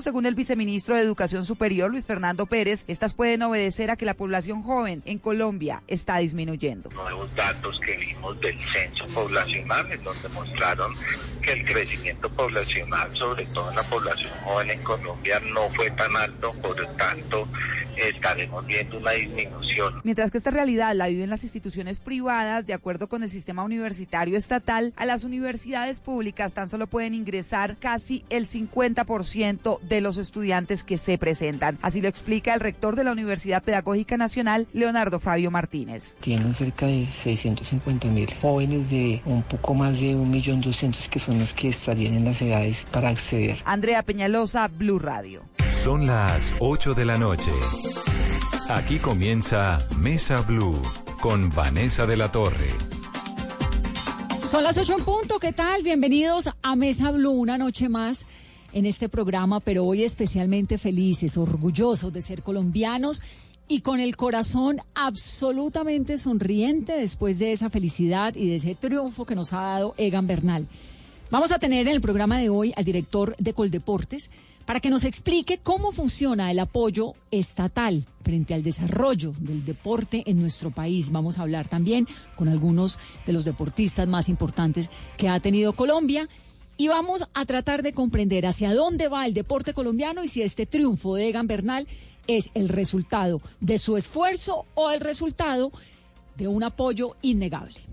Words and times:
Según 0.00 0.26
el 0.26 0.34
viceministro 0.34 0.96
de 0.96 1.02
Educación 1.02 1.46
Superior, 1.46 1.88
Luis 1.88 2.04
Fernando 2.04 2.46
Pérez, 2.46 2.84
estas 2.88 3.14
pueden 3.14 3.42
obedecer 3.42 3.92
a 3.92 3.96
que 3.96 4.04
la 4.04 4.14
población 4.14 4.62
joven 4.62 5.02
en 5.06 5.18
Colombia 5.18 5.84
está 5.86 6.18
disminuyendo. 6.18 6.90
Nuevos 6.90 7.32
datos 7.36 7.78
que 7.80 7.96
vimos 7.96 8.38
del 8.40 8.58
censo 8.58 9.06
poblacional 9.14 9.88
nos 10.02 10.20
demostraron 10.20 10.92
que 11.40 11.52
el 11.52 11.64
crecimiento 11.64 12.28
poblacional, 12.28 13.12
sobre 13.14 13.46
todo 13.46 13.70
en 13.70 13.76
la 13.76 13.82
población 13.84 14.32
joven 14.42 14.70
en 14.72 14.82
Colombia, 14.82 15.40
no 15.40 15.70
fue 15.70 15.90
tan 15.92 16.16
alto, 16.16 16.52
por 16.54 16.78
lo 16.78 16.88
tanto 16.94 17.48
estaremos 17.98 18.66
viendo 18.66 18.98
una 18.98 19.12
disminución. 19.12 20.00
Mientras 20.04 20.30
que 20.30 20.38
esta 20.38 20.50
realidad 20.50 20.94
la 20.94 21.08
viven 21.08 21.30
las 21.30 21.44
instituciones 21.44 22.00
privadas, 22.00 22.66
de 22.66 22.74
acuerdo 22.74 23.08
con 23.08 23.22
el 23.22 23.30
sistema 23.30 23.64
universitario 23.64 24.36
estatal, 24.36 24.92
a 24.96 25.04
las 25.04 25.24
universidades 25.24 26.00
públicas 26.00 26.54
tan 26.54 26.68
solo 26.68 26.86
pueden 26.86 27.14
ingresar 27.14 27.76
casi 27.76 28.24
el 28.30 28.46
50% 28.46 29.80
de 29.80 30.00
los 30.00 30.18
estudiantes 30.18 30.84
que 30.84 30.98
se 30.98 31.18
presentan. 31.18 31.78
Así 31.82 32.00
lo 32.00 32.08
explica 32.08 32.54
el 32.54 32.60
rector 32.60 32.96
de 32.96 33.04
la 33.04 33.12
Universidad 33.12 33.62
Pedagógica 33.62 34.16
Nacional, 34.16 34.66
Leonardo 34.72 35.20
Fabio 35.20 35.50
Martínez. 35.50 36.16
Tienen 36.20 36.54
cerca 36.54 36.86
de 36.86 37.06
650 37.06 38.08
mil 38.08 38.32
jóvenes 38.40 38.90
de 38.90 39.22
un 39.24 39.42
poco 39.42 39.74
más 39.74 40.00
de 40.00 40.14
1.200.000 40.14 41.08
que 41.08 41.18
son 41.18 41.38
los 41.38 41.52
que 41.52 41.68
estarían 41.68 42.14
en 42.14 42.24
las 42.24 42.40
edades 42.42 42.86
para 42.90 43.08
acceder. 43.10 43.56
Andrea 43.64 44.02
Peñalosa, 44.02 44.68
Blue 44.68 44.98
Radio. 44.98 45.42
Son 45.68 46.06
las 46.06 46.54
8 46.60 46.94
de 46.94 47.04
la 47.04 47.18
noche. 47.18 47.52
Aquí 48.68 48.98
comienza 48.98 49.86
Mesa 49.98 50.40
Blue 50.40 50.80
con 51.20 51.50
Vanessa 51.50 52.06
de 52.06 52.16
la 52.16 52.32
Torre. 52.32 52.68
Son 54.42 54.62
las 54.62 54.76
8 54.76 54.96
en 54.98 55.04
punto, 55.04 55.38
¿qué 55.38 55.52
tal? 55.52 55.82
Bienvenidos 55.82 56.48
a 56.62 56.76
Mesa 56.76 57.10
Blue, 57.10 57.32
una 57.32 57.58
noche 57.58 57.88
más 57.88 58.24
en 58.72 58.86
este 58.86 59.08
programa, 59.08 59.60
pero 59.60 59.84
hoy 59.84 60.02
especialmente 60.02 60.78
felices, 60.78 61.36
orgullosos 61.36 62.12
de 62.12 62.22
ser 62.22 62.42
colombianos 62.42 63.22
y 63.68 63.80
con 63.80 64.00
el 64.00 64.16
corazón 64.16 64.80
absolutamente 64.94 66.18
sonriente 66.18 66.92
después 66.94 67.38
de 67.38 67.52
esa 67.52 67.70
felicidad 67.70 68.34
y 68.34 68.48
de 68.48 68.56
ese 68.56 68.74
triunfo 68.74 69.24
que 69.24 69.34
nos 69.34 69.52
ha 69.52 69.60
dado 69.60 69.94
Egan 69.96 70.26
Bernal. 70.26 70.66
Vamos 71.30 71.52
a 71.52 71.58
tener 71.58 71.88
en 71.88 71.94
el 71.94 72.00
programa 72.00 72.38
de 72.38 72.48
hoy 72.48 72.72
al 72.76 72.84
director 72.84 73.34
de 73.38 73.54
Coldeportes 73.54 74.30
para 74.66 74.80
que 74.80 74.90
nos 74.90 75.04
explique 75.04 75.58
cómo 75.62 75.92
funciona 75.92 76.50
el 76.50 76.58
apoyo 76.58 77.14
estatal 77.30 78.06
frente 78.22 78.54
al 78.54 78.62
desarrollo 78.62 79.34
del 79.38 79.64
deporte 79.64 80.22
en 80.26 80.40
nuestro 80.40 80.70
país. 80.70 81.12
Vamos 81.12 81.38
a 81.38 81.42
hablar 81.42 81.68
también 81.68 82.08
con 82.36 82.48
algunos 82.48 82.98
de 83.26 83.32
los 83.32 83.44
deportistas 83.44 84.08
más 84.08 84.28
importantes 84.28 84.90
que 85.16 85.28
ha 85.28 85.40
tenido 85.40 85.74
Colombia 85.74 86.28
y 86.76 86.88
vamos 86.88 87.28
a 87.34 87.44
tratar 87.44 87.82
de 87.82 87.92
comprender 87.92 88.46
hacia 88.46 88.74
dónde 88.74 89.08
va 89.08 89.26
el 89.26 89.34
deporte 89.34 89.74
colombiano 89.74 90.24
y 90.24 90.28
si 90.28 90.42
este 90.42 90.66
triunfo 90.66 91.14
de 91.14 91.28
Egan 91.28 91.46
Bernal 91.46 91.86
es 92.26 92.50
el 92.54 92.68
resultado 92.68 93.40
de 93.60 93.78
su 93.78 93.96
esfuerzo 93.96 94.64
o 94.74 94.90
el 94.90 95.00
resultado 95.00 95.70
de 96.36 96.48
un 96.48 96.64
apoyo 96.64 97.16
innegable. 97.22 97.83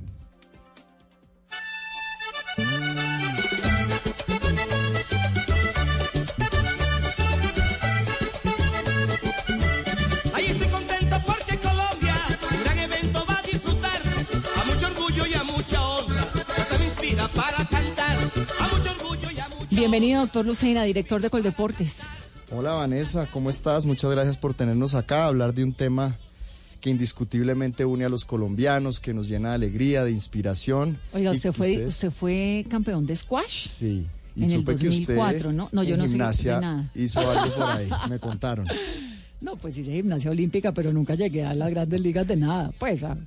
Bienvenido, 19.82 20.22
doctor 20.22 20.46
Lucena, 20.46 20.84
director 20.84 21.24
de 21.24 21.32
Coldeportes. 21.32 22.02
Hola 22.52 22.74
Vanessa, 22.74 23.26
¿cómo 23.34 23.50
estás? 23.50 23.84
Muchas 23.84 24.12
gracias 24.12 24.38
por 24.38 24.54
tenernos 24.54 24.94
acá 24.94 25.24
a 25.24 25.28
hablar 25.30 25.56
de 25.56 25.64
un 25.64 25.74
tema 25.74 26.20
que 26.82 26.92
indiscutiblemente 26.92 27.84
une 27.84 28.06
a 28.06 28.10
los 28.10 28.24
colombianos, 28.24 29.00
que 29.00 29.12
nos 29.16 29.28
llena 29.28 29.50
de 29.50 29.56
alegría, 29.56 30.04
de 30.04 30.12
inspiración. 30.12 31.00
Oiga, 31.14 31.32
usted 31.32 31.50
que 31.50 31.54
fue, 31.54 31.72
ustedes- 31.72 31.90
usted 31.96 32.12
fue 32.12 32.64
campeón 32.70 33.08
de 33.08 33.16
squash. 33.16 33.70
Sí. 33.70 34.06
Y 34.36 34.44
en 34.44 34.52
el 34.52 34.60
supe 34.60 34.76
que 34.76 34.86
2004, 34.86 35.36
usted 35.50 35.52
¿no? 35.52 35.70
No, 35.72 35.82
yo 35.82 35.98
no 35.98 36.08
sé 36.08 36.16
nada. 36.16 36.92
hizo 36.94 37.20
algo 37.20 37.52
por 37.56 37.64
ahí, 37.66 37.90
me 38.08 38.20
contaron. 38.20 38.68
No, 39.42 39.56
pues 39.56 39.76
hice 39.76 39.92
gimnasia 39.94 40.30
olímpica, 40.30 40.72
pero 40.72 40.94
nunca 40.94 41.16
llegué 41.16 41.44
a 41.44 41.56
las 41.56 41.72
grandes 41.72 42.00
ligas 42.00 42.28
de 42.28 42.36
nada. 42.36 42.72
Pues 42.78 43.02
a, 43.02 43.18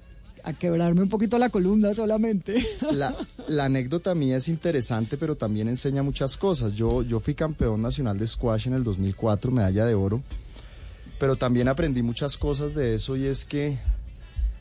a 0.45 0.53
quebrarme 0.53 1.03
un 1.03 1.09
poquito 1.09 1.39
la 1.39 1.49
columna 1.49 1.95
solamente. 1.95 2.65
La, 2.93 3.17
la 3.49 3.65
anécdota 3.65 4.15
mía 4.15 4.37
es 4.37 4.49
interesante, 4.49 5.17
pero 5.17 5.37
también 5.37 5.69
enseña 5.69 6.03
muchas 6.03 6.37
cosas. 6.37 6.75
Yo, 6.75 7.03
yo 7.03 7.19
fui 7.19 7.35
campeón 7.35 7.81
nacional 7.81 8.19
de 8.19 8.27
squash 8.27 8.67
en 8.67 8.75
el 8.75 8.85
2004, 8.85 9.51
medalla 9.51 9.87
de 9.87 9.95
oro, 9.95 10.23
pero 11.19 11.37
también 11.37 11.69
aprendí 11.69 12.03
muchas 12.03 12.37
cosas 12.37 12.75
de 12.75 12.95
eso 12.95 13.17
y 13.17 13.25
es 13.25 13.45
que 13.45 13.79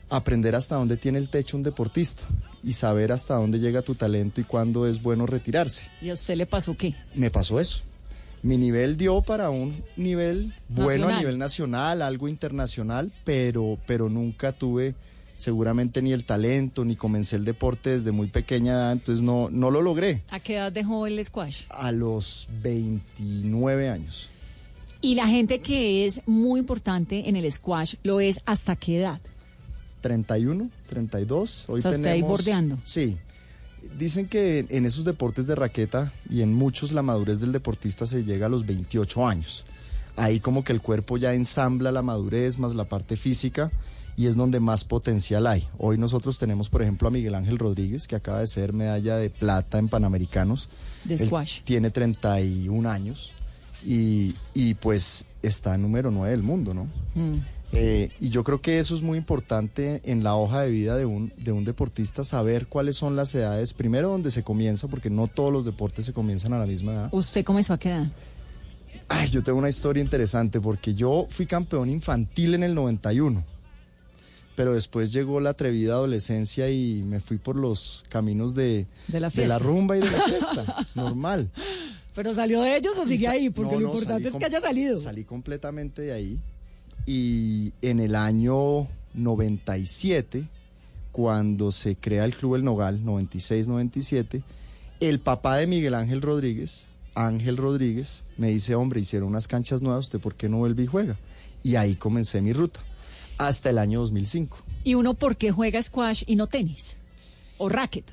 aprender 0.08 0.54
hasta 0.54 0.76
dónde 0.76 0.96
tiene 0.96 1.18
el 1.18 1.28
techo 1.28 1.56
un 1.56 1.62
deportista 1.62 2.24
y 2.62 2.72
saber 2.72 3.12
hasta 3.12 3.34
dónde 3.34 3.58
llega 3.58 3.82
tu 3.82 3.94
talento 3.94 4.40
y 4.40 4.44
cuándo 4.44 4.86
es 4.86 5.02
bueno 5.02 5.26
retirarse. 5.26 5.90
¿Y 6.00 6.08
a 6.08 6.14
usted 6.14 6.36
le 6.36 6.46
pasó 6.46 6.76
qué? 6.76 6.94
Me 7.14 7.30
pasó 7.30 7.60
eso. 7.60 7.80
Mi 8.42 8.56
nivel 8.56 8.96
dio 8.96 9.22
para 9.22 9.50
un 9.50 9.74
nivel 9.96 10.54
bueno 10.68 11.08
a 11.08 11.18
nivel 11.18 11.38
nacional, 11.38 12.02
algo 12.02 12.28
internacional, 12.28 13.12
pero, 13.24 13.78
pero 13.86 14.08
nunca 14.08 14.52
tuve 14.52 14.94
seguramente 15.36 16.00
ni 16.02 16.12
el 16.12 16.24
talento, 16.24 16.84
ni 16.84 16.96
comencé 16.96 17.36
el 17.36 17.44
deporte 17.44 17.90
desde 17.90 18.12
muy 18.12 18.28
pequeña 18.28 18.72
edad, 18.72 18.92
entonces 18.92 19.22
no, 19.22 19.48
no 19.50 19.70
lo 19.70 19.82
logré. 19.82 20.22
¿A 20.30 20.40
qué 20.40 20.54
edad 20.56 20.72
dejó 20.72 21.06
el 21.06 21.22
squash? 21.24 21.62
A 21.70 21.92
los 21.92 22.48
29 22.62 23.88
años. 23.90 24.28
Y 25.00 25.14
la 25.16 25.26
gente 25.28 25.60
que 25.60 26.06
es 26.06 26.22
muy 26.26 26.60
importante 26.60 27.28
en 27.28 27.36
el 27.36 27.50
squash 27.52 27.96
lo 28.02 28.20
es 28.20 28.40
hasta 28.46 28.74
qué 28.76 29.00
edad. 29.00 29.20
31, 30.00 30.70
32. 30.88 31.64
Hoy 31.68 31.78
O 31.78 31.82
sea, 31.82 31.90
usted 31.90 32.04
ahí 32.06 32.20
tenemos- 32.20 32.28
bordeando. 32.30 32.78
Sí. 32.84 33.16
Dicen 33.98 34.28
que 34.28 34.64
en 34.70 34.86
esos 34.86 35.04
deportes 35.04 35.46
de 35.46 35.54
raqueta 35.54 36.10
y 36.30 36.40
en 36.40 36.54
muchos 36.54 36.92
la 36.92 37.02
madurez 37.02 37.38
del 37.40 37.52
deportista 37.52 38.06
se 38.06 38.24
llega 38.24 38.46
a 38.46 38.48
los 38.48 38.64
28 38.66 39.26
años. 39.26 39.64
Ahí 40.16 40.40
como 40.40 40.64
que 40.64 40.72
el 40.72 40.80
cuerpo 40.80 41.18
ya 41.18 41.34
ensambla 41.34 41.92
la 41.92 42.00
madurez 42.02 42.58
más 42.58 42.74
la 42.74 42.84
parte 42.84 43.16
física 43.16 43.70
y 44.16 44.26
es 44.26 44.36
donde 44.36 44.60
más 44.60 44.84
potencial 44.84 45.46
hay. 45.46 45.68
Hoy 45.78 45.98
nosotros 45.98 46.38
tenemos, 46.38 46.68
por 46.68 46.82
ejemplo, 46.82 47.08
a 47.08 47.10
Miguel 47.10 47.34
Ángel 47.34 47.58
Rodríguez, 47.58 48.06
que 48.06 48.16
acaba 48.16 48.40
de 48.40 48.46
ser 48.46 48.72
medalla 48.72 49.16
de 49.16 49.30
plata 49.30 49.78
en 49.78 49.88
Panamericanos. 49.88 50.68
De 51.04 51.14
Él 51.14 51.26
squash. 51.26 51.62
tiene 51.62 51.90
31 51.90 52.90
años 52.90 53.32
y, 53.84 54.34
y 54.54 54.74
pues 54.74 55.26
está 55.42 55.76
número 55.76 56.10
9 56.10 56.30
del 56.30 56.42
mundo, 56.42 56.74
¿no? 56.74 56.84
Mm. 57.14 57.40
Eh, 57.76 58.10
y 58.20 58.30
yo 58.30 58.44
creo 58.44 58.60
que 58.60 58.78
eso 58.78 58.94
es 58.94 59.02
muy 59.02 59.18
importante 59.18 60.00
en 60.04 60.22
la 60.22 60.36
hoja 60.36 60.62
de 60.62 60.70
vida 60.70 60.96
de 60.96 61.06
un, 61.06 61.32
de 61.36 61.50
un 61.50 61.64
deportista, 61.64 62.22
saber 62.22 62.68
cuáles 62.68 62.96
son 62.96 63.16
las 63.16 63.34
edades, 63.34 63.74
primero 63.74 64.08
donde 64.08 64.30
se 64.30 64.44
comienza, 64.44 64.86
porque 64.86 65.10
no 65.10 65.26
todos 65.26 65.52
los 65.52 65.64
deportes 65.64 66.06
se 66.06 66.12
comienzan 66.12 66.52
a 66.52 66.58
la 66.58 66.66
misma 66.66 66.92
edad. 66.92 67.08
¿Usted 67.10 67.44
comenzó 67.44 67.72
a 67.72 67.78
qué 67.78 67.90
edad? 67.90 68.06
Ay, 69.08 69.28
yo 69.28 69.42
tengo 69.42 69.58
una 69.58 69.68
historia 69.68 70.02
interesante, 70.02 70.60
porque 70.60 70.94
yo 70.94 71.26
fui 71.28 71.46
campeón 71.46 71.90
infantil 71.90 72.54
en 72.54 72.62
el 72.62 72.74
91, 72.74 73.44
pero 74.56 74.74
después 74.74 75.12
llegó 75.12 75.40
la 75.40 75.50
atrevida 75.50 75.94
adolescencia 75.94 76.70
y 76.70 77.02
me 77.04 77.20
fui 77.20 77.38
por 77.38 77.56
los 77.56 78.04
caminos 78.08 78.54
de, 78.54 78.86
De 79.08 79.20
la 79.20 79.30
de 79.30 79.46
la 79.46 79.58
rumba 79.58 79.96
y 79.96 80.00
de 80.00 80.10
la 80.10 80.22
fiesta, 80.28 80.86
normal. 80.94 81.50
¿Pero 82.14 82.34
salió 82.34 82.62
de 82.62 82.76
ellos 82.76 82.96
o 82.98 83.04
sigue 83.04 83.26
ahí? 83.26 83.50
Porque 83.50 83.74
no, 83.74 83.80
lo 83.80 83.88
no, 83.88 83.94
importante 83.94 84.28
es 84.28 84.36
que 84.36 84.44
haya 84.44 84.60
salido. 84.60 84.96
Salí 84.96 85.24
completamente 85.24 86.02
de 86.02 86.12
ahí. 86.12 86.40
Y 87.06 87.72
en 87.82 88.00
el 88.00 88.14
año 88.14 88.88
97, 89.14 90.44
cuando 91.10 91.72
se 91.72 91.96
crea 91.96 92.24
el 92.24 92.36
Club 92.36 92.54
El 92.56 92.64
Nogal, 92.64 93.02
96-97, 93.04 94.42
el 95.00 95.20
papá 95.20 95.56
de 95.56 95.66
Miguel 95.66 95.94
Ángel 95.94 96.22
Rodríguez, 96.22 96.86
Ángel 97.14 97.56
Rodríguez, 97.56 98.24
me 98.36 98.48
dice, 98.48 98.74
hombre, 98.74 99.00
hicieron 99.00 99.28
unas 99.28 99.46
canchas 99.46 99.82
nuevas, 99.82 100.06
¿usted 100.06 100.20
por 100.20 100.34
qué 100.34 100.48
no 100.48 100.58
vuelve 100.58 100.84
y 100.84 100.86
juega? 100.86 101.16
Y 101.62 101.76
ahí 101.76 101.94
comencé 101.94 102.40
mi 102.40 102.52
ruta, 102.52 102.80
hasta 103.38 103.70
el 103.70 103.78
año 103.78 104.00
2005. 104.00 104.58
¿Y 104.84 104.94
uno 104.94 105.14
por 105.14 105.36
qué 105.36 105.50
juega 105.50 105.82
squash 105.82 106.22
y 106.26 106.36
no 106.36 106.46
tenis? 106.46 106.96
¿O 107.58 107.68
racket? 107.68 108.04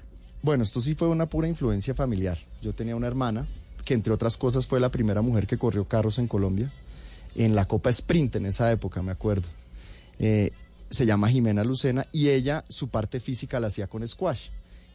Bueno, 0.41 0.63
esto 0.63 0.81
sí 0.81 0.95
fue 0.95 1.07
una 1.07 1.27
pura 1.27 1.47
influencia 1.47 1.93
familiar. 1.93 2.37
Yo 2.61 2.73
tenía 2.73 2.95
una 2.95 3.07
hermana 3.07 3.45
que 3.85 3.93
entre 3.93 4.13
otras 4.13 4.37
cosas 4.37 4.65
fue 4.65 4.79
la 4.79 4.89
primera 4.89 5.21
mujer 5.21 5.47
que 5.47 5.57
corrió 5.57 5.85
carros 5.85 6.17
en 6.19 6.27
Colombia, 6.27 6.71
en 7.35 7.55
la 7.55 7.65
Copa 7.67 7.89
Sprint 7.89 8.35
en 8.35 8.45
esa 8.45 8.71
época, 8.71 9.01
me 9.01 9.11
acuerdo. 9.11 9.47
Eh, 10.19 10.51
se 10.89 11.05
llama 11.05 11.29
Jimena 11.29 11.63
Lucena 11.63 12.05
y 12.11 12.29
ella 12.29 12.63
su 12.69 12.89
parte 12.89 13.19
física 13.19 13.59
la 13.59 13.67
hacía 13.67 13.87
con 13.87 14.07
squash. 14.07 14.49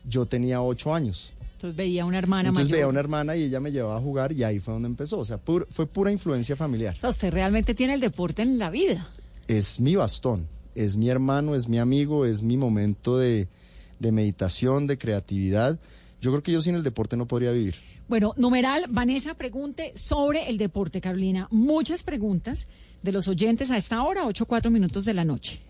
Yo 0.04 0.26
tenía 0.26 0.60
ocho 0.62 0.94
años. 0.94 1.32
Entonces 1.54 1.76
veía 1.76 2.04
una 2.04 2.18
hermana 2.18 2.48
Entonces 2.50 2.66
mayor. 2.66 2.72
veía 2.76 2.84
a 2.84 2.88
una 2.88 3.00
hermana 3.00 3.34
y 3.36 3.44
ella 3.44 3.60
me 3.60 3.72
llevaba 3.72 3.96
a 3.96 4.00
jugar 4.00 4.30
y 4.32 4.44
ahí 4.44 4.60
fue 4.60 4.74
donde 4.74 4.88
empezó. 4.88 5.18
O 5.18 5.24
sea, 5.24 5.42
pur- 5.42 5.66
fue 5.70 5.86
pura 5.86 6.12
influencia 6.12 6.54
familiar. 6.54 6.94
O 6.96 7.00
sea, 7.00 7.10
usted 7.10 7.32
realmente 7.32 7.74
tiene 7.74 7.94
el 7.94 8.00
deporte 8.00 8.42
en 8.42 8.58
la 8.58 8.68
vida. 8.70 9.08
Es 9.48 9.80
mi 9.80 9.96
bastón, 9.96 10.48
es 10.74 10.96
mi 10.96 11.08
hermano, 11.08 11.54
es 11.54 11.68
mi 11.68 11.78
amigo, 11.78 12.24
es 12.24 12.42
mi 12.42 12.56
momento 12.56 13.18
de, 13.18 13.48
de 13.98 14.12
meditación, 14.12 14.86
de 14.86 14.98
creatividad. 14.98 15.78
Yo 16.20 16.30
creo 16.30 16.42
que 16.42 16.52
yo 16.52 16.62
sin 16.62 16.74
el 16.74 16.82
deporte 16.82 17.16
no 17.16 17.26
podría 17.26 17.52
vivir. 17.52 17.76
Bueno, 18.08 18.34
numeral, 18.36 18.84
Vanessa 18.88 19.34
pregunte 19.34 19.92
sobre 19.96 20.48
el 20.48 20.58
deporte, 20.58 21.00
Carolina. 21.00 21.48
Muchas 21.50 22.02
preguntas 22.02 22.68
de 23.02 23.12
los 23.12 23.26
oyentes 23.26 23.70
a 23.70 23.76
esta 23.76 24.02
hora, 24.02 24.26
8 24.26 24.46
4 24.46 24.70
minutos 24.70 25.04
de 25.04 25.14
la 25.14 25.24
noche. 25.24 25.60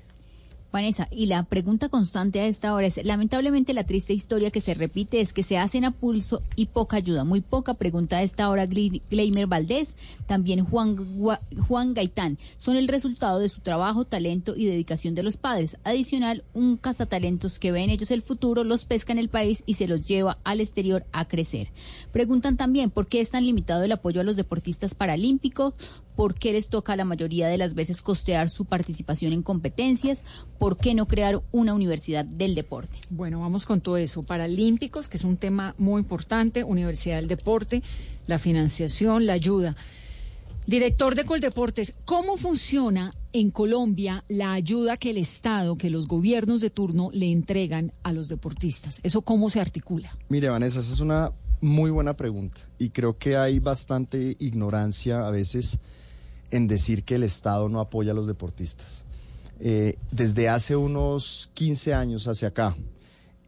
Vanessa, 0.72 1.08
y 1.10 1.26
la 1.26 1.42
pregunta 1.44 1.88
constante 1.88 2.40
a 2.40 2.46
esta 2.46 2.74
hora 2.74 2.86
es, 2.86 3.02
lamentablemente 3.04 3.72
la 3.72 3.84
triste 3.84 4.12
historia 4.12 4.50
que 4.50 4.60
se 4.60 4.74
repite 4.74 5.20
es 5.20 5.32
que 5.32 5.42
se 5.42 5.58
hacen 5.58 5.84
a 5.84 5.90
pulso 5.90 6.42
y 6.54 6.66
poca 6.66 6.98
ayuda, 6.98 7.24
muy 7.24 7.40
poca 7.40 7.74
pregunta 7.74 8.18
a 8.18 8.22
esta 8.22 8.50
hora 8.50 8.66
Gleimer 8.66 9.46
Valdés, 9.46 9.94
también 10.26 10.64
Juan, 10.64 10.96
Juan 11.66 11.94
Gaitán, 11.94 12.38
son 12.56 12.76
el 12.76 12.88
resultado 12.88 13.38
de 13.38 13.48
su 13.48 13.60
trabajo, 13.60 14.04
talento 14.04 14.54
y 14.56 14.66
dedicación 14.66 15.14
de 15.14 15.22
los 15.22 15.36
padres. 15.36 15.78
Adicional, 15.84 16.44
un 16.52 16.76
cazatalentos 16.76 17.58
que 17.58 17.72
ve 17.72 17.82
en 17.82 17.90
ellos 17.90 18.10
el 18.10 18.22
futuro, 18.22 18.64
los 18.64 18.84
pesca 18.84 19.12
en 19.12 19.18
el 19.18 19.28
país 19.28 19.62
y 19.66 19.74
se 19.74 19.88
los 19.88 20.06
lleva 20.06 20.38
al 20.44 20.60
exterior 20.60 21.06
a 21.12 21.26
crecer. 21.26 21.70
Preguntan 22.12 22.56
también 22.56 22.90
por 22.90 23.06
qué 23.06 23.20
es 23.20 23.30
tan 23.30 23.46
limitado 23.46 23.82
el 23.82 23.92
apoyo 23.92 24.20
a 24.20 24.24
los 24.24 24.36
deportistas 24.36 24.94
paralímpicos, 24.94 25.74
por 26.16 26.34
qué 26.34 26.52
les 26.52 26.68
toca 26.68 26.96
la 26.96 27.04
mayoría 27.04 27.46
de 27.46 27.58
las 27.58 27.74
veces 27.74 28.00
costear 28.00 28.48
su 28.48 28.64
participación 28.64 29.32
en 29.32 29.42
competencias, 29.42 30.24
por 30.58 30.78
qué 30.78 30.94
no 30.94 31.06
crear 31.06 31.42
una 31.52 31.74
universidad 31.74 32.24
del 32.24 32.54
deporte. 32.54 32.98
Bueno, 33.10 33.40
vamos 33.40 33.66
con 33.66 33.80
todo 33.80 33.98
eso. 33.98 34.22
Paralímpicos, 34.22 35.08
que 35.08 35.18
es 35.18 35.24
un 35.24 35.36
tema 35.36 35.74
muy 35.78 36.00
importante, 36.00 36.64
Universidad 36.64 37.16
del 37.16 37.28
Deporte, 37.28 37.82
la 38.26 38.38
financiación, 38.38 39.26
la 39.26 39.34
ayuda. 39.34 39.76
Director 40.66 41.14
de 41.14 41.24
Coldeportes, 41.24 41.94
¿cómo 42.04 42.36
funciona 42.36 43.12
en 43.32 43.52
Colombia 43.52 44.24
la 44.26 44.52
ayuda 44.52 44.96
que 44.96 45.10
el 45.10 45.18
Estado, 45.18 45.76
que 45.76 45.90
los 45.90 46.08
gobiernos 46.08 46.60
de 46.60 46.70
turno 46.70 47.10
le 47.12 47.30
entregan 47.30 47.92
a 48.02 48.12
los 48.12 48.28
deportistas? 48.28 48.98
¿Eso 49.04 49.22
cómo 49.22 49.48
se 49.48 49.60
articula? 49.60 50.16
Mire, 50.28 50.48
Vanessa, 50.48 50.80
esa 50.80 50.92
es 50.92 50.98
una 50.98 51.30
muy 51.60 51.90
buena 51.90 52.16
pregunta 52.16 52.60
y 52.78 52.90
creo 52.90 53.16
que 53.16 53.36
hay 53.36 53.60
bastante 53.60 54.36
ignorancia 54.40 55.26
a 55.26 55.30
veces 55.30 55.78
en 56.50 56.68
decir 56.68 57.04
que 57.04 57.16
el 57.16 57.22
Estado 57.22 57.68
no 57.68 57.80
apoya 57.80 58.12
a 58.12 58.14
los 58.14 58.26
deportistas. 58.26 59.04
Eh, 59.58 59.96
desde 60.10 60.48
hace 60.48 60.76
unos 60.76 61.50
15 61.54 61.94
años 61.94 62.28
hacia 62.28 62.48
acá, 62.48 62.76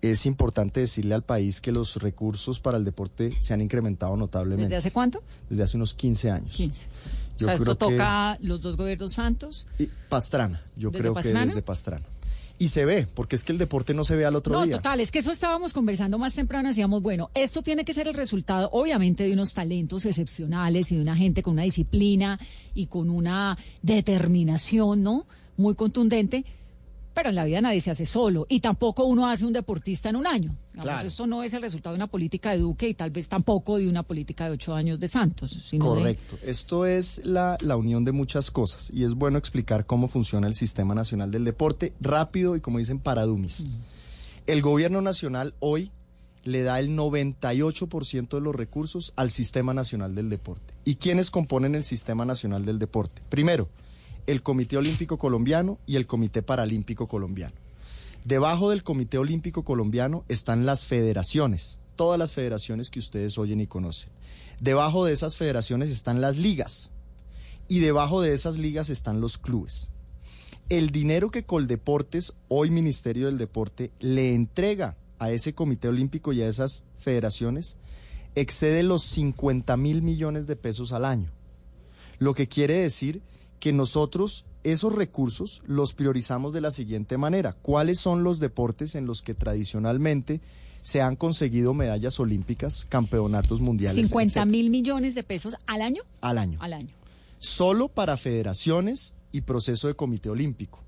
es 0.01 0.27
importante 0.27 0.81
decirle 0.81 1.15
al 1.15 1.23
país 1.23 1.61
que 1.61 1.73
los 1.73 1.97
recursos 1.97 2.61
para 2.61 2.79
el 2.79 2.85
deporte 2.85 3.35
se 3.41 3.53
han 3.53 3.61
incrementado 3.61 4.17
notablemente. 4.17 4.69
¿Desde 4.69 4.77
hace 4.77 4.93
cuánto? 4.93 5.23
Desde 5.51 5.65
hace 5.65 5.77
unos 5.77 5.95
15 5.95 6.31
años. 6.31 6.53
15. 6.55 6.87
Yo 7.39 7.47
o 7.47 7.49
sea, 7.49 7.55
esto 7.55 7.77
toca 7.77 8.37
los 8.41 8.61
dos 8.61 8.77
gobiernos 8.77 9.13
santos. 9.13 9.67
Y 9.79 9.87
Pastrana, 10.09 10.63
yo 10.77 10.91
¿Desde 10.91 11.01
creo 11.01 11.15
Pastrana? 11.15 11.41
que 11.41 11.47
desde 11.47 11.63
Pastrana. 11.63 12.07
Y 12.61 12.69
se 12.69 12.85
ve, 12.85 13.07
porque 13.15 13.37
es 13.37 13.45
que 13.45 13.53
el 13.53 13.59
deporte 13.59 13.95
no 13.95 14.03
se 14.03 14.17
ve 14.17 14.25
al 14.27 14.35
otro 14.35 14.53
No, 14.53 14.65
día. 14.65 14.77
total, 14.77 14.99
es 15.01 15.13
que 15.13 15.21
eso 15.21 15.31
estábamos 15.31 15.73
conversando 15.73 16.19
más 16.19 16.35
temprano, 16.35 16.69
decíamos, 16.69 17.01
bueno, 17.03 17.31
esto 17.35 17.63
tiene 17.63 17.85
que 17.85 17.95
ser 17.95 18.09
el 18.09 18.15
resultado, 18.15 18.69
obviamente, 18.73 19.23
de 19.23 19.33
unos 19.33 19.55
talentos 19.55 20.05
excepcionales 20.05 20.91
y 20.91 20.97
de 20.97 21.03
una 21.03 21.15
gente 21.17 21.43
con 21.45 21.53
una 21.53 21.63
disciplina 21.63 22.39
y 22.75 22.87
con 22.87 23.11
una 23.11 23.57
determinación, 23.83 25.03
¿no? 25.03 25.27
Muy 25.57 25.75
contundente, 25.75 26.45
pero 27.15 27.29
en 27.29 27.35
la 27.37 27.45
vida 27.45 27.61
nadie 27.61 27.81
se 27.81 27.91
hace 27.91 28.07
solo 28.07 28.47
y 28.49 28.61
tampoco 28.61 29.05
uno 29.05 29.29
hace 29.29 29.45
un 29.45 29.53
deportista 29.53 30.09
en 30.09 30.17
un 30.17 30.27
año. 30.27 30.57
Digamos, 30.83 30.95
Claro. 30.97 31.09
Esto 31.09 31.27
no 31.27 31.43
es 31.43 31.53
el 31.53 31.63
resultado 31.63 31.95
de 31.95 31.99
una 31.99 32.07
política 32.07 32.51
de 32.53 32.59
Duque 32.59 32.89
y 32.89 32.95
tal 32.95 33.11
vez 33.11 33.29
tampoco 33.29 33.79
de 33.79 33.89
una 33.89 34.03
política 34.03 34.45
de 34.47 34.53
ocho 34.53 34.75
años 34.75 34.99
de 35.01 35.09
Santos. 35.09 35.51
Sino 35.51 35.95
de- 35.95 36.01
Correcto. 36.01 36.39
Esto 36.43 36.87
es 36.87 37.21
la, 37.25 37.59
la 37.61 37.77
unión 37.77 38.05
de 38.05 38.13
muchas 38.13 38.51
cosas 38.51 38.91
y 38.95 39.05
es 39.05 39.15
bueno 39.15 39.39
explicar 39.39 39.87
cómo 39.87 40.09
funciona 40.09 40.47
el 40.47 40.55
Sistema 40.55 40.95
Nacional 40.95 41.31
del 41.31 41.45
Deporte 41.45 41.93
rápido 42.01 42.57
y 42.57 42.61
como 42.61 42.79
dicen 42.79 42.99
para 43.01 43.25
dummies. 43.25 43.65
El 44.47 44.63
gobierno 44.63 45.03
nacional 45.03 45.55
hoy 45.61 45.91
le 46.45 46.63
da 46.63 46.79
el 46.81 46.91
98% 46.97 48.29
de 48.37 48.41
los 48.41 48.55
recursos 48.55 49.13
al 49.17 49.31
Sistema 49.31 49.75
Nacional 49.75 50.15
del 50.15 50.31
Deporte. 50.31 50.75
¿Y 50.85 50.95
quiénes 50.97 51.31
componen 51.31 51.75
el 51.75 51.85
Sistema 51.85 52.25
Nacional 52.25 52.65
del 52.65 52.79
Deporte? 52.79 53.21
Primero, 53.29 53.69
el 54.27 54.43
Comité 54.43 54.77
Olímpico 54.77 55.19
Colombiano 55.19 55.79
y 55.87 55.97
el 55.97 56.07
Comité 56.07 56.43
Paralímpico 56.43 57.07
Colombiano. 57.09 57.55
Debajo 58.29 58.69
del 58.69 58.83
Comité 58.83 59.17
Olímpico 59.17 59.65
Colombiano 59.65 60.27
están 60.29 60.67
las 60.67 60.85
federaciones, 60.85 61.79
todas 61.97 62.19
las 62.19 62.35
federaciones 62.35 62.91
que 62.91 62.99
ustedes 62.99 63.39
oyen 63.39 63.59
y 63.59 63.67
conocen. 63.67 64.11
Debajo 64.61 65.07
de 65.07 65.15
esas 65.15 65.39
federaciones 65.39 65.89
están 65.89 66.21
las 66.21 66.37
ligas 66.37 66.93
y 67.69 67.79
debajo 67.79 68.21
de 68.21 68.35
esas 68.35 68.59
ligas 68.59 68.91
están 68.91 69.23
los 69.23 69.39
clubes. 69.39 69.93
El 70.69 70.91
dinero 70.91 71.31
que 71.31 71.45
Coldeportes, 71.45 72.37
hoy 72.49 72.69
Ministerio 72.69 73.29
del 73.29 73.39
Deporte, 73.39 73.93
le 73.99 74.35
entrega 74.35 74.99
a 75.19 75.31
ese 75.31 75.55
Comité 75.55 75.89
Olímpico 75.89 76.35
y 76.35 76.43
a 76.43 76.49
esas 76.49 76.85
federaciones 76.99 77.77
excede 78.35 78.83
los 78.83 79.05
50 79.05 79.75
mil 79.79 80.03
millones 80.03 80.47
de 80.47 80.57
pesos 80.57 80.93
al 80.93 81.07
año. 81.07 81.31
Lo 82.19 82.35
que 82.35 82.47
quiere 82.47 82.75
decir 82.75 83.23
que 83.61 83.73
nosotros 83.73 84.47
esos 84.65 84.95
recursos 84.95 85.63
los 85.67 85.95
priorizamos 85.95 86.53
de 86.53 86.61
la 86.61 86.71
siguiente 86.71 87.17
manera. 87.17 87.55
¿Cuáles 87.55 87.99
son 87.99 88.23
los 88.23 88.41
deportes 88.41 88.95
en 88.95 89.07
los 89.07 89.23
que 89.23 89.35
tradicionalmente 89.35 90.41
se 90.83 91.01
han 91.03 91.17
conseguido 91.17 91.75
medallas 91.75 92.21
olímpicas, 92.21 92.87
campeonatos 92.89 93.61
mundiales? 93.61 94.09
50 94.09 94.27
etcétera, 94.27 94.47
mil 94.47 94.71
millones 94.71 95.15
de 95.15 95.23
pesos 95.23 95.57
al 95.67 95.83
año. 95.83 96.03
al 96.21 96.39
año? 96.39 96.59
Al 96.61 96.73
año. 96.73 96.95
Solo 97.39 97.89
para 97.89 98.17
federaciones 98.17 99.15
y 99.33 99.43
proceso 99.43 99.89
de 99.89 99.95
comité 99.95 100.31
olímpico. 100.31 100.83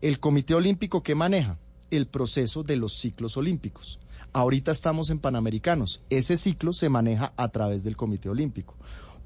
El 0.00 0.18
comité 0.18 0.54
olímpico 0.54 1.02
que 1.02 1.14
maneja 1.14 1.58
el 1.90 2.06
proceso 2.06 2.62
de 2.62 2.76
los 2.76 2.94
ciclos 2.94 3.36
olímpicos. 3.36 3.98
Ahorita 4.32 4.70
estamos 4.70 5.10
en 5.10 5.18
Panamericanos. 5.18 6.02
Ese 6.08 6.38
ciclo 6.38 6.72
se 6.72 6.88
maneja 6.88 7.34
a 7.36 7.48
través 7.48 7.84
del 7.84 7.96
comité 7.98 8.30
olímpico, 8.30 8.76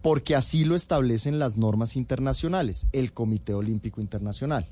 porque 0.03 0.35
así 0.35 0.65
lo 0.65 0.77
establecen 0.77 1.39
las 1.39 1.57
normas 1.57 1.97
internacionales, 1.97 2.87
el 2.93 3.13
Comité 3.13 3.55
Olímpico 3.55 4.01
Internacional. 4.01 4.69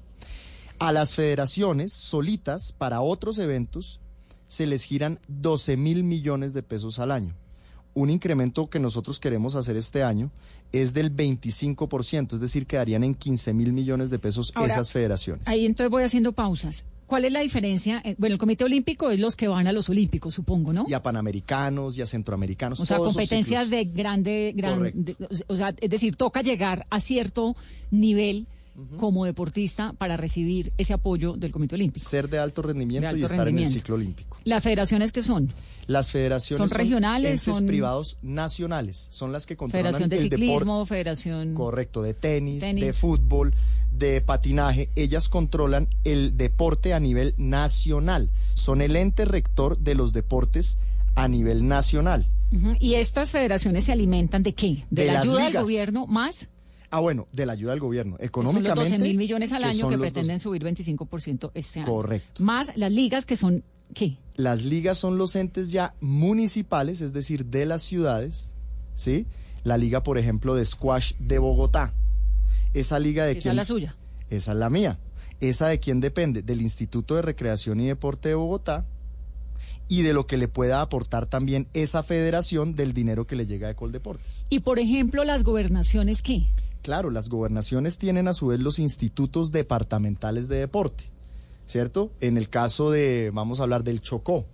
A 0.78 0.92
las 0.92 1.14
federaciones 1.14 1.92
solitas 1.92 2.72
para 2.72 3.00
otros 3.00 3.38
eventos 3.38 4.00
se 4.46 4.66
les 4.66 4.82
giran 4.82 5.20
12 5.28 5.76
mil 5.76 6.04
millones 6.04 6.52
de 6.52 6.62
pesos 6.62 6.98
al 6.98 7.10
año. 7.10 7.34
Un 7.94 8.10
incremento 8.10 8.68
que 8.68 8.80
nosotros 8.80 9.20
queremos 9.20 9.54
hacer 9.54 9.76
este 9.76 10.02
año 10.02 10.32
es 10.72 10.94
del 10.94 11.14
25%, 11.14 12.34
es 12.34 12.40
decir, 12.40 12.66
quedarían 12.66 13.04
en 13.04 13.14
15 13.14 13.54
mil 13.54 13.72
millones 13.72 14.10
de 14.10 14.18
pesos 14.18 14.52
Ahora, 14.54 14.72
esas 14.72 14.90
federaciones. 14.90 15.46
Ahí 15.46 15.64
entonces 15.64 15.90
voy 15.90 16.02
haciendo 16.02 16.32
pausas. 16.32 16.84
¿Cuál 17.06 17.24
es 17.26 17.32
la 17.32 17.40
diferencia? 17.40 18.00
Eh, 18.04 18.14
Bueno, 18.18 18.34
el 18.34 18.38
Comité 18.38 18.64
Olímpico 18.64 19.10
es 19.10 19.20
los 19.20 19.36
que 19.36 19.48
van 19.48 19.66
a 19.66 19.72
los 19.72 19.88
Olímpicos, 19.88 20.34
supongo, 20.34 20.72
¿no? 20.72 20.84
Y 20.88 20.94
a 20.94 21.02
panamericanos 21.02 21.96
y 21.98 22.02
a 22.02 22.06
centroamericanos. 22.06 22.80
O 22.80 22.86
sea, 22.86 22.96
todos 22.96 23.12
competencias 23.14 23.70
de 23.70 23.84
grande, 23.84 24.52
gran, 24.56 24.76
Correcto. 24.78 25.00
de- 25.02 25.16
o 25.48 25.54
sea, 25.54 25.74
es 25.80 25.90
decir, 25.90 26.16
toca 26.16 26.42
llegar 26.42 26.86
a 26.90 27.00
cierto 27.00 27.56
nivel 27.90 28.46
como 28.96 29.24
deportista 29.24 29.92
para 29.98 30.16
recibir 30.16 30.72
ese 30.78 30.92
apoyo 30.94 31.34
del 31.34 31.52
Comité 31.52 31.76
Olímpico. 31.76 32.08
Ser 32.08 32.28
de 32.28 32.38
alto 32.38 32.62
rendimiento 32.62 33.02
De 33.02 33.08
alto 33.08 33.20
y 33.20 33.24
estar 33.24 33.48
en 33.48 33.58
el 33.58 33.68
ciclo 33.68 33.94
olímpico. 33.94 34.38
¿Las 34.44 34.62
federaciones 34.64 35.12
qué 35.12 35.22
son? 35.22 35.52
Las 35.86 36.10
federaciones 36.10 36.58
¿Son 36.70 36.76
regionales, 36.76 37.30
entes 37.46 37.54
son- 37.56 37.66
privados 37.66 38.16
nacionales, 38.22 39.06
son 39.10 39.32
las 39.32 39.46
que 39.46 39.56
controlan 39.56 39.92
Federación 39.92 40.08
de 40.10 40.16
el 40.16 40.22
Ciclismo, 40.24 40.56
deporte. 40.78 40.88
Federación... 40.88 41.54
Correcto, 41.54 42.02
de 42.02 42.14
tenis, 42.14 42.60
Tenis. 42.60 42.84
de 42.84 42.92
fútbol, 42.92 43.54
de 43.96 44.20
patinaje. 44.20 44.90
Ellas 44.96 45.28
controlan 45.28 45.86
el 46.04 46.36
deporte 46.36 46.94
a 46.94 47.00
nivel 47.00 47.34
nacional. 47.36 48.30
Son 48.54 48.80
el 48.82 48.96
ente 48.96 49.24
rector 49.24 49.78
de 49.78 49.94
los 49.94 50.12
deportes 50.12 50.78
a 51.14 51.28
nivel 51.28 51.68
nacional. 51.68 52.26
¿Y 52.80 52.94
estas 52.94 53.30
federaciones 53.30 53.84
se 53.84 53.92
alimentan 53.92 54.42
de 54.42 54.54
qué? 54.54 54.84
¿De, 54.90 55.04
De 55.06 55.12
la 55.12 55.20
ayuda 55.20 55.44
del 55.44 55.62
gobierno 55.62 56.06
más? 56.06 56.48
Ah, 56.96 57.00
bueno, 57.00 57.26
de 57.32 57.44
la 57.46 57.52
ayuda 57.54 57.72
del 57.72 57.80
gobierno. 57.80 58.16
que 58.16 58.24
Son 58.26 58.44
los 58.44 58.52
Económicamente. 58.54 58.90
12 58.90 59.02
mil 59.02 59.16
millones 59.16 59.52
al 59.52 59.64
año 59.64 59.88
que 59.88 59.96
los 59.96 60.00
dos- 60.00 60.00
pretenden 60.00 60.38
subir 60.38 60.62
25% 60.62 61.50
este 61.54 61.80
año. 61.80 61.88
Correcto. 61.88 62.42
Más 62.42 62.76
las 62.76 62.92
ligas 62.92 63.26
que 63.26 63.36
son, 63.36 63.64
¿qué? 63.94 64.16
Las 64.36 64.62
ligas 64.62 64.96
son 64.98 65.18
los 65.18 65.34
entes 65.36 65.70
ya 65.72 65.94
municipales, 66.00 67.00
es 67.00 67.12
decir, 67.12 67.46
de 67.46 67.66
las 67.66 67.82
ciudades, 67.82 68.50
¿sí? 68.94 69.26
La 69.64 69.76
liga, 69.76 70.02
por 70.02 70.18
ejemplo, 70.18 70.54
de 70.54 70.64
squash 70.64 71.14
de 71.18 71.38
Bogotá. 71.38 71.92
Esa 72.74 72.98
liga 72.98 73.24
de 73.24 73.32
Esa 73.32 73.40
quién? 73.40 73.50
es 73.52 73.56
la 73.56 73.64
suya. 73.64 73.96
Esa 74.30 74.52
es 74.52 74.58
la 74.58 74.70
mía. 74.70 74.98
¿Esa 75.40 75.68
de 75.68 75.80
quién 75.80 76.00
depende? 76.00 76.42
Del 76.42 76.60
Instituto 76.62 77.16
de 77.16 77.22
Recreación 77.22 77.80
y 77.80 77.86
Deporte 77.86 78.28
de 78.30 78.34
Bogotá 78.34 78.86
y 79.88 80.02
de 80.02 80.12
lo 80.12 80.26
que 80.26 80.36
le 80.38 80.48
pueda 80.48 80.80
aportar 80.80 81.26
también 81.26 81.66
esa 81.74 82.02
federación 82.02 82.74
del 82.74 82.94
dinero 82.94 83.26
que 83.26 83.36
le 83.36 83.46
llega 83.46 83.68
de 83.68 83.74
Coldeportes. 83.74 84.44
Y 84.48 84.60
por 84.60 84.78
ejemplo, 84.78 85.24
las 85.24 85.42
gobernaciones, 85.44 86.22
¿qué? 86.22 86.46
Claro, 86.84 87.08
las 87.08 87.30
gobernaciones 87.30 87.96
tienen 87.96 88.28
a 88.28 88.34
su 88.34 88.48
vez 88.48 88.60
los 88.60 88.78
institutos 88.78 89.52
departamentales 89.52 90.48
de 90.48 90.56
deporte, 90.56 91.04
¿cierto? 91.66 92.12
En 92.20 92.36
el 92.36 92.50
caso 92.50 92.90
de, 92.90 93.30
vamos 93.32 93.58
a 93.58 93.62
hablar 93.62 93.84
del 93.84 94.02
Chocó. 94.02 94.44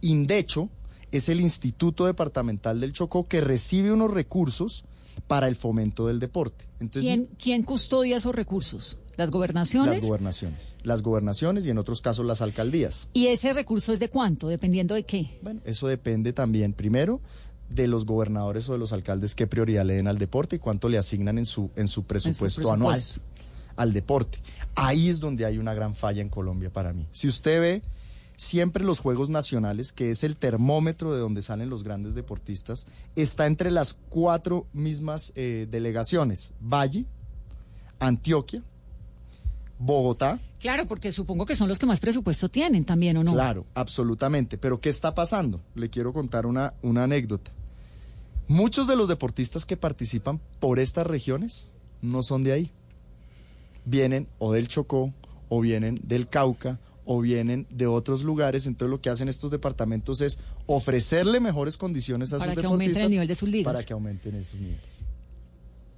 Indecho 0.00 0.70
es 1.12 1.28
el 1.28 1.42
Instituto 1.42 2.06
Departamental 2.06 2.80
del 2.80 2.94
Chocó 2.94 3.28
que 3.28 3.42
recibe 3.42 3.92
unos 3.92 4.12
recursos 4.12 4.86
para 5.26 5.46
el 5.46 5.56
fomento 5.56 6.06
del 6.06 6.20
deporte. 6.20 6.64
Entonces, 6.80 7.02
¿Quién, 7.02 7.28
¿Quién 7.38 7.62
custodia 7.64 8.16
esos 8.16 8.34
recursos? 8.34 8.98
¿Las 9.18 9.30
gobernaciones? 9.30 9.96
Las 9.96 10.04
gobernaciones. 10.06 10.76
Las 10.84 11.02
gobernaciones 11.02 11.66
y 11.66 11.70
en 11.70 11.76
otros 11.76 12.00
casos 12.00 12.24
las 12.24 12.40
alcaldías. 12.40 13.10
¿Y 13.12 13.26
ese 13.26 13.52
recurso 13.52 13.92
es 13.92 13.98
de 13.98 14.08
cuánto? 14.08 14.48
¿Dependiendo 14.48 14.94
de 14.94 15.04
qué? 15.04 15.38
Bueno, 15.42 15.60
eso 15.64 15.86
depende 15.86 16.32
también, 16.32 16.72
primero, 16.72 17.20
de 17.68 17.86
los 17.86 18.06
gobernadores 18.06 18.68
o 18.68 18.72
de 18.72 18.78
los 18.78 18.92
alcaldes 18.92 19.34
qué 19.34 19.46
prioridad 19.46 19.84
le 19.84 19.94
den 19.94 20.06
al 20.06 20.18
deporte 20.18 20.56
y 20.56 20.58
cuánto 20.58 20.88
le 20.88 20.98
asignan 20.98 21.38
en 21.38 21.46
su, 21.46 21.70
en 21.76 21.88
su 21.88 22.04
presupuesto, 22.04 22.72
anual 22.72 22.94
presupuesto. 22.94 23.22
al 23.76 23.92
deporte. 23.92 24.38
Ahí 24.74 25.08
es 25.08 25.20
donde 25.20 25.44
hay 25.46 25.58
una 25.58 25.74
gran 25.74 25.94
falla 25.94 26.22
en 26.22 26.28
Colombia 26.28 26.70
para 26.70 26.92
mí. 26.92 27.06
Si 27.12 27.28
usted 27.28 27.60
ve 27.60 27.82
siempre 28.36 28.84
los 28.84 29.00
Juegos 29.00 29.28
Nacionales, 29.28 29.92
que 29.92 30.10
es 30.10 30.22
el 30.22 30.36
termómetro 30.36 31.12
de 31.12 31.20
donde 31.20 31.42
salen 31.42 31.70
los 31.70 31.82
grandes 31.82 32.14
deportistas, 32.14 32.86
está 33.16 33.46
entre 33.46 33.70
las 33.70 33.94
cuatro 34.08 34.66
mismas 34.72 35.32
eh, 35.34 35.66
delegaciones. 35.70 36.52
Valle, 36.60 37.06
Antioquia, 37.98 38.62
Bogotá. 39.78 40.40
Claro, 40.60 40.86
porque 40.86 41.12
supongo 41.12 41.46
que 41.46 41.54
son 41.54 41.68
los 41.68 41.78
que 41.78 41.86
más 41.86 42.00
presupuesto 42.00 42.48
tienen 42.48 42.84
también, 42.84 43.16
¿o 43.18 43.24
no? 43.24 43.32
Claro, 43.32 43.66
absolutamente. 43.74 44.58
Pero 44.58 44.80
¿qué 44.80 44.88
está 44.88 45.14
pasando? 45.14 45.60
Le 45.74 45.90
quiero 45.90 46.12
contar 46.12 46.46
una, 46.46 46.74
una 46.82 47.04
anécdota. 47.04 47.52
Muchos 48.48 48.86
de 48.86 48.96
los 48.96 49.08
deportistas 49.08 49.64
que 49.64 49.76
participan 49.76 50.40
por 50.60 50.78
estas 50.78 51.06
regiones 51.06 51.70
no 52.00 52.22
son 52.22 52.44
de 52.44 52.52
ahí. 52.52 52.70
Vienen 53.84 54.28
o 54.38 54.52
del 54.52 54.68
Chocó, 54.68 55.12
o 55.48 55.60
vienen 55.60 56.00
del 56.02 56.28
Cauca, 56.28 56.78
o 57.04 57.20
vienen 57.20 57.66
de 57.70 57.86
otros 57.86 58.24
lugares. 58.24 58.66
Entonces 58.66 58.90
lo 58.90 59.00
que 59.00 59.10
hacen 59.10 59.28
estos 59.28 59.50
departamentos 59.50 60.20
es 60.20 60.38
ofrecerle 60.66 61.40
mejores 61.40 61.76
condiciones 61.76 62.32
a 62.32 62.38
Para 62.38 62.52
sus 62.52 62.60
que 62.60 62.66
aumenten 62.66 62.88
deportistas 62.88 63.04
el 63.04 63.10
nivel 63.10 63.28
de 63.28 63.34
sus 63.34 63.48
ligas. 63.48 63.72
Para 63.72 63.84
que 63.84 63.92
aumenten 63.92 64.34
esos 64.34 64.60
niveles. 64.60 65.04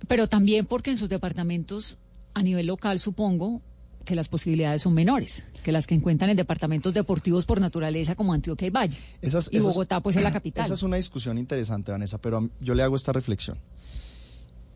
Pero 0.07 0.29
también 0.29 0.67
porque 0.67 0.91
en 0.91 0.97
sus 0.97 1.09
departamentos, 1.09 1.99
a 2.39 2.43
nivel 2.43 2.67
local, 2.67 2.99
supongo 2.99 3.61
que 4.05 4.15
las 4.15 4.29
posibilidades 4.29 4.81
son 4.83 4.95
menores 4.95 5.43
que 5.63 5.71
las 5.73 5.87
que 5.87 5.95
encuentran 5.95 6.31
en 6.31 6.37
departamentos 6.37 6.95
deportivos 6.95 7.45
por 7.45 7.61
naturaleza 7.61 8.15
como 8.15 8.33
Antioquia 8.33 8.69
y 8.69 8.71
Valle. 8.71 8.97
Esas- 9.21 9.51
y 9.53 9.57
esas- 9.59 9.69
Bogotá, 9.75 10.01
pues, 10.01 10.17
es 10.17 10.23
la 10.23 10.33
capital. 10.33 10.65
Esa 10.65 10.75
es 10.75 10.83
una 10.83 10.97
discusión 10.97 11.37
interesante, 11.37 11.93
Vanessa, 11.93 12.17
pero 12.19 12.41
mí- 12.41 12.51
yo 12.61 12.75
le 12.75 12.83
hago 12.83 12.97
esta 12.97 13.13
reflexión. 13.13 13.59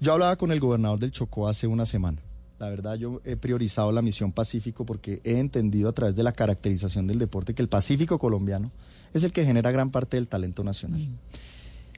Yo 0.00 0.12
hablaba 0.12 0.36
con 0.36 0.50
el 0.52 0.60
gobernador 0.60 0.98
del 0.98 1.12
Chocó 1.12 1.48
hace 1.48 1.66
una 1.66 1.86
semana. 1.86 2.20
La 2.58 2.68
verdad, 2.68 2.96
yo 2.96 3.20
he 3.24 3.36
priorizado 3.36 3.90
la 3.90 4.02
misión 4.02 4.32
Pacífico 4.32 4.84
porque 4.84 5.20
he 5.24 5.38
entendido 5.38 5.88
a 5.88 5.92
través 5.92 6.14
de 6.14 6.22
la 6.22 6.32
caracterización 6.32 7.06
del 7.06 7.18
deporte 7.18 7.54
que 7.54 7.62
el 7.62 7.68
Pacífico 7.68 8.18
colombiano 8.18 8.70
es 9.14 9.24
el 9.24 9.32
que 9.32 9.44
genera 9.44 9.70
gran 9.70 9.90
parte 9.90 10.16
del 10.16 10.28
talento 10.28 10.62
nacional. 10.62 11.08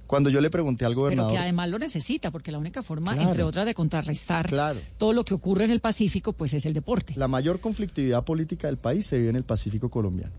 Cuando 0.06 0.28
yo 0.30 0.40
le 0.40 0.50
pregunté 0.50 0.84
al 0.84 0.92
Pero 0.92 1.00
gobernador... 1.00 1.32
que 1.32 1.38
además 1.38 1.68
lo 1.70 1.78
necesita, 1.78 2.30
porque 2.30 2.52
la 2.52 2.58
única 2.58 2.82
forma, 2.82 3.14
Claro. 3.14 3.28
entre 3.28 3.42
otras, 3.42 3.66
de 3.66 3.74
contrarrestar 3.74 4.46
Claro. 4.46 4.80
todo 4.98 5.12
lo 5.12 5.24
que 5.24 5.34
ocurre 5.34 5.64
en 5.64 5.70
el 5.70 5.80
Pacífico, 5.80 6.32
pues 6.32 6.52
es 6.52 6.66
el 6.66 6.74
deporte. 6.74 7.14
La 7.16 7.28
mayor 7.28 7.60
conflictividad 7.60 8.24
política 8.24 8.66
del 8.66 8.76
país 8.76 9.06
se 9.06 9.18
vive 9.18 9.30
en 9.30 9.36
el 9.36 9.44
Pacífico 9.44 9.88
colombiano. 9.90 10.32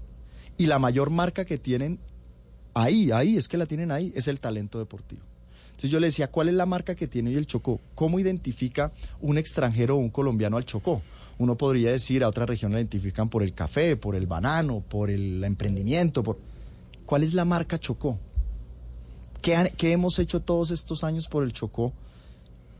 Y 0.57 0.67
la 0.67 0.79
mayor 0.79 1.09
marca 1.09 1.45
que 1.45 1.57
tienen 1.57 1.99
ahí, 2.73 3.11
ahí, 3.11 3.37
es 3.37 3.47
que 3.47 3.57
la 3.57 3.65
tienen 3.65 3.91
ahí, 3.91 4.13
es 4.15 4.27
el 4.27 4.39
talento 4.39 4.77
deportivo. 4.79 5.21
Entonces 5.67 5.89
yo 5.89 5.99
le 5.99 6.07
decía, 6.07 6.29
¿cuál 6.31 6.47
es 6.47 6.55
la 6.55 6.65
marca 6.65 6.95
que 6.95 7.07
tiene 7.07 7.31
hoy 7.31 7.35
el 7.35 7.47
Chocó? 7.47 7.81
¿Cómo 7.95 8.19
identifica 8.19 8.93
un 9.19 9.37
extranjero 9.37 9.95
o 9.95 9.99
un 9.99 10.09
colombiano 10.09 10.55
al 10.57 10.65
Chocó? 10.65 11.01
Uno 11.37 11.57
podría 11.57 11.91
decir, 11.91 12.23
a 12.23 12.29
otra 12.29 12.45
región 12.45 12.71
la 12.71 12.79
identifican 12.79 13.27
por 13.27 13.43
el 13.43 13.53
café, 13.53 13.97
por 13.97 14.15
el 14.15 14.25
banano, 14.25 14.81
por 14.87 15.09
el 15.09 15.43
emprendimiento. 15.43 16.23
Por... 16.23 16.37
¿Cuál 17.05 17.23
es 17.23 17.33
la 17.33 17.43
marca 17.43 17.77
Chocó? 17.77 18.17
¿Qué, 19.45 19.55
han- 19.55 19.69
qué 19.77 19.91
hemos 19.91 20.17
hecho 20.17 20.39
todos 20.39 20.71
estos 20.71 21.03
años 21.03 21.27
por 21.27 21.43
el 21.43 21.53
Chocó? 21.53 21.93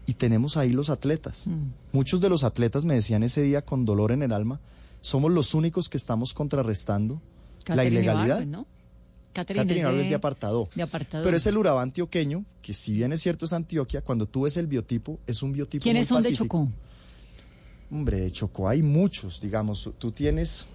Y 0.08 0.16
tenemos 0.16 0.58
ahí 0.58 0.72
los 0.72 0.90
atletas. 0.90 1.46
Mm. 1.46 1.68
Muchos 1.92 2.22
de 2.22 2.30
los 2.30 2.44
atletas 2.44 2.86
me 2.86 2.96
decían 2.96 3.22
ese 3.22 3.42
día 3.44 3.62
con 3.64 3.86
dolor 3.86 4.12
en 4.12 4.24
el 4.24 4.34
alma, 4.34 4.60
somos 5.00 5.32
los 5.32 5.54
únicos 5.54 5.90
que 5.90 5.98
estamos 5.98 6.34
contrarrestando 6.34 7.22
la 7.76 7.84
ilegalidad. 7.86 8.40
Es 10.02 10.06
de- 10.06 10.10
de 10.10 10.16
apartado. 10.16 10.70
de 10.76 10.82
apartado. 10.82 11.24
Pero 11.24 11.38
es 11.38 11.46
el 11.46 11.58
Urabá 11.58 11.82
antioqueño, 11.84 12.46
que 12.64 12.74
si 12.74 12.94
bien 12.94 13.14
es 13.14 13.22
cierto 13.22 13.46
es 13.46 13.54
Antioquia, 13.54 14.02
cuando 14.02 14.26
tú 14.26 14.42
ves 14.42 14.58
el 14.58 14.66
biotipo, 14.66 15.20
es 15.28 15.44
un 15.44 15.52
biotipo 15.52 15.84
¿Quiénes 15.84 16.10
muy 16.10 16.22
son 16.22 16.32
de. 16.32 16.36
Chocó? 16.38 16.68
Hombre, 17.92 18.20
de 18.22 18.32
Chocó 18.32 18.68
hay 18.70 18.82
muchos, 18.82 19.40
digamos, 19.40 19.92
tú 20.00 20.12
tienes... 20.12 20.66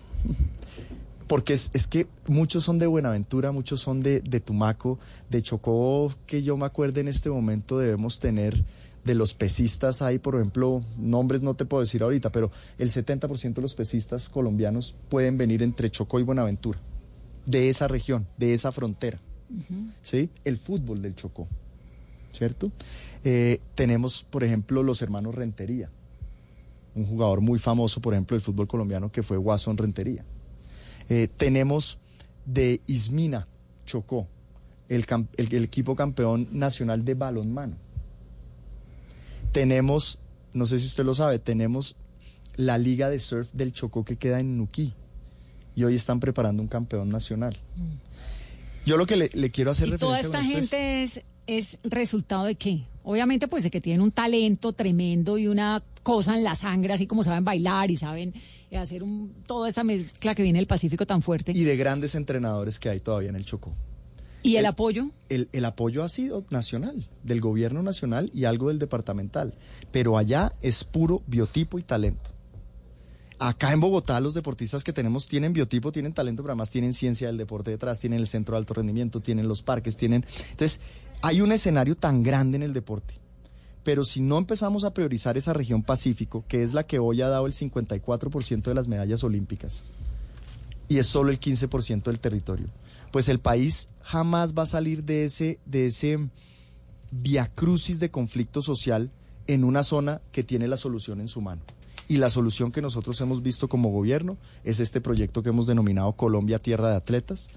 Porque 1.31 1.53
es, 1.53 1.71
es 1.75 1.87
que 1.87 2.09
muchos 2.27 2.65
son 2.65 2.81
de 2.81 2.89
Buenaventura, 2.89 3.53
muchos 3.53 3.81
son 3.81 4.03
de, 4.03 4.21
de 4.21 4.41
Tumaco, 4.41 4.99
de 5.29 5.41
Chocó, 5.43 6.13
que 6.27 6.43
yo 6.43 6.57
me 6.57 6.67
acuerdo 6.67 6.99
en 6.99 7.07
este 7.07 7.31
momento 7.31 7.79
debemos 7.79 8.19
tener 8.19 8.65
de 9.05 9.15
los 9.15 9.33
pesistas, 9.33 10.03
hay 10.03 10.19
por 10.19 10.35
ejemplo, 10.35 10.83
nombres 10.99 11.41
no 11.41 11.55
te 11.55 11.67
puedo 11.67 11.83
decir 11.83 12.03
ahorita, 12.03 12.33
pero 12.33 12.51
el 12.79 12.91
70% 12.91 13.55
de 13.55 13.63
los 13.63 13.77
pesistas 13.77 14.29
colombianos 14.29 14.97
pueden 15.09 15.39
venir 15.39 15.63
entre 15.63 15.89
Chocó 15.89 16.19
y 16.19 16.25
Buenaventura, 16.25 16.81
de 17.47 17.69
esa 17.69 17.87
región, 17.87 18.27
de 18.37 18.53
esa 18.53 18.73
frontera. 18.73 19.21
¿sí? 20.03 20.31
El 20.45 20.59
fútbol 20.59 21.01
del 21.01 21.15
Chocó, 21.15 21.47
¿cierto? 22.33 22.73
Eh, 23.23 23.61
tenemos, 23.77 24.27
por 24.29 24.43
ejemplo, 24.43 24.83
los 24.83 25.01
hermanos 25.01 25.37
Rentería, 25.37 25.91
un 26.97 27.07
jugador 27.07 27.41
muy 27.41 27.61
famoso, 27.61 28.01
por 28.01 28.15
ejemplo, 28.15 28.35
del 28.35 28.43
fútbol 28.43 28.67
colombiano, 28.67 29.13
que 29.13 29.23
fue 29.23 29.37
Guasón 29.37 29.77
Rentería. 29.77 30.25
Eh, 31.11 31.29
tenemos 31.37 31.99
de 32.47 32.81
Ismina, 32.87 33.47
Chocó, 33.85 34.27
el, 34.89 35.05
el- 35.37 35.55
el 35.55 35.65
equipo 35.65 35.95
campeón 35.97 36.49
nacional 36.53 37.05
de 37.05 37.15
balonmano. 37.15 37.77
Tenemos, 39.53 40.19
no 40.53 40.67
sé 40.67 40.79
si 40.79 40.87
usted 40.87 41.05
lo 41.05 41.15
sabe, 41.15 41.39
tenemos 41.39 41.97
la 42.57 42.79
liga 42.79 43.11
de 43.11 43.19
surf 43.21 43.51
del 43.53 43.73
Chocó 43.73 44.05
que 44.05 44.17
queda 44.17 44.41
en 44.41 44.57
Nuquí. 44.57 44.95
Y 45.75 45.85
hoy 45.85 45.95
están 45.97 46.21
preparando 46.21 46.63
un 46.63 46.69
campeón 46.69 47.09
nacional. 47.09 47.57
Yo 48.87 48.97
lo 48.97 49.07
que 49.07 49.17
le, 49.17 49.31
le 49.33 49.51
quiero 49.51 49.71
hacer 49.71 49.89
Mm. 49.89 49.95
¿Y 49.95 49.99
toda 49.99 50.21
referencia 50.23 50.49
esta 50.49 50.53
con 50.53 50.63
esto 50.63 50.77
es- 50.77 51.13
gente 51.13 51.31
es, 51.47 51.75
es 51.75 51.79
resultado 51.91 52.45
de 52.45 52.55
qué? 52.55 52.85
Obviamente, 53.11 53.49
pues 53.49 53.65
de 53.65 53.71
que 53.73 53.81
tienen 53.81 54.03
un 54.03 54.13
talento 54.13 54.73
tremendo 54.73 55.37
y 55.37 55.49
una 55.49 55.83
cosa 56.05 56.37
en 56.37 56.45
la 56.45 56.55
sangre, 56.55 56.93
así 56.93 57.09
como 57.09 57.25
saben 57.25 57.45
bailar 57.45 57.91
y 57.91 57.97
saben 57.97 58.33
eh, 58.71 58.77
hacer 58.79 59.03
un, 59.03 59.35
toda 59.47 59.69
esa 59.69 59.83
mezcla 59.83 60.33
que 60.37 60.45
viene 60.45 60.61
del 60.61 60.69
Pacífico 60.69 61.05
tan 61.07 61.21
fuerte. 61.21 61.51
y 61.53 61.65
de 61.65 61.77
grandes 61.77 62.15
entrenadores 62.15 62.79
que 62.79 62.89
hay 62.89 63.01
todavía 63.01 63.31
en 63.31 63.35
el 63.37 63.45
Chocó. 63.45 63.75
¿Y 64.45 64.53
el 64.53 64.61
el- 64.61 64.67
apoyo? 64.67 65.11
El, 65.29 65.49
el 65.53 65.65
apoyo 65.65 66.05
ha 66.05 66.09
sido 66.09 66.45
nacional, 66.51 67.09
del 67.25 67.41
gobierno 67.41 67.83
nacional 67.83 68.31
y 68.33 68.45
algo 68.45 68.69
del 68.69 68.79
departamental, 68.79 69.55
pero 69.91 70.17
allá 70.17 70.53
es 70.63 70.85
puro 70.85 71.23
biotipo 71.27 71.81
y 71.81 71.83
talento. 71.83 72.31
Acá 73.43 73.73
en 73.73 73.81
Bogotá 73.81 74.21
los 74.21 74.35
deportistas 74.35 74.85
que 74.85 74.93
tenemos 74.93 75.27
tienen 75.27 75.55
biotipo, 75.55 75.91
tienen 75.93 76.13
talento, 76.13 76.43
pero 76.43 76.53
además 76.53 76.69
tienen 76.71 76.93
ciencia 76.93 77.27
del 77.27 77.39
deporte 77.39 77.71
detrás, 77.71 77.99
tienen 77.99 78.21
el 78.21 78.29
centro 78.29 78.55
de 78.55 78.59
alto 78.59 78.75
rendimiento, 78.75 79.21
tienen 79.21 79.49
los 79.49 79.63
parques, 79.63 79.97
tienen... 79.97 80.27
Entonces, 80.51 80.81
hay 81.23 81.41
un 81.41 81.53
escenario 81.53 81.97
tan 81.97 82.23
grande 82.23 82.57
en 82.57 82.63
el 82.63 82.73
deporte. 82.73 83.15
Pero 83.83 84.05
si 84.05 84.21
no 84.21 84.39
empezamos 84.39 84.85
a 84.85 84.93
priorizar 84.93 85.37
esa 85.37 85.53
región 85.53 85.83
Pacífico, 85.83 86.45
que 86.49 86.63
es 86.63 86.75
la 86.75 86.85
que 86.85 86.99
hoy 86.99 87.23
ha 87.23 87.29
dado 87.29 87.47
el 87.47 87.55
54% 87.55 88.63
de 88.63 88.75
las 88.75 88.89
medallas 88.89 89.25
olímpicas, 89.25 89.85
y 90.89 90.99
es 90.99 91.07
solo 91.07 91.31
el 91.31 91.41
15% 91.41 92.05
del 92.05 92.21
territorio, 92.21 92.67
pues 93.11 93.29
el 93.29 93.41
país 93.41 93.91
jamás 94.03 94.55
va 94.55 94.63
a 94.65 94.67
salir 94.67 95.05
de 95.05 95.25
ese, 95.25 95.59
de 95.65 95.87
ese 95.87 96.19
viacrucis 97.11 98.01
de 98.01 98.11
conflicto 98.11 98.63
social 98.63 99.11
en 99.47 99.65
una 99.65 99.83
zona 99.83 100.21
que 100.33 100.45
tiene 100.45 100.69
la 100.69 100.77
solución 100.77 101.21
en 101.21 101.29
su 101.29 101.41
mano. 101.41 101.63
Y 102.09 102.19
la 102.19 102.29
solución 102.29 102.73
que 102.73 102.83
nosotros 102.83 103.21
hemos 103.21 103.43
visto 103.43 103.69
como 103.69 103.91
gobierno 103.91 104.37
es 104.65 104.81
este 104.81 105.01
proyecto 105.01 105.43
que 105.43 105.51
hemos 105.51 105.67
denominado 105.67 106.13
Colombia 106.13 106.59
Tierra 106.59 106.91
de 106.91 106.97
Atletas. 106.97 107.49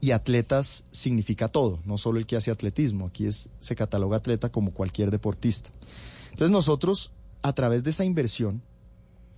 Y 0.00 0.12
atletas 0.12 0.84
significa 0.90 1.48
todo, 1.48 1.80
no 1.84 1.98
solo 1.98 2.18
el 2.18 2.26
que 2.26 2.36
hace 2.36 2.50
atletismo. 2.50 3.06
Aquí 3.06 3.26
es, 3.26 3.50
se 3.60 3.76
cataloga 3.76 4.16
atleta 4.16 4.50
como 4.50 4.72
cualquier 4.72 5.10
deportista. 5.10 5.70
Entonces 6.30 6.50
nosotros, 6.50 7.12
a 7.42 7.52
través 7.52 7.84
de 7.84 7.90
esa 7.90 8.04
inversión, 8.04 8.62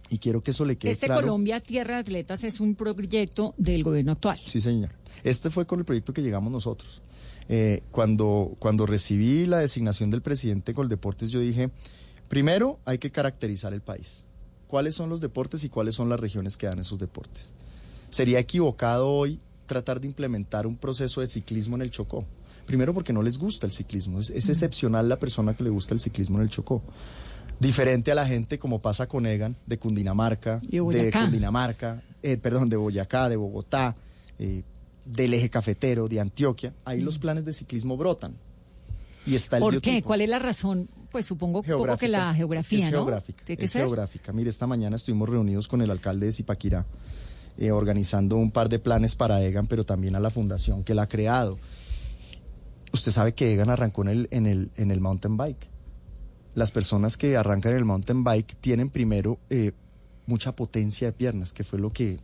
y 0.09 0.19
quiero 0.19 0.43
que 0.43 0.51
eso 0.51 0.65
le 0.65 0.77
quede 0.77 0.93
Este 0.93 1.07
claro. 1.07 1.23
Colombia 1.23 1.59
Tierra 1.61 1.95
de 1.95 2.01
Atletas 2.01 2.45
es 2.45 2.61
un 2.61 2.75
proyecto 2.75 3.55
del 3.57 3.83
gobierno 3.83 4.13
actual. 4.13 4.39
Sí, 4.45 4.61
señor. 4.61 4.91
Este 5.25 5.51
fue 5.51 5.67
con 5.67 5.79
el 5.79 5.85
proyecto 5.85 6.13
que 6.13 6.21
llegamos 6.21 6.53
nosotros. 6.53 7.03
Eh, 7.49 7.83
cuando, 7.91 8.55
cuando 8.59 8.87
recibí 8.87 9.47
la 9.47 9.59
designación 9.59 10.11
del 10.11 10.23
presidente 10.23 10.75
Coldeportes, 10.75 11.31
yo 11.31 11.41
dije, 11.41 11.71
primero 12.29 12.79
hay 12.85 12.99
que 12.99 13.11
caracterizar 13.11 13.73
el 13.73 13.81
país. 13.81 14.25
¿Cuáles 14.69 14.95
son 14.95 15.09
los 15.09 15.21
deportes 15.21 15.65
y 15.65 15.69
cuáles 15.69 15.95
son 15.95 16.09
las 16.09 16.21
regiones 16.21 16.57
que 16.57 16.67
dan 16.67 16.79
esos 16.79 16.99
deportes? 16.99 17.53
Sería 18.11 18.39
equivocado 18.39 19.11
hoy 19.11 19.41
tratar 19.73 20.01
de 20.01 20.07
implementar 20.07 20.67
un 20.67 20.77
proceso 20.77 21.21
de 21.21 21.27
ciclismo 21.27 21.77
en 21.77 21.83
el 21.83 21.91
Chocó. 21.91 22.25
Primero 22.67 22.93
porque 22.93 23.13
no 23.13 23.23
les 23.23 23.39
gusta 23.39 23.67
el 23.67 23.73
ciclismo. 23.73 24.21
Es, 24.21 24.31
es 24.31 24.49
excepcional 24.49 25.09
la 25.09 25.19
persona 25.19 25.55
que 25.55 25.65
le 25.65 25.71
gusta 25.71 25.95
el 25.95 26.01
ciclismo 26.01 26.37
en 26.39 26.45
el 26.45 26.51
Chocó. 26.51 26.83
Diferente 27.59 28.13
a 28.13 28.15
la 28.15 28.27
gente 28.27 28.59
como 28.59 28.81
pasa 28.81 29.07
con 29.07 29.25
Egan, 29.25 29.57
de 29.67 29.79
Cundinamarca, 29.79 30.61
de. 30.61 31.11
Cundinamarca, 31.13 32.03
eh, 32.23 32.37
perdón, 32.37 32.69
de 32.69 32.77
Boyacá, 32.77 33.29
de 33.29 33.37
Bogotá, 33.37 33.97
eh, 34.39 34.63
del 35.05 35.35
eje 35.35 35.49
cafetero, 35.49 36.09
de 36.09 36.21
Antioquia. 36.21 36.75
Ahí 36.85 37.01
los 37.01 37.19
planes 37.19 37.45
de 37.45 37.53
ciclismo 37.53 37.97
brotan. 37.97 38.35
Y 39.27 39.37
está 39.37 39.57
el 39.57 39.63
¿Por 39.63 39.81
qué? 39.81 40.03
¿Cuál 40.03 40.21
es 40.21 40.29
la 40.29 40.39
razón 40.39 40.89
pues 41.13 41.27
supongo 41.27 41.63
poco 41.63 41.97
que 41.99 42.09
la 42.09 42.35
geografía, 42.35 42.87
es 42.87 42.91
¿no? 42.91 42.99
Geográfica, 42.99 43.45
Tiene 43.45 43.59
que 43.59 43.67
es 43.67 43.71
ser. 43.71 43.83
geográfica. 43.83 44.33
Mire, 44.33 44.49
esta 44.49 44.67
mañana 44.67 44.97
estuvimos 44.97 45.29
reunidos 45.29 45.69
con 45.69 45.83
el 45.83 45.91
alcalde 45.91 46.27
de 46.27 46.33
Zipaquirá, 46.33 46.87
eh, 47.59 47.71
organizando 47.71 48.37
un 48.37 48.51
par 48.51 48.69
de 48.69 48.79
planes 48.79 49.15
para 49.15 49.43
EGAN, 49.43 49.67
pero 49.67 49.85
también 49.85 50.17
a 50.17 50.21
la 50.21 50.31
fundación 50.31 50.85
que 50.85 50.95
la 50.95 51.03
ha 51.03 51.09
creado. 51.09 51.59
Usted 52.93 53.13
sabe 53.13 53.35
que 53.35 53.53
EGAN 53.53 53.71
arrancó 53.71 54.03
en 54.03 54.09
el, 54.09 54.29
en 54.31 54.47
el, 54.47 54.71
en 54.77 54.91
el 54.91 55.01
mountain 55.01 55.37
bike. 55.37 55.69
Las 56.55 56.71
personas 56.71 57.17
que 57.17 57.37
arrancan 57.37 57.73
en 57.73 57.79
el 57.79 57.85
mountain 57.85 58.25
bike 58.25 58.57
tienen 58.61 58.89
primero 58.89 59.39
eh, 59.51 59.73
mucha 60.27 60.57
potencia 60.57 61.09
de 61.09 61.13
piernas, 61.13 61.53
que 61.53 61.65
fue 61.65 61.79
lo 61.79 61.93
que, 61.93 62.21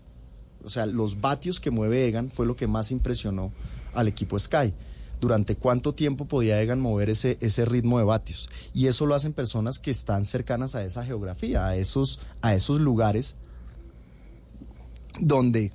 o 0.65 0.71
sea, 0.71 0.87
los 0.87 1.21
vatios 1.21 1.61
que 1.61 1.71
mueve 1.71 2.07
EGAN 2.07 2.31
fue 2.31 2.47
lo 2.47 2.57
que 2.57 2.67
más 2.67 2.91
impresionó 2.91 3.53
al 3.95 4.09
equipo 4.09 4.39
Sky. 4.39 4.73
Durante 5.21 5.57
cuánto 5.57 5.95
tiempo 5.95 6.27
podía 6.27 6.63
EGAN 6.63 6.81
mover 6.81 7.11
ese, 7.11 7.37
ese 7.41 7.65
ritmo 7.65 7.99
de 7.99 8.05
vatios. 8.05 8.49
Y 8.73 8.87
eso 8.87 9.05
lo 9.05 9.15
hacen 9.15 9.33
personas 9.33 9.79
que 9.79 9.91
están 9.91 10.25
cercanas 10.25 10.75
a 10.75 10.85
esa 10.85 11.05
geografía, 11.05 11.67
a 11.67 11.77
esos, 11.77 12.21
a 12.41 12.55
esos 12.55 12.81
lugares 12.81 13.37
donde 15.21 15.73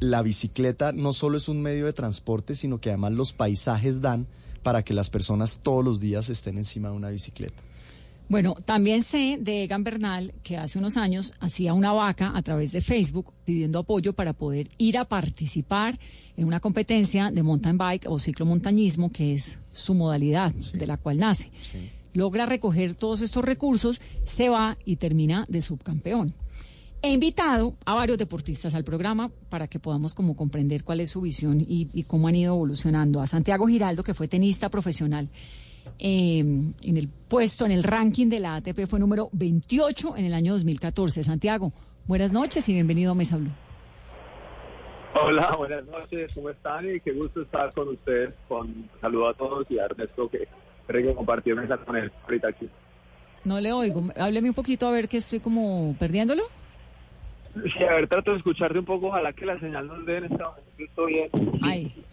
la 0.00 0.22
bicicleta 0.22 0.92
no 0.92 1.12
solo 1.12 1.36
es 1.36 1.48
un 1.48 1.60
medio 1.62 1.86
de 1.86 1.92
transporte, 1.92 2.54
sino 2.54 2.80
que 2.80 2.88
además 2.88 3.12
los 3.12 3.32
paisajes 3.32 4.00
dan 4.00 4.26
para 4.62 4.82
que 4.82 4.94
las 4.94 5.10
personas 5.10 5.60
todos 5.62 5.84
los 5.84 6.00
días 6.00 6.28
estén 6.30 6.58
encima 6.58 6.90
de 6.90 6.96
una 6.96 7.10
bicicleta. 7.10 7.62
Bueno, 8.30 8.54
también 8.64 9.02
sé 9.02 9.38
de 9.40 9.64
Egan 9.64 9.82
Bernal 9.82 10.32
que 10.44 10.56
hace 10.56 10.78
unos 10.78 10.96
años 10.96 11.34
hacía 11.40 11.74
una 11.74 11.92
vaca 11.92 12.30
a 12.36 12.42
través 12.42 12.70
de 12.70 12.80
Facebook 12.80 13.32
pidiendo 13.44 13.80
apoyo 13.80 14.12
para 14.12 14.34
poder 14.34 14.70
ir 14.78 14.98
a 14.98 15.04
participar 15.04 15.98
en 16.36 16.46
una 16.46 16.60
competencia 16.60 17.32
de 17.32 17.42
mountain 17.42 17.76
bike 17.76 18.06
o 18.08 18.20
ciclomontañismo, 18.20 19.10
que 19.10 19.34
es 19.34 19.58
su 19.72 19.94
modalidad 19.94 20.52
de 20.52 20.86
la 20.86 20.96
cual 20.96 21.18
nace. 21.18 21.50
Logra 22.14 22.46
recoger 22.46 22.94
todos 22.94 23.20
estos 23.20 23.44
recursos, 23.44 24.00
se 24.24 24.48
va 24.48 24.78
y 24.84 24.94
termina 24.94 25.44
de 25.48 25.60
subcampeón. 25.60 26.32
He 27.02 27.08
invitado 27.08 27.76
a 27.86 27.94
varios 27.94 28.18
deportistas 28.18 28.74
al 28.74 28.84
programa 28.84 29.30
para 29.48 29.68
que 29.68 29.78
podamos 29.78 30.12
como 30.12 30.36
comprender 30.36 30.84
cuál 30.84 31.00
es 31.00 31.10
su 31.10 31.22
visión 31.22 31.60
y, 31.60 31.88
y 31.94 32.02
cómo 32.02 32.28
han 32.28 32.36
ido 32.36 32.54
evolucionando. 32.54 33.22
A 33.22 33.26
Santiago 33.26 33.66
Giraldo, 33.66 34.02
que 34.02 34.12
fue 34.12 34.28
tenista 34.28 34.68
profesional, 34.68 35.30
eh, 35.98 36.40
en 36.40 36.96
el 36.96 37.08
puesto, 37.08 37.64
en 37.64 37.72
el 37.72 37.82
ranking 37.82 38.28
de 38.28 38.40
la 38.40 38.56
ATP 38.56 38.86
fue 38.86 38.98
número 38.98 39.30
28 39.32 40.16
en 40.16 40.26
el 40.26 40.34
año 40.34 40.52
2014. 40.52 41.24
Santiago, 41.24 41.72
buenas 42.06 42.32
noches 42.32 42.68
y 42.68 42.74
bienvenido 42.74 43.12
a 43.12 43.14
Mesa 43.14 43.36
Blue. 43.36 43.50
Hola, 45.22 45.54
buenas 45.56 45.84
noches, 45.86 46.32
¿cómo 46.34 46.50
están? 46.50 46.88
Y 46.94 47.00
qué 47.00 47.12
gusto 47.12 47.42
estar 47.42 47.72
con 47.74 47.88
ustedes. 47.88 48.34
Con 48.46 48.88
saludo 49.00 49.28
a 49.28 49.34
todos 49.34 49.66
y 49.70 49.78
a 49.78 49.86
Ernesto 49.86 50.28
que 50.28 50.46
creo 50.86 51.08
que 51.08 51.14
compartió 51.14 51.56
mesa 51.56 51.76
con 51.78 51.96
él 51.96 52.12
ahorita 52.24 52.48
aquí. 52.48 52.68
No 53.44 53.58
le 53.60 53.72
oigo. 53.72 54.04
Hábleme 54.16 54.50
un 54.50 54.54
poquito 54.54 54.86
a 54.86 54.90
ver 54.90 55.08
que 55.08 55.16
estoy 55.16 55.40
como 55.40 55.96
perdiéndolo. 55.98 56.44
Sí, 57.54 57.84
a 57.84 57.94
ver, 57.94 58.08
trato 58.08 58.30
de 58.30 58.38
escucharte 58.38 58.78
un 58.78 58.84
poco. 58.84 59.08
Ojalá 59.08 59.32
que 59.32 59.44
la 59.46 59.58
señal 59.58 59.86
nos 59.86 60.04
dé 60.06 60.18
en 60.18 60.24
este 60.24 60.42
momento. 60.42 60.62
Estoy 60.78 61.12
bien. 61.14 61.30
Ay. 61.62 62.04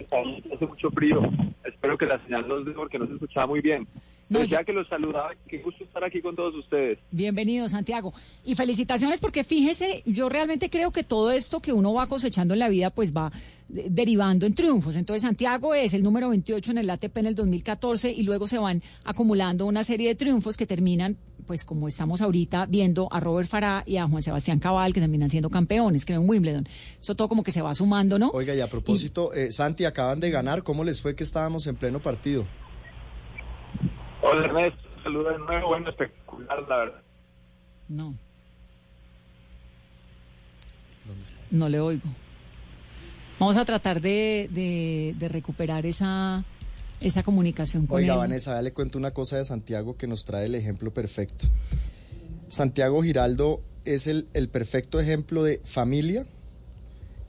Hace 0.53 0.65
mucho 0.65 0.89
frío. 0.91 1.21
Espero 1.63 1.97
que 1.97 2.05
la 2.05 2.19
señal 2.23 2.47
nos 2.47 2.65
dé 2.65 2.71
porque 2.71 2.97
no 2.97 3.07
se 3.07 3.13
escuchaba 3.13 3.47
muy 3.47 3.61
bien. 3.61 3.87
No, 4.29 4.39
Pues 4.39 4.49
yo- 4.49 4.57
ya 4.57 4.63
que 4.65 4.73
los 4.73 4.87
saludaba, 4.89 5.31
qué 5.47 5.59
gusto 5.59 5.85
estar 5.85 6.03
aquí 6.03 6.21
con 6.21 6.35
todos 6.35 6.53
ustedes. 6.55 6.99
Bienvenido, 7.11 7.69
Santiago. 7.69 8.13
Y 8.43 8.55
felicitaciones 8.55 9.21
porque 9.21 9.45
fíjese, 9.45 10.03
yo 10.05 10.27
realmente 10.27 10.69
creo 10.69 10.91
que 10.91 11.03
todo 11.05 11.31
esto 11.31 11.61
que 11.61 11.71
uno 11.71 11.93
va 11.93 12.07
cosechando 12.07 12.53
en 12.53 12.59
la 12.59 12.67
vida 12.67 12.89
pues 12.89 13.15
va 13.15 13.31
de- 13.69 13.89
derivando 13.89 14.45
en 14.45 14.53
triunfos. 14.53 14.97
Entonces 14.97 15.21
Santiago 15.21 15.73
es 15.73 15.93
el 15.93 16.03
número 16.03 16.27
28 16.29 16.71
en 16.71 16.77
el 16.79 16.89
ATP 16.89 17.17
en 17.21 17.25
el 17.27 17.35
2014 17.35 18.11
y 18.11 18.23
luego 18.23 18.47
se 18.47 18.57
van 18.57 18.83
acumulando 19.05 19.65
una 19.65 19.85
serie 19.85 20.09
de 20.09 20.15
triunfos 20.15 20.57
que 20.57 20.65
terminan 20.65 21.15
pues 21.45 21.63
como 21.63 21.87
estamos 21.87 22.19
ahorita 22.19 22.65
viendo 22.65 23.07
a 23.09 23.21
Robert 23.21 23.47
Farah 23.47 23.83
y 23.85 23.95
a 23.95 24.05
Juan 24.05 24.21
Sebastián 24.21 24.59
Cabal 24.59 24.91
que 24.93 24.99
terminan 24.99 25.29
siendo 25.29 25.49
campeones, 25.49 26.03
creo 26.03 26.19
en 26.21 26.29
Wimbledon. 26.29 26.67
Eso 26.99 27.15
todo 27.15 27.29
como 27.29 27.41
que 27.43 27.53
se 27.53 27.61
va 27.61 27.73
sumando, 27.73 28.19
¿no? 28.19 28.31
Oiga, 28.33 28.53
y 28.53 28.59
a 28.59 28.67
propósito, 28.67 29.33
eh, 29.33 29.53
Santi, 29.53 29.85
acaban 29.85 30.19
de 30.19 30.29
ganar. 30.29 30.63
¿Cómo 30.63 30.83
les 30.83 31.01
fue 31.01 31.15
que 31.15 31.23
estábamos 31.23 31.65
en 31.67 31.77
pleno 31.77 32.01
partido? 32.01 32.45
Hola 34.21 34.45
Ernesto, 34.45 34.79
saludo 35.03 35.29
de 35.31 35.39
nuevo. 35.39 35.67
Bueno, 35.69 35.89
espectacular, 35.89 36.65
la 36.67 36.77
verdad. 36.77 37.01
No. 37.89 38.15
No 41.51 41.69
le 41.69 41.79
oigo. 41.79 42.09
Vamos 43.39 43.55
a 43.57 43.63
tratar 43.65 44.01
de, 44.01 44.49
de- 44.51 45.15
de 45.17 45.27
recuperar 45.29 45.85
esa, 45.85 46.43
esa 46.99 47.23
comunicación 47.23 47.85
con 47.87 47.97
Oiga, 47.97 48.13
él. 48.13 48.19
Vanessa, 48.19 48.55
ya 48.55 48.61
le 48.61 48.73
cuento 48.73 48.97
una 48.97 49.11
cosa 49.11 49.37
de 49.37 49.45
Santiago 49.45 49.95
que 49.95 50.07
nos 50.07 50.25
trae 50.25 50.45
el 50.47 50.55
ejemplo 50.55 50.91
perfecto. 50.91 51.45
Santiago 52.49 53.01
Giraldo 53.03 53.61
es 53.85 54.07
el, 54.07 54.27
el 54.33 54.49
perfecto 54.49 54.99
ejemplo 54.99 55.43
de 55.43 55.61
familia, 55.63 56.25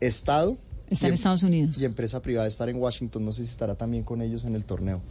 Estado 0.01 0.57
Está 0.91 1.05
y 1.05 1.09
en 1.09 1.13
em- 1.13 1.15
Estados 1.15 1.43
Unidos. 1.43 1.81
y 1.81 1.85
empresa 1.85 2.21
privada. 2.23 2.49
Estar 2.49 2.69
en 2.69 2.77
Washington, 2.77 3.25
no 3.25 3.33
sé 3.33 3.45
si 3.45 3.51
estará 3.51 3.75
también 3.77 4.03
con 4.03 4.23
ellos 4.23 4.45
en 4.45 4.55
el 4.57 4.65
torneo. 4.65 5.03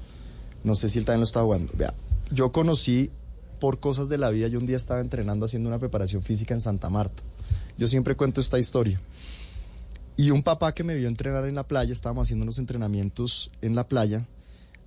No 0.64 0.76
sé 0.76 0.90
si 0.90 1.00
él 1.00 1.06
también 1.06 1.22
lo 1.22 1.26
está 1.26 1.42
jugando. 1.44 1.72
Vea, 1.78 1.94
yo 2.32 2.52
conocí 2.52 3.10
por 3.60 3.80
cosas 3.80 4.10
de 4.10 4.18
la 4.18 4.30
vida, 4.30 4.48
yo 4.48 4.60
un 4.60 4.66
día 4.66 4.78
estaba 4.78 5.00
entrenando 5.02 5.46
haciendo 5.46 5.70
una 5.70 5.80
preparación 5.80 6.22
física 6.24 6.54
en 6.54 6.62
Santa 6.62 6.90
Marta. 6.90 7.24
Yo 7.78 7.88
siempre 7.88 8.16
cuento 8.16 8.42
esta 8.42 8.60
historia. 8.60 9.00
Y 10.16 10.32
un 10.32 10.42
papá 10.44 10.74
que 10.74 10.84
me 10.84 10.96
vio 10.96 11.08
entrenar 11.08 11.46
en 11.48 11.56
la 11.56 11.68
playa, 11.68 11.94
estábamos 11.94 12.28
haciendo 12.28 12.44
unos 12.44 12.58
entrenamientos 12.58 13.52
en 13.62 13.76
la 13.76 13.88
playa, 13.88 14.26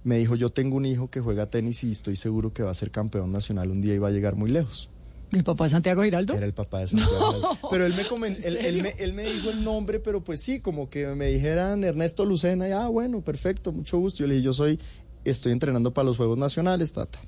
me 0.02 0.18
dijo, 0.18 0.34
yo 0.34 0.50
tengo 0.50 0.76
un 0.76 0.86
hijo 0.86 1.08
que 1.10 1.20
juega 1.20 1.46
tenis 1.46 1.84
y 1.84 1.90
estoy 1.92 2.16
seguro 2.16 2.52
que 2.52 2.62
va 2.62 2.70
a 2.70 2.74
ser 2.74 2.90
campeón 2.90 3.30
nacional 3.30 3.70
un 3.70 3.80
día 3.80 3.94
y 3.94 3.98
va 3.98 4.08
a 4.08 4.12
llegar 4.12 4.34
muy 4.34 4.50
lejos. 4.50 4.88
¿El 5.32 5.44
papá 5.44 5.64
de 5.64 5.70
Santiago 5.70 6.02
Giraldo? 6.02 6.34
Era 6.34 6.46
el 6.46 6.52
papá 6.54 6.80
de 6.80 6.88
Santiago. 6.88 7.56
pero 7.70 7.86
él 7.86 7.94
me, 7.94 8.04
comen- 8.04 8.38
él, 8.42 8.56
él 8.56 8.82
me, 8.82 8.88
él 8.98 9.12
me 9.12 9.22
dijo 9.22 9.50
el 9.50 9.62
nombre, 9.62 10.00
pero 10.00 10.24
pues 10.24 10.40
sí, 10.42 10.58
como 10.58 10.90
que 10.90 11.06
me 11.08 11.26
dijeran 11.26 11.84
Ernesto 11.84 12.24
Lucena, 12.26 12.68
y 12.68 12.72
ah, 12.72 12.88
bueno, 12.88 13.20
perfecto, 13.20 13.70
mucho 13.70 13.98
gusto. 13.98 14.20
Yo 14.20 14.26
le 14.26 14.34
dije, 14.34 14.46
yo 14.46 14.52
soy, 14.52 14.80
estoy 15.24 15.52
entrenando 15.52 15.92
para 15.92 16.06
los 16.06 16.16
Juegos 16.16 16.38
Nacionales, 16.38 16.92
tata. 16.92 17.18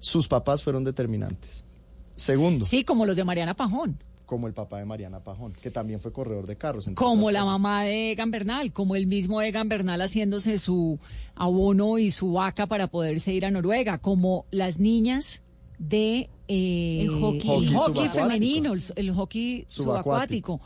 Sus 0.00 0.26
papás 0.28 0.62
fueron 0.62 0.84
determinantes. 0.84 1.64
Segundo, 2.16 2.64
Sí, 2.66 2.84
como 2.84 3.06
los 3.06 3.16
de 3.16 3.24
Mariana 3.24 3.54
Pajón. 3.54 3.98
como 4.26 4.46
el 4.46 4.54
papá 4.54 4.78
de 4.78 4.84
Mariana 4.86 5.20
Pajón, 5.20 5.52
que 5.60 5.70
también 5.70 6.00
fue 6.00 6.12
corredor 6.12 6.46
de 6.46 6.56
carros. 6.56 6.88
Como 6.94 7.30
la 7.30 7.40
cosas. 7.40 7.52
mamá 7.52 7.82
de 7.84 8.12
Egan 8.12 8.30
Bernal, 8.30 8.72
como 8.72 8.96
el 8.96 9.06
mismo 9.06 9.42
Egan 9.42 9.68
Bernal 9.68 10.00
haciéndose 10.00 10.58
su 10.58 10.98
abono 11.34 11.98
y 11.98 12.10
su 12.10 12.32
vaca 12.32 12.66
para 12.66 12.86
poderse 12.86 13.32
ir 13.32 13.44
a 13.44 13.50
Noruega, 13.50 13.98
como 13.98 14.46
las 14.50 14.78
niñas 14.78 15.42
de 15.78 16.30
eh, 16.48 17.02
El 17.02 17.10
hockey. 17.20 17.72
Hockey 17.74 18.08
femenino, 18.08 18.72
el, 18.72 18.82
el 18.96 19.12
hockey 19.12 19.64
Subacuático. 19.68 20.58
subacuático, 20.58 20.60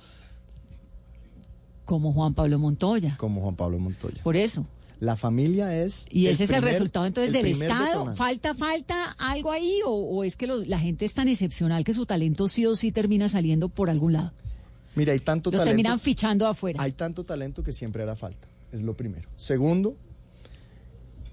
como 1.85 2.13
Juan 2.13 2.35
Pablo 2.35 2.59
Montoya. 2.59 3.17
Como 3.19 3.41
Juan 3.43 3.57
Pablo 3.57 3.79
Montoya. 3.79 4.23
Por 4.23 4.37
eso. 4.37 4.67
La 4.99 5.17
familia 5.17 5.77
es. 5.83 6.07
Y 6.11 6.29
ese 6.29 6.45
es 6.45 6.51
el 6.51 6.63
resultado 6.63 7.05
entonces 7.05 7.35
el 7.35 7.43
del 7.43 7.63
Estado. 7.63 7.85
detonante. 7.87 8.17
¿Falta, 8.19 8.55
falta 8.55 9.11
algo 9.19 9.53
ahí 9.53 9.81
o, 9.85 9.91
o 9.91 10.25
es 10.25 10.37
que 10.37 10.47
lo- 10.47 10.65
la 10.65 10.79
gente 10.79 11.05
es 11.05 11.13
tan 11.13 11.29
excepcional 11.29 11.85
que 11.85 11.93
su 11.93 12.07
talento 12.07 12.49
sí 12.49 12.65
o 12.65 12.75
sí 12.77 12.93
termina 12.93 13.29
saliendo 13.29 13.69
por 13.69 13.91
algún 13.91 14.15
lado? 14.15 14.33
Mira, 14.95 15.13
hay 15.13 15.19
tanto 15.19 15.51
Los 15.51 15.59
talento. 15.61 15.71
terminan 15.77 16.01
fichando 16.01 16.47
afuera. 16.47 16.83
Hay 16.83 16.93
tanto 16.93 17.25
talento 17.25 17.63
que 17.63 17.73
siempre 17.73 18.03
hará 18.03 18.17
falta. 18.17 18.49
Es 18.73 18.81
lo 18.81 18.95
primero. 18.97 19.29
Segundo, 19.37 19.97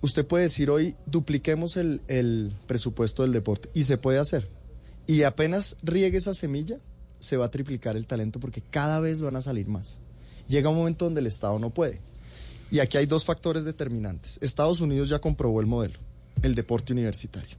usted 0.02 0.26
puede 0.28 0.44
decir 0.44 0.70
hoy 0.70 0.96
dupliquemos 1.06 1.78
el, 1.78 2.02
el 2.08 2.54
presupuesto 2.68 3.22
del 3.24 3.32
deporte 3.32 3.70
y 3.74 3.84
se 3.84 3.98
puede 3.98 4.20
hacer. 4.20 4.50
Y 5.08 5.24
apenas 5.24 5.78
riegue 5.84 6.18
esa 6.18 6.34
semilla, 6.34 6.80
se 7.20 7.38
va 7.38 7.46
a 7.46 7.52
triplicar 7.52 7.96
el 7.96 8.06
talento 8.08 8.40
porque 8.40 8.62
cada 8.62 9.00
vez 9.00 9.22
van 9.22 9.36
a 9.38 9.42
salir 9.42 9.68
más. 9.68 10.00
Llega 10.48 10.70
un 10.70 10.76
momento 10.76 11.06
donde 11.06 11.22
el 11.22 11.28
Estado 11.28 11.58
no 11.60 11.70
puede. 11.70 12.02
Y 12.74 12.80
aquí 12.80 12.98
hay 12.98 13.06
dos 13.06 13.24
factores 13.24 13.66
determinantes. 13.66 14.40
Estados 14.42 14.82
Unidos 14.82 15.08
ya 15.08 15.20
comprobó 15.20 15.62
el 15.62 15.68
modelo, 15.68 16.00
el 16.42 16.56
deporte 16.56 16.92
universitario. 16.92 17.56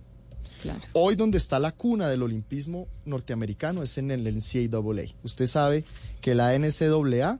Claro. 0.61 0.81
Hoy 0.93 1.15
donde 1.15 1.39
está 1.39 1.61
la 1.61 1.71
cuna 1.71 2.09
del 2.09 2.25
olimpismo 2.25 2.89
norteamericano 3.05 3.85
es 3.85 3.97
en 3.97 4.11
el 4.11 4.25
NCAA. 4.25 5.15
Usted 5.23 5.47
sabe 5.47 5.85
que 6.21 6.35
la 6.35 6.59
NCAA, 6.59 7.39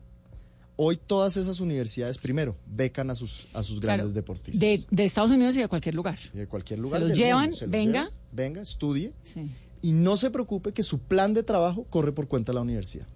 hoy 0.77 1.01
todas 1.05 1.37
esas 1.37 1.59
universidades, 1.59 2.17
primero, 2.19 2.55
becan 2.65 3.11
a 3.11 3.17
sus, 3.17 3.49
a 3.53 3.65
sus 3.65 3.81
Claro, 3.81 3.97
grandes 3.97 4.15
deportistas. 4.15 4.61
De, 4.61 4.81
de 4.89 5.05
Estados 5.05 5.33
Unidos 5.33 5.57
y 5.57 5.59
de 5.59 5.67
cualquier 5.67 5.97
lugar. 5.97 6.21
Y 6.33 6.39
de 6.39 6.47
cualquier 6.47 6.79
lugar. 6.79 7.01
los 7.01 7.09
del 7.11 7.19
llevan, 7.19 7.43
mundo. 7.47 7.57
Se 7.57 7.65
los 7.65 7.73
venga. 7.73 8.03
llevan, 8.05 8.13
venga, 8.31 8.61
estudie. 8.63 9.13
Sí. 9.25 9.51
Y 9.83 9.91
no 9.91 10.15
se 10.15 10.31
preocupe 10.31 10.73
que 10.73 10.85
su 10.85 11.01
plan 11.01 11.35
de 11.35 11.43
trabajo 11.43 11.87
corre 11.91 12.13
por 12.13 12.29
cuenta 12.29 12.53
de 12.53 12.55
la 12.55 12.63
universidad. 12.63 13.09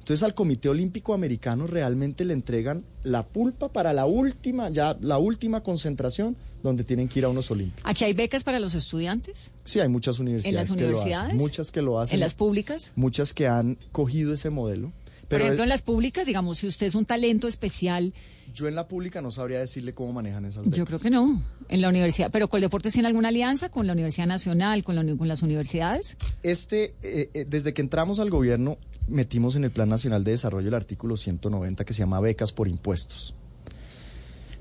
Entonces 0.00 0.22
al 0.24 0.34
Comité 0.34 0.68
Olímpico 0.68 1.14
Americano 1.14 1.66
realmente 1.66 2.24
le 2.24 2.34
entregan 2.34 2.84
la 3.04 3.26
pulpa 3.26 3.68
para 3.72 3.92
la 3.92 4.06
última, 4.06 4.68
ya 4.70 4.96
la 5.00 5.18
última 5.18 5.62
concentración 5.62 6.36
donde 6.62 6.84
tienen 6.84 7.08
que 7.08 7.20
ir 7.20 7.24
a 7.24 7.28
unos 7.28 7.50
olímpicos. 7.50 7.82
Aquí 7.88 8.04
hay 8.04 8.12
becas 8.12 8.42
para 8.44 8.58
los 8.60 8.74
estudiantes, 8.74 9.50
Sí, 9.64 9.78
hay 9.80 9.88
muchas 9.88 10.18
universidades, 10.18 10.48
en 10.52 10.56
las 10.56 10.68
que 10.72 10.80
lo 10.82 10.88
universidades, 10.88 11.24
hacen, 11.26 11.36
muchas 11.38 11.70
que 11.70 11.82
lo 11.82 12.00
hacen, 12.00 12.14
en 12.14 12.20
las 12.20 12.34
públicas. 12.34 12.90
muchas 12.96 13.32
que 13.34 13.46
han 13.46 13.78
cogido 13.92 14.32
ese 14.34 14.50
modelo, 14.50 14.92
Pero 15.28 15.44
ejemplo, 15.44 15.62
en 15.62 15.68
las 15.68 15.82
públicas, 15.82 16.26
digamos, 16.26 16.58
si 16.58 16.66
usted 16.66 16.86
es 16.86 16.94
un 16.94 17.04
talento 17.04 17.46
especial, 17.46 18.12
Yo 18.52 18.66
en 18.68 18.74
la 18.74 18.88
pública 18.88 19.22
no 19.22 19.30
sabría 19.30 19.60
decirle 19.60 19.94
cómo 19.94 20.12
manejan 20.12 20.44
esas 20.44 20.64
becas. 20.64 20.76
yo 20.78 20.84
creo 20.86 20.98
que 20.98 21.08
no. 21.10 21.40
En 21.68 21.80
la 21.80 21.88
universidad, 21.88 22.30
pero 22.32 22.48
Coldeportes 22.48 22.92
tiene 22.92 23.06
alguna 23.06 23.28
alianza 23.28 23.68
con 23.68 23.86
la 23.86 23.92
Universidad 23.92 24.26
Nacional, 24.26 24.82
con, 24.82 24.96
la 24.96 25.02
uni- 25.02 25.16
con 25.16 25.28
las 25.28 25.42
universidades. 25.42 26.16
Este, 26.42 26.94
eh, 27.04 27.30
eh, 27.32 27.46
desde 27.48 27.72
que 27.74 27.80
entramos 27.80 28.18
al 28.18 28.28
gobierno, 28.28 28.76
metimos 29.10 29.56
en 29.56 29.64
el 29.64 29.70
Plan 29.70 29.88
Nacional 29.88 30.24
de 30.24 30.30
Desarrollo 30.32 30.68
el 30.68 30.74
artículo 30.74 31.16
190 31.16 31.84
que 31.84 31.92
se 31.92 31.98
llama 32.00 32.20
becas 32.20 32.52
por 32.52 32.68
impuestos. 32.68 33.34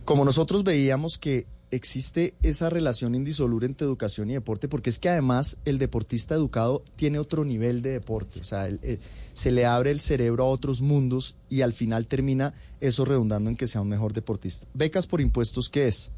Como 0.06 0.26
nosotros 0.26 0.64
veíamos 0.64 1.18
que 1.18 1.46
existe 1.72 2.34
esa 2.42 2.70
relación 2.72 3.14
indisoluble 3.14 3.68
entre 3.68 3.86
educación 3.86 4.32
y 4.32 4.34
deporte, 4.34 4.68
porque 4.68 4.90
es 4.90 4.98
que 4.98 5.08
además 5.10 5.58
el 5.66 5.78
deportista 5.78 6.34
educado 6.34 6.84
tiene 6.96 7.20
otro 7.20 7.46
nivel 7.46 7.84
de 7.84 7.92
deporte, 7.92 8.40
o 8.40 8.44
sea, 8.44 8.68
el- 8.68 9.00
se 9.34 9.52
le 9.52 9.68
abre 9.68 9.92
el 9.92 10.00
cerebro 10.00 10.46
a 10.46 10.50
otros 10.50 10.82
mundos 10.82 11.36
y 11.48 11.62
al 11.62 11.74
final 11.74 12.08
termina 12.08 12.56
eso 12.82 13.06
redundando 13.06 13.52
en 13.52 13.56
que 13.56 13.68
sea 13.68 13.82
un 13.82 13.90
mejor 13.90 14.14
deportista. 14.14 14.66
Becas 14.74 15.06
por 15.06 15.22
impuestos, 15.22 15.70
¿qué 15.70 15.88
es? 15.88 16.10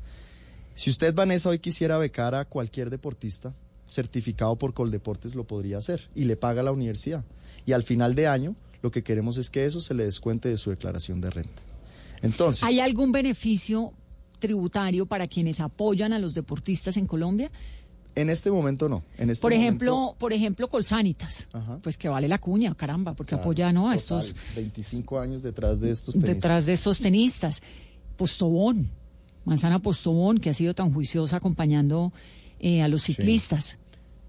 Si 0.75 0.89
usted, 0.89 1.13
Vanessa, 1.13 1.49
hoy 1.49 1.59
quisiera 1.59 1.97
becar 1.97 2.33
a 2.33 2.45
cualquier 2.45 2.89
deportista, 2.89 3.53
certificado 3.89 4.55
por 4.55 4.73
Coldeportes 4.73 5.35
lo 5.35 5.43
podría 5.43 5.79
hacer 5.79 6.09
y 6.15 6.23
le 6.23 6.37
paga 6.37 6.63
la 6.63 6.71
universidad. 6.71 7.25
Y 7.65 7.73
al 7.73 7.83
final 7.83 8.15
de 8.15 8.27
año, 8.27 8.55
lo 8.81 8.91
que 8.91 9.03
queremos 9.03 9.37
es 9.37 9.49
que 9.49 9.65
eso 9.65 9.81
se 9.81 9.93
le 9.93 10.03
descuente 10.05 10.49
de 10.49 10.57
su 10.57 10.69
declaración 10.69 11.21
de 11.21 11.29
renta. 11.29 11.61
Entonces, 12.21 12.63
¿Hay 12.63 12.79
algún 12.79 13.11
beneficio 13.11 13.93
tributario 14.39 15.05
para 15.05 15.27
quienes 15.27 15.59
apoyan 15.59 16.13
a 16.13 16.19
los 16.19 16.33
deportistas 16.33 16.97
en 16.97 17.05
Colombia? 17.05 17.51
en 18.15 18.29
este 18.29 18.51
momento 18.51 18.89
no. 18.89 19.03
En 19.17 19.29
este 19.29 19.41
Por 19.41 19.53
ejemplo, 19.53 19.95
momento, 19.95 20.17
por 20.19 20.33
ejemplo, 20.33 20.69
Colsanitas. 20.69 21.47
Ajá. 21.53 21.79
Pues 21.81 21.97
que 21.97 22.09
vale 22.09 22.27
la 22.27 22.39
cuña, 22.39 22.73
caramba, 22.75 23.13
porque 23.13 23.29
claro, 23.29 23.43
apoya 23.43 23.71
¿no? 23.71 23.89
a 23.89 23.97
total, 23.97 24.19
estos 24.19 24.55
25 24.55 25.19
años 25.19 25.43
detrás 25.43 25.79
de 25.79 25.91
estos 25.91 26.15
tenistas. 26.15 26.35
detrás 26.35 26.65
de 26.65 26.73
estos 26.73 26.99
tenistas. 26.99 27.61
Postobón, 28.17 28.89
Manzana 29.45 29.79
Postobón, 29.79 30.39
que 30.39 30.49
ha 30.49 30.53
sido 30.53 30.73
tan 30.73 30.93
juiciosa 30.93 31.37
acompañando 31.37 32.11
eh, 32.59 32.81
a 32.81 32.87
los 32.87 33.03
ciclistas. 33.03 33.77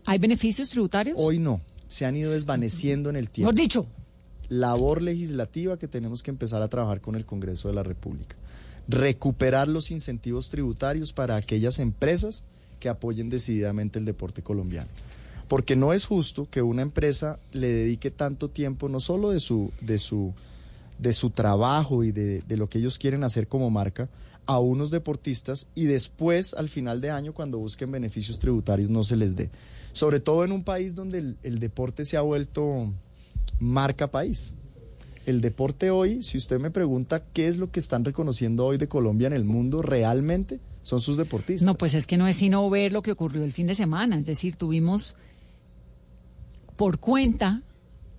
¿Hay 0.05 0.19
beneficios 0.19 0.71
tributarios? 0.71 1.17
Hoy 1.19 1.39
no. 1.39 1.61
Se 1.93 2.07
han 2.07 2.17
ido 2.17 2.33
desvaneciendo 2.33 3.11
en 3.11 3.17
el 3.17 3.29
tiempo. 3.29 3.53
Mejor 3.53 3.61
dicho, 3.61 3.87
labor 4.49 5.03
legislativa 5.03 5.77
que 5.77 5.89
tenemos 5.89 6.23
que 6.23 6.31
empezar 6.31 6.63
a 6.63 6.69
trabajar 6.69 7.03
con 7.03 7.17
el 7.17 7.27
Congreso 7.27 7.69
de 7.69 7.75
la 7.75 7.83
República. 7.83 8.37
Recuperar 8.89 9.69
los 9.69 9.91
incentivos 9.91 10.49
tributarios 10.49 11.13
para 11.13 11.37
aquellas 11.37 11.79
empresas 11.79 12.45
que 12.81 12.89
apoyen 12.89 13.29
decididamente 13.29 13.99
el 13.99 14.07
deporte 14.07 14.41
colombiano. 14.41 14.89
Porque 15.49 15.77
no 15.77 15.93
es 15.93 16.07
justo 16.07 16.49
que 16.51 16.63
una 16.63 16.81
empresa 16.81 17.39
le 17.53 17.69
dedique 17.69 18.11
tanto 18.11 18.49
tiempo, 18.49 18.89
no 18.89 18.99
solo 18.99 19.29
de 19.29 19.39
su, 19.39 19.71
de 19.83 19.99
su, 19.99 20.33
de 20.99 21.13
su 21.13 21.29
trabajo 21.29 22.05
y 22.05 22.13
de, 22.13 22.41
de 22.41 22.57
lo 22.57 22.71
que 22.71 22.79
ellos 22.79 22.99
quieren 22.99 23.23
hacer 23.23 23.49
como 23.49 23.69
marca, 23.69 24.09
a 24.47 24.59
unos 24.59 24.91
deportistas 24.91 25.69
y 25.75 25.85
después, 25.85 26.55
al 26.55 26.69
final 26.69 27.01
de 27.01 27.11
año, 27.11 27.33
cuando 27.33 27.59
busquen 27.59 27.91
beneficios 27.91 28.39
tributarios, 28.39 28.91
no 28.91 29.05
se 29.05 29.17
les 29.17 29.37
dé. 29.37 29.51
Sobre 29.93 30.21
todo 30.21 30.45
en 30.45 30.53
un 30.53 30.65
país 30.65 30.95
donde 30.95 31.37
el, 31.43 31.59
deporte 31.59 32.05
se 32.05 32.17
ha 32.17 32.23
vuelto 32.23 32.93
marca 33.61 34.11
país. 34.11 34.55
El 35.27 35.41
deporte 35.41 35.91
hoy, 35.91 36.23
si 36.23 36.39
usted 36.39 36.59
me 36.59 36.71
pregunta 36.71 37.23
qué 37.33 37.47
es 37.47 37.59
lo 37.59 37.71
que 37.71 37.79
están 37.79 38.05
reconociendo 38.05 38.67
hoy 38.67 38.79
de 38.79 38.89
Colombia 38.89 39.29
en 39.29 39.35
el 39.35 39.45
mundo 39.45 39.83
realmente, 39.83 40.61
son 40.83 41.01
sus 41.01 41.17
deportistas. 41.17 41.65
no, 41.65 41.77
pues 41.77 41.95
es 41.95 42.07
que 42.07 42.17
no 42.17 42.27
es 42.27 42.37
sino 42.37 42.69
ver 42.69 42.93
lo 42.93 43.03
que 43.03 43.13
ocurrió 43.13 43.45
el 43.45 43.53
fin 43.53 43.69
de 43.69 43.77
semana. 43.77 44.19
Es 44.19 44.27
decir, 44.27 44.57
tuvimos 44.57 45.15
por 46.77 46.99
cuenta 46.99 47.63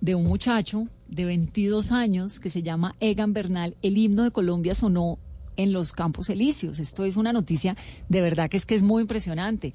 de 0.00 0.14
un 0.14 0.24
muchacho 0.24 0.88
de 1.08 1.24
22 1.24 1.92
años 1.92 2.40
que 2.40 2.50
se 2.50 2.62
llama 2.62 2.96
Egan 3.00 3.32
Bernal, 3.32 3.76
el 3.82 3.98
himno 3.98 4.22
de 4.22 4.30
Colombia 4.30 4.74
sonó 4.74 5.18
en 5.56 5.72
los 5.72 5.92
Campos 5.92 6.28
Elíseos. 6.30 6.78
Esto 6.78 7.04
es 7.04 7.16
una 7.16 7.32
noticia 7.32 7.76
de 8.08 8.20
verdad 8.20 8.48
que 8.48 8.56
es 8.56 8.66
que 8.66 8.74
es 8.74 8.82
muy 8.82 9.02
impresionante, 9.02 9.72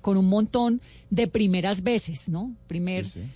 con 0.00 0.16
un 0.16 0.28
montón 0.28 0.80
de 1.10 1.26
primeras 1.28 1.82
veces, 1.82 2.28
¿no? 2.28 2.54
Primer, 2.66 3.06
Sí, 3.06 3.20
sí. 3.20 3.26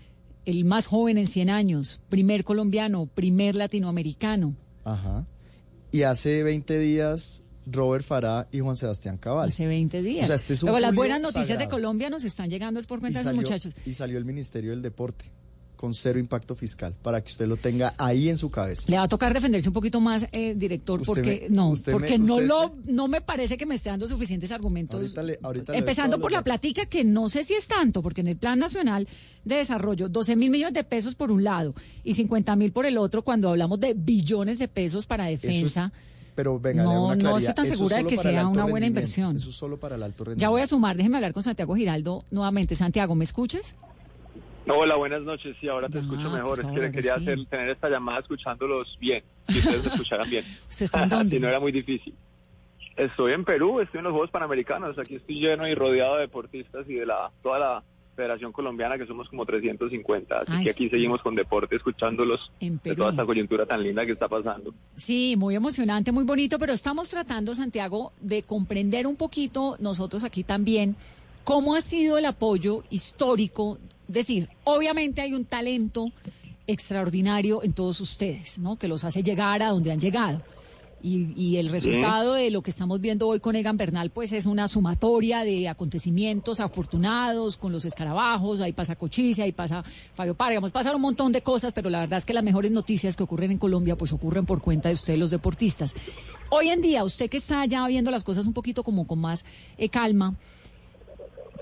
el 0.46 0.64
más 0.64 0.86
joven 0.86 1.18
en 1.18 1.26
100 1.26 1.50
años, 1.50 2.00
primer 2.08 2.44
colombiano, 2.44 3.06
primer 3.06 3.54
latinoamericano. 3.56 4.56
Ajá. 4.84 5.26
Y 5.90 6.02
hace 6.02 6.42
20 6.42 6.78
días, 6.78 7.42
Robert 7.66 8.04
Farah 8.04 8.48
y 8.50 8.60
Juan 8.60 8.76
Sebastián 8.76 9.18
Cabal. 9.18 9.48
Hace 9.48 9.66
20 9.66 10.02
días. 10.02 10.24
O 10.24 10.26
sea, 10.26 10.36
este 10.36 10.54
es 10.54 10.62
un 10.62 10.68
Luego, 10.68 10.80
las 10.80 10.94
buenas 10.94 11.20
noticias 11.20 11.58
de. 11.58 11.68
Colombia 11.68 12.08
nos 12.10 12.24
están 12.24 12.48
llegando 12.50 12.80
es 12.80 12.86
por 12.86 13.00
cuenta 13.00 13.18
de 13.20 13.26
los 13.26 13.34
muchachos. 13.34 13.74
y 13.84 13.94
salió 13.94 14.18
el 14.18 14.24
Ministerio 14.24 14.70
del 14.70 14.82
Deporte 14.82 15.26
con 15.82 15.94
cero 15.94 16.20
impacto 16.20 16.54
fiscal, 16.54 16.94
para 17.02 17.20
que 17.24 17.32
usted 17.32 17.48
lo 17.48 17.56
tenga 17.56 17.92
ahí 17.98 18.28
en 18.28 18.38
su 18.38 18.52
cabeza. 18.52 18.84
Le 18.86 18.98
va 18.98 19.02
a 19.02 19.08
tocar 19.08 19.34
defenderse 19.34 19.66
un 19.68 19.72
poquito 19.74 20.00
más, 20.00 20.28
eh, 20.30 20.54
director, 20.56 21.02
porque 21.04 21.48
me- 21.50 21.56
no, 21.56 21.70
usted 21.70 21.90
me- 21.90 21.98
porque 21.98 22.18
no 22.20 22.38
lo, 22.40 22.76
no 22.84 23.08
me 23.08 23.20
parece 23.20 23.56
que 23.56 23.66
me 23.66 23.74
esté 23.74 23.88
dando 23.90 24.06
suficientes 24.06 24.52
argumentos. 24.52 25.00
Ahorita 25.00 25.22
le- 25.24 25.38
ahorita 25.42 25.72
le 25.72 25.76
doy 25.76 25.78
Empezando 25.80 26.20
por 26.20 26.30
la 26.30 26.38
datos. 26.38 26.44
platica, 26.44 26.86
que 26.86 27.02
no 27.02 27.28
sé 27.28 27.42
si 27.42 27.54
es 27.54 27.66
tanto, 27.66 28.00
porque 28.00 28.20
en 28.20 28.28
el 28.28 28.36
Plan 28.36 28.60
Nacional 28.60 29.08
de 29.44 29.56
Desarrollo, 29.56 30.08
12 30.08 30.36
mil 30.36 30.50
millones 30.50 30.74
de 30.74 30.84
pesos 30.84 31.16
por 31.16 31.32
un 31.32 31.42
lado 31.42 31.74
y 32.04 32.14
50 32.14 32.54
mil 32.54 32.70
por 32.70 32.86
el 32.86 32.96
otro, 32.96 33.22
cuando 33.22 33.48
hablamos 33.50 33.80
de 33.80 33.94
billones 33.94 34.60
de 34.60 34.68
pesos 34.68 35.04
para 35.06 35.24
defensa. 35.24 35.90
pero 36.36 36.60
venga, 36.60 36.84
No, 36.84 37.06
una 37.08 37.16
no 37.16 37.38
estoy 37.38 37.54
tan 37.54 37.66
Eso 37.66 37.74
segura 37.76 37.96
de 37.96 38.04
que 38.06 38.16
sea 38.16 38.46
una 38.46 38.66
buena 38.66 38.86
inversión. 38.86 39.34
Eso 39.36 39.50
es 39.50 39.56
solo 39.56 39.80
para 39.80 39.96
el 39.96 40.02
alto 40.04 40.22
rendimiento. 40.22 40.40
Ya 40.42 40.48
voy 40.48 40.62
a 40.62 40.66
sumar, 40.68 40.96
déjeme 40.96 41.16
hablar 41.16 41.32
con 41.34 41.42
Santiago 41.42 41.74
Giraldo 41.74 42.24
nuevamente. 42.30 42.76
Santiago, 42.76 43.14
¿me 43.16 43.24
escuchas? 43.24 43.74
Hola, 44.68 44.96
buenas 44.96 45.22
noches. 45.22 45.56
Sí, 45.60 45.68
ahora 45.68 45.88
te 45.88 45.98
escucho 45.98 46.30
mejor. 46.30 46.60
es 46.60 46.66
que 46.66 46.92
quería 46.92 47.16
sí. 47.16 47.22
hacer, 47.22 47.46
tener 47.46 47.68
esta 47.70 47.88
llamada 47.88 48.20
escuchándolos 48.20 48.96
bien. 49.00 49.24
Si 49.48 49.58
ustedes 49.58 49.84
me 49.84 49.90
escucharan 49.92 50.30
bien. 50.30 50.44
¿Usted 50.68 50.84
está 50.86 51.02
en 51.02 51.08
dónde? 51.08 51.36
si 51.36 51.42
no 51.42 51.48
era 51.48 51.60
muy 51.60 51.72
difícil. 51.72 52.14
Estoy 52.96 53.32
en 53.32 53.44
Perú, 53.44 53.80
estoy 53.80 53.98
en 53.98 54.04
los 54.04 54.12
Juegos 54.12 54.30
Panamericanos. 54.30 54.98
Aquí 54.98 55.16
estoy 55.16 55.36
lleno 55.40 55.66
y 55.66 55.74
rodeado 55.74 56.16
de 56.16 56.22
deportistas 56.22 56.88
y 56.88 56.94
de 56.94 57.06
la 57.06 57.30
toda 57.42 57.58
la 57.58 57.82
Federación 58.14 58.52
Colombiana, 58.52 58.98
que 58.98 59.06
somos 59.06 59.26
como 59.30 59.46
350. 59.46 60.40
Así 60.40 60.52
Ay, 60.52 60.64
que 60.64 60.70
aquí 60.70 60.84
sí. 60.84 60.90
seguimos 60.90 61.22
con 61.22 61.34
deporte, 61.34 61.76
escuchándolos 61.76 62.52
En 62.60 62.78
de 62.84 62.94
toda 62.94 63.10
esta 63.10 63.24
coyuntura 63.24 63.64
tan 63.64 63.82
linda 63.82 64.04
que 64.04 64.12
está 64.12 64.28
pasando. 64.28 64.74
Sí, 64.96 65.34
muy 65.38 65.56
emocionante, 65.56 66.12
muy 66.12 66.24
bonito, 66.24 66.58
pero 66.58 66.74
estamos 66.74 67.08
tratando, 67.08 67.54
Santiago, 67.54 68.12
de 68.20 68.42
comprender 68.42 69.06
un 69.06 69.16
poquito, 69.16 69.76
nosotros 69.80 70.24
aquí 70.24 70.44
también, 70.44 70.94
cómo 71.42 71.74
ha 71.74 71.80
sido 71.80 72.18
el 72.18 72.26
apoyo 72.26 72.84
histórico. 72.90 73.78
Decir, 74.12 74.48
obviamente 74.64 75.22
hay 75.22 75.32
un 75.32 75.44
talento 75.44 76.12
extraordinario 76.66 77.62
en 77.62 77.72
todos 77.72 78.00
ustedes, 78.00 78.58
¿no? 78.58 78.76
Que 78.76 78.88
los 78.88 79.04
hace 79.04 79.22
llegar 79.22 79.62
a 79.62 79.70
donde 79.70 79.90
han 79.90 80.00
llegado. 80.00 80.42
Y, 81.04 81.32
y 81.34 81.56
el 81.56 81.68
resultado 81.68 82.34
de 82.34 82.52
lo 82.52 82.62
que 82.62 82.70
estamos 82.70 83.00
viendo 83.00 83.26
hoy 83.26 83.40
con 83.40 83.56
Egan 83.56 83.76
Bernal, 83.76 84.10
pues 84.10 84.30
es 84.30 84.46
una 84.46 84.68
sumatoria 84.68 85.42
de 85.42 85.68
acontecimientos 85.68 86.60
afortunados 86.60 87.56
con 87.56 87.72
los 87.72 87.84
escarabajos, 87.84 88.60
ahí 88.60 88.72
pasa 88.72 88.94
Cochise, 88.94 89.42
ahí 89.42 89.50
pasa 89.50 89.82
Fabio 90.14 90.36
Párgamos, 90.36 90.70
pasan 90.70 90.94
un 90.94 91.02
montón 91.02 91.32
de 91.32 91.42
cosas, 91.42 91.72
pero 91.72 91.90
la 91.90 91.98
verdad 91.98 92.20
es 92.20 92.24
que 92.24 92.32
las 92.32 92.44
mejores 92.44 92.70
noticias 92.70 93.16
que 93.16 93.24
ocurren 93.24 93.50
en 93.50 93.58
Colombia, 93.58 93.96
pues 93.96 94.12
ocurren 94.12 94.46
por 94.46 94.62
cuenta 94.62 94.90
de 94.90 94.94
ustedes, 94.94 95.18
los 95.18 95.30
deportistas. 95.30 95.92
Hoy 96.50 96.68
en 96.68 96.82
día, 96.82 97.02
usted 97.02 97.28
que 97.28 97.38
está 97.38 97.66
ya 97.66 97.84
viendo 97.88 98.12
las 98.12 98.22
cosas 98.22 98.46
un 98.46 98.52
poquito 98.52 98.84
como 98.84 99.04
con 99.04 99.18
más 99.18 99.44
eh, 99.78 99.88
calma, 99.88 100.36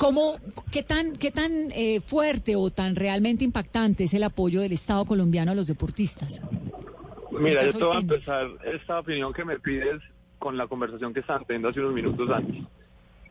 ¿Cómo, 0.00 0.36
qué 0.72 0.82
tan, 0.82 1.12
qué 1.14 1.30
tan 1.30 1.52
eh, 1.72 2.00
fuerte 2.00 2.56
o 2.56 2.70
tan 2.70 2.96
realmente 2.96 3.44
impactante 3.44 4.04
es 4.04 4.14
el 4.14 4.22
apoyo 4.24 4.62
del 4.62 4.72
Estado 4.72 5.04
colombiano 5.04 5.52
a 5.52 5.54
los 5.54 5.66
deportistas? 5.66 6.40
Mira, 7.38 7.66
yo 7.66 7.72
te 7.74 7.84
voy 7.84 7.96
a 7.96 8.00
empezar 8.00 8.46
esta 8.64 8.98
opinión 9.00 9.34
que 9.34 9.44
me 9.44 9.58
pides 9.60 10.00
con 10.38 10.56
la 10.56 10.66
conversación 10.68 11.12
que 11.12 11.20
estaban 11.20 11.44
teniendo 11.44 11.68
hace 11.68 11.80
unos 11.80 11.92
minutos 11.92 12.30
antes. 12.30 12.64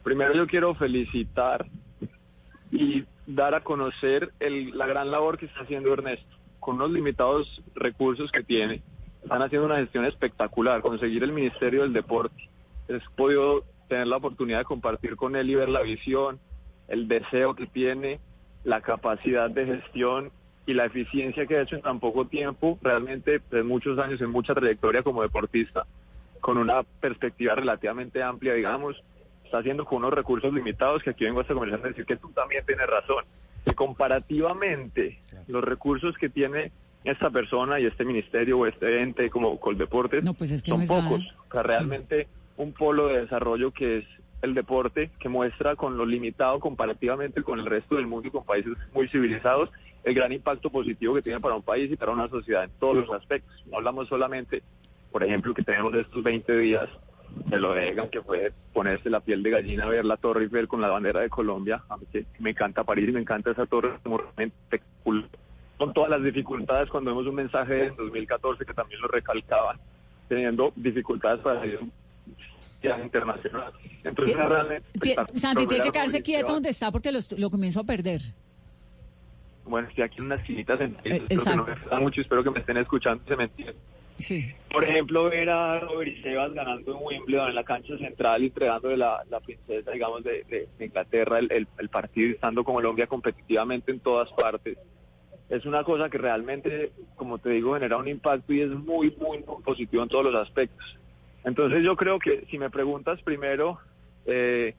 Primero 0.03 0.35
yo 0.35 0.45
quiero 0.45 0.75
felicitar 0.75 1.65
y 2.71 3.03
dar 3.25 3.55
a 3.55 3.63
conocer 3.63 4.31
el- 4.39 4.77
la 4.77 4.85
gran 4.85 5.09
labor 5.09 5.39
que 5.39 5.47
está 5.47 5.61
haciendo 5.61 5.91
Ernesto. 5.91 6.37
Con 6.59 6.75
unos 6.75 6.91
limitados 6.91 7.63
recursos 7.73 8.31
que 8.31 8.43
tiene, 8.43 8.83
están 9.23 9.41
haciendo 9.41 9.65
una 9.65 9.77
gestión 9.77 10.05
espectacular. 10.05 10.81
Conseguir 10.83 11.23
el 11.23 11.31
Ministerio 11.31 11.81
del 11.81 11.93
Deporte. 11.93 12.47
He 12.87 12.99
podido 13.17 13.63
tener 13.87 14.05
la 14.05 14.17
oportunidad 14.17 14.59
de 14.59 14.65
compartir 14.65 15.15
con 15.15 15.35
él 15.35 15.49
y 15.49 15.55
ver 15.55 15.69
la 15.69 15.81
visión, 15.81 16.39
el 16.89 17.07
deseo 17.07 17.55
que 17.55 17.67
tiene, 17.67 18.19
la 18.63 18.81
capacidad 18.81 19.49
de 19.49 19.65
gestión 19.65 20.31
y 20.65 20.73
la 20.73 20.85
eficiencia 20.85 21.45
que 21.45 21.57
ha 21.57 21.61
hecho 21.61 21.75
en 21.75 21.81
tan 21.81 21.99
poco 21.99 22.25
tiempo, 22.25 22.77
realmente 22.81 23.41
de 23.49 23.63
muchos 23.63 23.97
años, 23.97 24.21
en 24.21 24.29
mucha 24.29 24.53
trayectoria 24.53 25.01
como 25.01 25.21
deportista, 25.21 25.85
con 26.41 26.57
una 26.57 26.83
perspectiva 26.83 27.55
relativamente 27.55 28.21
amplia, 28.21 28.53
digamos, 28.53 29.01
está 29.43 29.59
haciendo 29.59 29.85
con 29.85 29.99
unos 29.99 30.13
recursos 30.13 30.53
limitados, 30.53 31.01
que 31.01 31.09
aquí 31.09 31.25
vengo 31.25 31.39
a 31.39 31.41
esta 31.41 31.53
conversación 31.53 31.87
a 31.87 31.89
decir 31.89 32.05
que 32.05 32.17
tú 32.17 32.29
también 32.31 32.63
tienes 32.65 32.85
razón, 32.87 33.25
que 33.65 33.73
comparativamente 33.73 35.19
los 35.47 35.63
recursos 35.63 36.15
que 36.17 36.29
tiene 36.29 36.71
esta 37.03 37.29
persona 37.29 37.79
y 37.79 37.85
este 37.85 38.05
ministerio 38.05 38.59
o 38.59 38.67
este 38.67 39.01
ente 39.01 39.29
como 39.29 39.59
Coldeportes 39.59 40.23
No, 40.23 40.33
pues 40.33 40.51
es 40.51 40.61
que 40.61 40.71
son 40.71 40.81
no 40.81 40.85
nada. 40.85 41.09
pocos. 41.09 41.25
O 41.47 41.51
sea, 41.51 41.63
realmente 41.63 42.27
un 42.57 42.73
polo 42.73 43.07
de 43.07 43.21
desarrollo 43.21 43.71
que 43.71 43.99
es 43.99 44.05
el 44.41 44.53
deporte 44.53 45.11
que 45.19 45.29
muestra 45.29 45.75
con 45.75 45.97
lo 45.97 46.05
limitado 46.05 46.59
comparativamente 46.59 47.43
con 47.43 47.59
el 47.59 47.65
resto 47.65 47.95
del 47.95 48.07
mundo 48.07 48.27
y 48.27 48.31
con 48.31 48.45
países 48.45 48.73
muy 48.93 49.07
civilizados 49.09 49.69
el 50.03 50.13
gran 50.13 50.31
impacto 50.31 50.69
positivo 50.69 51.15
que 51.15 51.21
tiene 51.21 51.39
para 51.39 51.55
un 51.55 51.63
país 51.63 51.91
y 51.91 51.97
para 51.97 52.11
una 52.13 52.29
sociedad 52.29 52.63
en 52.63 52.71
todos 52.79 53.07
los 53.07 53.11
aspectos. 53.11 53.53
No 53.67 53.77
hablamos 53.77 54.07
solamente, 54.07 54.63
por 55.11 55.23
ejemplo, 55.23 55.53
que 55.53 55.63
tenemos 55.63 55.93
estos 55.93 56.23
20 56.23 56.57
días 56.57 56.89
de 57.45 57.59
lo 57.59 57.73
de 57.73 58.09
que 58.11 58.21
fue 58.21 58.51
ponerse 58.73 59.09
la 59.09 59.19
piel 59.19 59.43
de 59.43 59.51
gallina, 59.51 59.87
ver 59.87 60.05
la 60.05 60.17
Torre 60.17 60.43
Eiffel 60.43 60.67
con 60.67 60.81
la 60.81 60.87
bandera 60.87 61.19
de 61.19 61.29
Colombia. 61.29 61.83
A 61.89 61.97
mí 61.97 62.05
me 62.39 62.51
encanta 62.51 62.83
París 62.83 63.09
y 63.09 63.11
me 63.11 63.19
encanta 63.19 63.51
esa 63.51 63.65
torre. 63.65 63.91
Con 65.77 65.93
todas 65.93 66.09
las 66.09 66.23
dificultades, 66.23 66.89
cuando 66.89 67.11
vemos 67.11 67.27
un 67.27 67.35
mensaje 67.35 67.87
en 67.87 67.95
2014 67.95 68.65
que 68.65 68.73
también 68.73 69.01
lo 69.01 69.07
recalcaban, 69.07 69.77
teniendo 70.27 70.73
dificultades 70.75 71.39
para 71.41 71.61
internacional. 72.81 73.71
Entonces, 74.03 74.35
realmente... 74.35 75.15
Santi, 75.35 75.67
tiene 75.67 75.83
que 75.83 75.91
quedarse 75.91 76.21
quieto 76.21 76.53
donde 76.53 76.69
está 76.69 76.91
porque 76.91 77.11
lo, 77.11 77.19
lo 77.37 77.49
comienzo 77.49 77.81
a 77.81 77.83
perder. 77.83 78.21
Bueno, 79.65 79.87
estoy 79.87 80.03
aquí 80.03 80.17
en 80.19 80.25
unas 80.25 80.39
esquinitas 80.39 80.79
en 80.81 80.95
Eh, 80.95 80.97
que 81.03 81.19
no 81.19 81.25
exacto. 81.29 81.65
me 81.65 81.73
gusta 81.81 81.99
mucho, 81.99 82.21
espero 82.21 82.43
que 82.43 82.49
me 82.51 82.59
estén 82.59 82.77
escuchando 82.77 83.23
y 83.25 83.27
se 83.29 83.35
me 83.35 83.43
entiendan. 83.43 83.75
Sí. 84.17 84.51
Por 84.71 84.83
ejemplo, 84.83 85.25
ver 85.29 85.49
a 85.49 85.79
Robert 85.79 86.11
Sebas 86.21 86.53
ganando 86.53 86.91
en 86.91 86.97
Wimbledon 87.01 87.49
en 87.49 87.55
la 87.55 87.63
cancha 87.63 87.97
central 87.97 88.43
y 88.43 88.47
entregándole 88.47 88.97
la, 88.97 89.23
la 89.29 89.39
princesa, 89.39 89.91
digamos, 89.91 90.23
de, 90.23 90.43
de- 90.49 90.67
de 90.77 90.85
Inglaterra 90.85 91.39
el, 91.39 91.49
el- 91.51 91.67
el 91.77 91.89
partido 91.89 92.31
estando 92.33 92.63
con 92.63 92.75
Colombia 92.75 93.07
competitivamente 93.07 93.91
en 93.91 93.99
todas 93.99 94.29
partes. 94.33 94.77
Es 95.49 95.65
una 95.65 95.83
cosa 95.83 96.09
que 96.09 96.17
realmente, 96.17 96.91
como 97.15 97.37
te 97.37 97.49
digo, 97.51 97.75
genera 97.75 97.95
un 97.97 98.07
impacto 98.09 98.51
y 98.53 98.61
es 98.61 98.69
muy, 98.69 99.11
muy, 99.11 99.37
muy 99.39 99.63
positivo 99.63 100.03
en 100.03 100.09
todos 100.09 100.25
los 100.25 100.35
aspectos. 100.35 100.97
Entonces 101.43 101.83
yo 101.85 101.95
creo 101.95 102.19
que 102.19 102.45
si 102.49 102.57
me 102.57 102.69
preguntas 102.69 103.21
primero, 103.23 103.79
eh, 104.25 104.75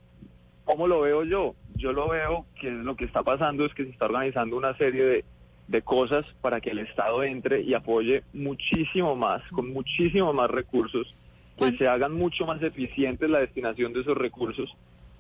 ¿cómo 0.65 0.87
lo 0.87 1.01
veo 1.01 1.25
yo? 1.25 1.55
Yo 1.77 1.93
lo 1.93 2.09
veo 2.09 2.47
que 2.61 2.71
lo 2.71 2.95
que 2.97 3.05
está 3.07 3.23
pasando 3.23 3.65
es 3.65 3.75
que 3.75 3.85
se 3.85 3.91
está 3.91 4.07
organizando 4.07 4.57
una 4.57 4.77
serie 4.77 5.05
de, 5.05 5.25
de 5.69 5.83
cosas 5.83 6.27
para 6.41 6.61
que 6.61 6.71
el 6.71 6.81
Estado 6.81 7.23
entre 7.23 7.63
y 7.63 7.75
apoye 7.75 8.25
muchísimo 8.33 9.17
más, 9.17 9.43
con 9.53 9.73
muchísimo 9.73 10.33
más 10.33 10.51
recursos, 10.51 11.15
que 11.57 11.65
se 11.79 11.87
hagan 11.87 12.13
mucho 12.13 12.47
más 12.47 12.63
eficientes 12.63 13.29
la 13.29 13.41
destinación 13.41 13.93
de 13.93 14.01
esos 14.01 14.17
recursos 14.17 14.71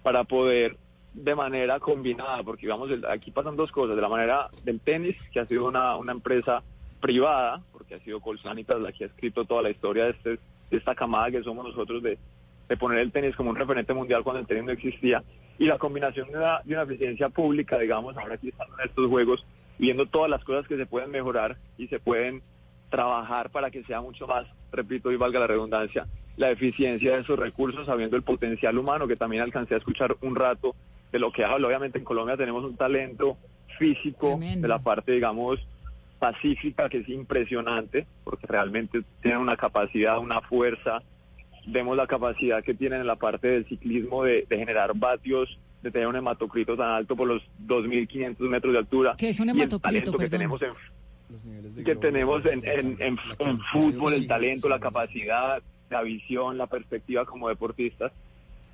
para 0.03 0.25
poder 0.25 0.77
de 1.13 1.35
manera 1.35 1.81
combinada, 1.81 2.43
porque 2.45 2.67
digamos, 2.67 2.91
el- 2.91 3.05
aquí 3.07 3.31
pasan 3.31 3.57
dos 3.57 3.73
cosas, 3.73 3.97
de 3.97 4.03
la 4.03 4.09
manera 4.09 4.51
del 4.63 4.81
tenis, 4.81 5.17
que 5.33 5.41
ha 5.41 5.47
sido 5.47 5.67
una, 5.67 5.97
una 5.97 6.13
empresa 6.13 6.63
privada, 7.01 7.63
porque 7.73 7.97
ha 7.97 8.01
sido 8.01 8.21
Colsanitas 8.21 8.81
la 8.81 8.93
que 8.93 9.05
ha 9.05 9.07
escrito 9.09 9.45
toda 9.45 9.63
la 9.63 9.71
historia 9.71 10.05
de, 10.05 10.11
este, 10.11 10.39
esta 10.71 10.95
camada 10.95 11.31
que 11.31 11.43
somos 11.43 11.65
nosotros 11.65 12.03
de, 12.03 12.19
de 12.69 12.77
poner 12.77 12.99
el 13.01 13.13
tenis 13.13 13.35
como 13.37 13.51
un 13.51 13.57
referente 13.57 13.93
mundial 13.93 14.23
cuando 14.23 14.41
el 14.41 14.47
tenis 14.47 14.65
no 14.65 14.73
existía, 14.73 15.23
y 15.59 15.67
la 15.67 15.79
combinación 15.79 16.31
de 16.31 16.39
una, 16.39 16.61
de 16.65 16.75
una 16.75 16.85
eficiencia 16.85 17.29
pública, 17.29 17.79
digamos, 17.79 18.17
ahora 18.17 18.37
aquí 18.37 18.49
están 18.49 18.69
en 18.79 18.89
estos 18.89 19.09
juegos, 19.09 19.45
viendo 19.79 20.07
todas 20.07 20.31
las 20.31 20.45
cosas 20.45 20.67
que 20.67 20.77
se 20.77 20.87
pueden 20.87 21.11
mejorar 21.11 21.57
y 21.77 21.89
se 21.89 21.99
pueden 21.99 22.43
trabajar 22.91 23.51
para 23.51 23.71
que 23.71 23.83
sea 23.85 24.01
mucho 24.01 24.27
más, 24.27 24.47
repito 24.73 25.11
y 25.11 25.17
valga 25.17 25.41
la 25.41 25.47
redundancia, 25.47 26.07
la 26.37 26.51
eficiencia 26.51 27.15
de 27.15 27.21
esos 27.21 27.39
recursos, 27.39 27.87
sabiendo 27.87 28.17
el 28.17 28.23
potencial 28.23 28.79
humano, 28.79 29.07
que 29.07 29.17
también 29.17 29.43
alcancé 29.43 29.75
a 29.75 29.79
escuchar 29.79 30.17
un 30.23 30.35
rato 30.35 30.75
de 31.13 31.19
lo 31.19 31.33
que 31.33 31.45
hablo. 31.45 31.69
Obviamente 31.69 31.99
en 31.99 32.05
Colombia 32.05 32.37
tenemos 32.37 32.65
un 32.65 32.77
talento 32.77 33.37
físico 33.79 34.29
Tremendo. 34.37 34.63
de 34.63 34.69
la 34.69 34.79
parte, 34.79 35.13
digamos, 35.13 35.61
pacífica, 36.21 36.89
que 36.89 36.99
es 36.99 37.09
impresionante, 37.09 38.07
porque 38.23 38.47
realmente 38.47 39.03
tienen 39.23 39.41
una 39.41 39.57
capacidad, 39.57 40.19
una 40.19 40.41
fuerza. 40.43 41.03
Vemos 41.67 41.97
la 41.97 42.07
capacidad 42.07 42.63
que 42.63 42.75
tienen 42.75 43.01
en 43.01 43.07
la 43.07 43.17
parte 43.17 43.49
del 43.49 43.67
ciclismo 43.67 44.23
de, 44.23 44.47
de 44.49 44.59
generar 44.59 44.93
vatios, 44.95 45.59
de 45.83 45.91
tener 45.91 46.07
un 46.07 46.17
hematocrito 46.17 46.77
tan 46.77 46.91
alto 46.91 47.17
por 47.17 47.27
los 47.27 47.43
2.500 47.67 48.39
metros 48.41 48.73
de 48.75 48.79
altura. 48.79 49.15
¿Qué 49.17 49.31
es 49.31 49.41
un 49.41 49.49
hematocrito, 49.49 49.81
talento 49.81 50.13
que 50.13 50.29
tenemos 50.29 50.63
en 50.63 50.73
Los 51.31 51.45
niveles 51.45 51.75
de 51.75 51.85
que 51.85 51.97
tenemos 51.97 52.43
en, 52.45 53.19
fútbol, 53.73 54.13
el 54.13 54.29
talento, 54.29 54.69
la 54.69 54.77
sí, 54.77 54.83
capacidad, 54.83 55.63
la 55.89 56.03
visión, 56.03 56.59
la 56.59 56.67
perspectiva 56.67 57.25
como 57.25 57.49
deportistas. 57.49 58.13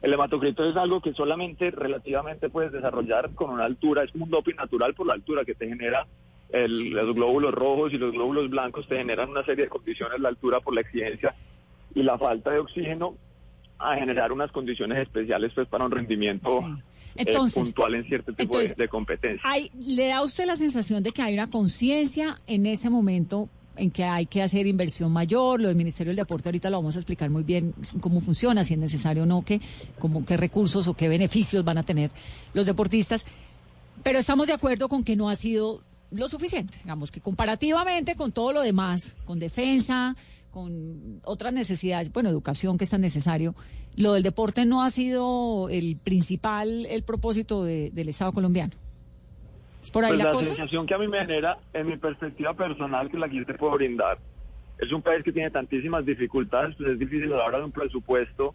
El 0.02 0.12
hematocrito 0.12 0.68
es 0.68 0.76
algo 0.76 1.00
que 1.00 1.14
solamente 1.14 1.70
relativamente 1.70 2.50
puedes 2.50 2.72
desarrollar 2.72 3.30
con 3.35 3.50
una 3.50 3.64
altura, 3.64 4.02
es 4.02 4.14
un 4.14 4.28
doping 4.28 4.56
natural 4.56 4.94
por 4.94 5.06
la 5.06 5.14
altura 5.14 5.44
que 5.44 5.54
te 5.54 5.68
genera 5.68 6.06
el- 6.50 6.90
los 6.90 7.14
glóbulos 7.14 7.52
rojos 7.54 7.92
y 7.92 7.98
los 7.98 8.12
glóbulos 8.12 8.48
blancos, 8.50 8.87
te 8.88 8.96
generan 8.96 9.30
una 9.30 9.44
serie 9.44 9.64
de 9.64 9.70
condiciones, 9.70 10.20
la 10.20 10.28
altura 10.28 10.61
por 10.61 10.74
la 10.74 10.80
exigencia 10.82 11.35
y 11.94 12.02
la 12.02 12.18
falta 12.18 12.50
de 12.50 12.59
oxígeno 12.61 13.14
a 13.78 13.94
generar 13.96 14.32
unas 14.32 14.50
condiciones 14.52 14.98
especiales 14.98 15.52
pues 15.54 15.68
para 15.68 15.85
un 15.85 15.90
rendimiento 15.90 16.62
Sí. 17.16 17.22
eh, 17.26 17.35
puntual 17.52 17.94
en 17.94 18.04
cierto 18.04 18.32
tipo 18.32 18.56
de- 18.56 18.64
entonces, 18.64 18.76
de, 18.76 18.88
competencia. 18.88 19.42
Hay, 19.44 19.70
¿Le 19.87 20.09
da 20.09 20.22
usted 20.22 20.46
la 20.46 20.56
sensación 20.56 21.02
de 21.02 21.12
que 21.12 21.20
hay 21.22 21.35
una 21.35 21.50
conciencia 21.50 22.37
en 22.46 22.64
ese 22.66 22.88
momento 22.90 23.48
en 23.76 23.90
que 23.90 24.04
hay 24.04 24.24
que 24.24 24.42
hacer 24.42 24.66
inversión 24.66 25.12
mayor? 25.12 25.61
Lo 25.61 25.68
del 25.68 25.76
Ministerio 25.76 26.11
del 26.11 26.16
Deporte 26.16 26.48
ahorita 26.48 26.70
lo 26.70 26.78
vamos 26.78 26.96
a 26.96 27.00
explicar 27.00 27.28
muy 27.28 27.42
bien 27.42 27.74
cómo 28.00 28.20
funciona, 28.22 28.64
si 28.64 28.72
es 28.74 28.80
necesario 28.80 29.24
o 29.24 29.26
no, 29.26 29.42
qué, 29.44 29.61
cómo, 29.98 30.24
qué 30.24 30.38
recursos 30.38 30.88
o 30.88 30.94
qué 30.94 31.09
beneficios 31.09 31.62
van 31.64 31.76
a 31.76 31.82
tener 31.82 32.11
los 32.54 32.64
deportistas. 32.64 33.26
Pero 34.02 34.18
estamos 34.18 34.46
de 34.46 34.54
acuerdo 34.54 34.88
con 34.88 35.04
que 35.04 35.16
no 35.16 35.28
ha 35.28 35.35
sido 35.35 35.82
lo 36.11 36.29
suficiente. 36.29 36.79
Digamos 36.83 37.11
que 37.11 37.21
comparativamente 37.21 38.14
con 38.16 38.33
todo 38.33 38.53
lo 38.53 38.62
demás, 38.62 39.16
con 39.25 39.38
defensa, 39.38 40.16
con 40.51 41.21
otras 41.25 41.53
necesidades, 41.53 42.12
bueno, 42.12 42.29
educación 42.31 42.79
que 42.79 42.85
es 42.85 42.90
tan 42.90 43.01
necesario, 43.03 43.55
lo 43.97 44.12
del 44.14 44.23
deporte 44.23 44.64
no 44.64 44.83
ha 44.83 44.90
sido 44.90 45.69
el 45.71 45.97
principal, 45.97 46.87
el 46.87 47.03
propósito 47.03 47.64
de- 47.64 47.90
del 47.92 48.09
Estado 48.09 48.33
colombiano. 48.33 48.73
¿Es 49.83 49.90
por 49.90 50.05
ahí 50.05 50.11
Pues 50.11 50.19
la 50.19 50.25
la 50.25 50.31
cosa? 50.33 50.47
sensación 50.49 50.87
que 50.87 50.95
a 50.95 50.99
mí 50.99 51.07
me 51.09 51.19
genera, 51.19 51.59
en 51.73 51.87
mi 51.87 51.97
perspectiva 51.97 52.55
personal, 52.55 53.11
que 53.11 53.19
la 53.19 53.29
que 53.29 53.37
yo 53.37 53.47
te 53.47 53.55
puedo 53.55 53.75
brindar, 53.75 54.19
es 54.79 54.90
un 54.92 55.01
país 55.03 55.23
que 55.25 55.33
tiene 55.33 55.51
tantísimas 55.51 56.05
dificultades, 56.05 56.75
pues 56.77 56.90
es 56.90 56.99
difícil 56.99 57.33
a 57.33 57.37
la 57.37 57.45
hora 57.45 57.59
de 57.59 57.64
un 57.64 57.73
presupuesto, 57.73 58.55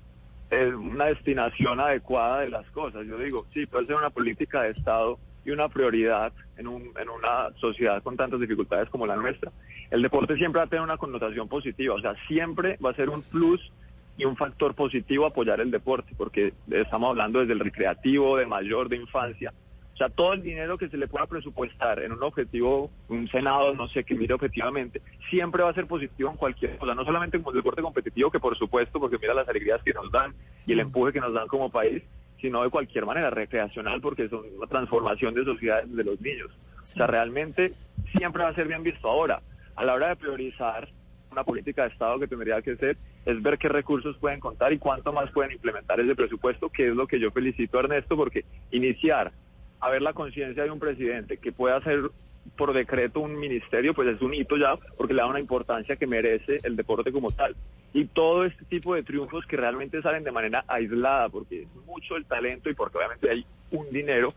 eh, 0.51 0.73
una 0.75 1.05
destinación 1.05 1.79
adecuada 1.79 2.41
de 2.41 2.49
las 2.49 2.69
cosas. 2.71 3.05
Yo 3.07 3.17
digo, 3.17 3.45
sí, 3.53 3.65
puede 3.65 3.87
ser 3.87 3.95
una 3.95 4.09
política 4.09 4.63
de 4.63 4.71
Estado 4.71 5.17
y 5.45 5.51
una 5.51 5.69
prioridad 5.69 6.33
en, 6.57 6.67
un, 6.67 6.91
en 6.99 7.09
una 7.09 7.49
sociedad 7.59 8.01
con 8.03 8.17
tantas 8.17 8.39
dificultades 8.39 8.89
como 8.89 9.07
la 9.07 9.15
nuestra. 9.15 9.51
El 9.89 10.01
deporte 10.01 10.35
siempre 10.37 10.59
va 10.59 10.65
a 10.65 10.69
tener 10.69 10.83
una 10.83 10.97
connotación 10.97 11.47
positiva, 11.47 11.95
o 11.95 12.01
sea, 12.01 12.15
siempre 12.27 12.77
va 12.83 12.91
a 12.91 12.95
ser 12.95 13.09
un 13.09 13.21
plus 13.23 13.61
y 14.17 14.25
un 14.25 14.35
factor 14.35 14.75
positivo 14.75 15.25
apoyar 15.25 15.61
el 15.61 15.71
deporte, 15.71 16.13
porque 16.17 16.53
estamos 16.69 17.09
hablando 17.09 17.39
desde 17.39 17.53
el 17.53 17.59
recreativo, 17.59 18.37
de 18.37 18.45
mayor, 18.45 18.89
de 18.89 18.97
infancia. 18.97 19.53
O 19.93 19.97
sea, 19.97 20.09
todo 20.09 20.33
el 20.33 20.41
dinero 20.41 20.77
que 20.77 20.89
se 20.89 20.97
le 20.97 21.07
pueda 21.07 21.27
presupuestar 21.27 22.01
en 22.01 22.11
un 22.11 22.23
objetivo, 22.23 22.89
un 23.09 23.27
Senado, 23.29 23.73
no 23.75 23.87
sé, 23.87 24.03
que 24.03 24.15
mire 24.15 24.33
objetivamente, 24.33 25.01
siempre 25.29 25.63
va 25.63 25.69
a 25.69 25.73
ser 25.73 25.85
positivo 25.85 26.29
en 26.31 26.37
cualquier 26.37 26.77
cosa, 26.77 26.95
no 26.95 27.05
solamente 27.05 27.37
como 27.37 27.51
el 27.51 27.57
deporte 27.57 27.81
competitivo, 27.81 28.31
que 28.31 28.39
por 28.39 28.57
supuesto, 28.57 28.99
porque 28.99 29.17
mira 29.19 29.33
las 29.33 29.47
alegrías 29.47 29.81
que 29.83 29.93
nos 29.93 30.11
dan 30.11 30.33
y 30.65 30.73
el 30.73 30.79
empuje 30.79 31.13
que 31.13 31.19
nos 31.19 31.33
dan 31.33 31.47
como 31.47 31.69
país, 31.69 32.03
sino 32.41 32.63
de 32.63 32.69
cualquier 32.69 33.05
manera 33.05 33.29
recreacional, 33.29 34.01
porque 34.01 34.27
son 34.27 34.41
una 34.57 34.67
transformación 34.67 35.33
de 35.33 35.45
sociedades 35.45 35.95
de 35.95 36.03
los 36.03 36.19
niños. 36.19 36.49
O 36.81 36.85
sea, 36.85 37.07
realmente 37.07 37.73
siempre 38.17 38.43
va 38.43 38.49
a 38.49 38.55
ser 38.55 38.67
bien 38.67 38.83
visto. 38.83 39.07
Ahora, 39.07 39.41
a 39.75 39.85
la 39.85 39.93
hora 39.93 40.09
de 40.09 40.15
priorizar 40.15 40.89
una 41.31 41.43
política 41.43 41.83
de 41.83 41.89
Estado 41.89 42.19
que 42.19 42.27
tendría 42.27 42.61
que 42.61 42.75
ser 42.75 42.97
es 43.25 43.41
ver 43.41 43.57
qué 43.57 43.69
recursos 43.69 44.17
pueden 44.17 44.39
contar 44.39 44.73
y 44.73 44.79
cuánto 44.79 45.13
más 45.13 45.31
pueden 45.31 45.53
implementar 45.53 45.99
ese 45.99 46.15
presupuesto, 46.15 46.69
que 46.69 46.89
es 46.89 46.95
lo 46.95 47.07
que 47.07 47.19
yo 47.19 47.31
felicito 47.31 47.77
a 47.77 47.81
Ernesto, 47.81 48.17
porque 48.17 48.43
iniciar 48.71 49.31
a 49.79 49.89
ver 49.89 50.01
la 50.01 50.13
conciencia 50.13 50.63
de 50.63 50.71
un 50.71 50.79
presidente 50.79 51.37
que 51.37 51.51
pueda 51.51 51.77
hacer 51.77 52.01
por 52.57 52.73
decreto 52.73 53.19
un 53.19 53.39
ministerio, 53.39 53.93
pues 53.93 54.07
es 54.07 54.21
un 54.21 54.33
hito 54.33 54.57
ya, 54.57 54.75
porque 54.97 55.13
le 55.13 55.21
da 55.21 55.27
una 55.27 55.39
importancia 55.39 55.95
que 55.95 56.07
merece 56.07 56.57
el 56.63 56.75
deporte 56.75 57.11
como 57.11 57.29
tal. 57.29 57.55
Y 57.93 58.05
todo 58.05 58.45
este 58.45 58.65
tipo 58.65 58.95
de 58.95 59.03
triunfos 59.03 59.45
que 59.45 59.57
realmente 59.57 60.01
salen 60.01 60.23
de 60.23 60.31
manera 60.31 60.63
aislada, 60.67 61.29
porque 61.29 61.63
es 61.63 61.75
mucho 61.85 62.15
el 62.15 62.25
talento 62.25 62.69
y 62.69 62.73
porque 62.73 62.97
obviamente 62.97 63.29
hay 63.29 63.45
un 63.71 63.89
dinero 63.91 64.33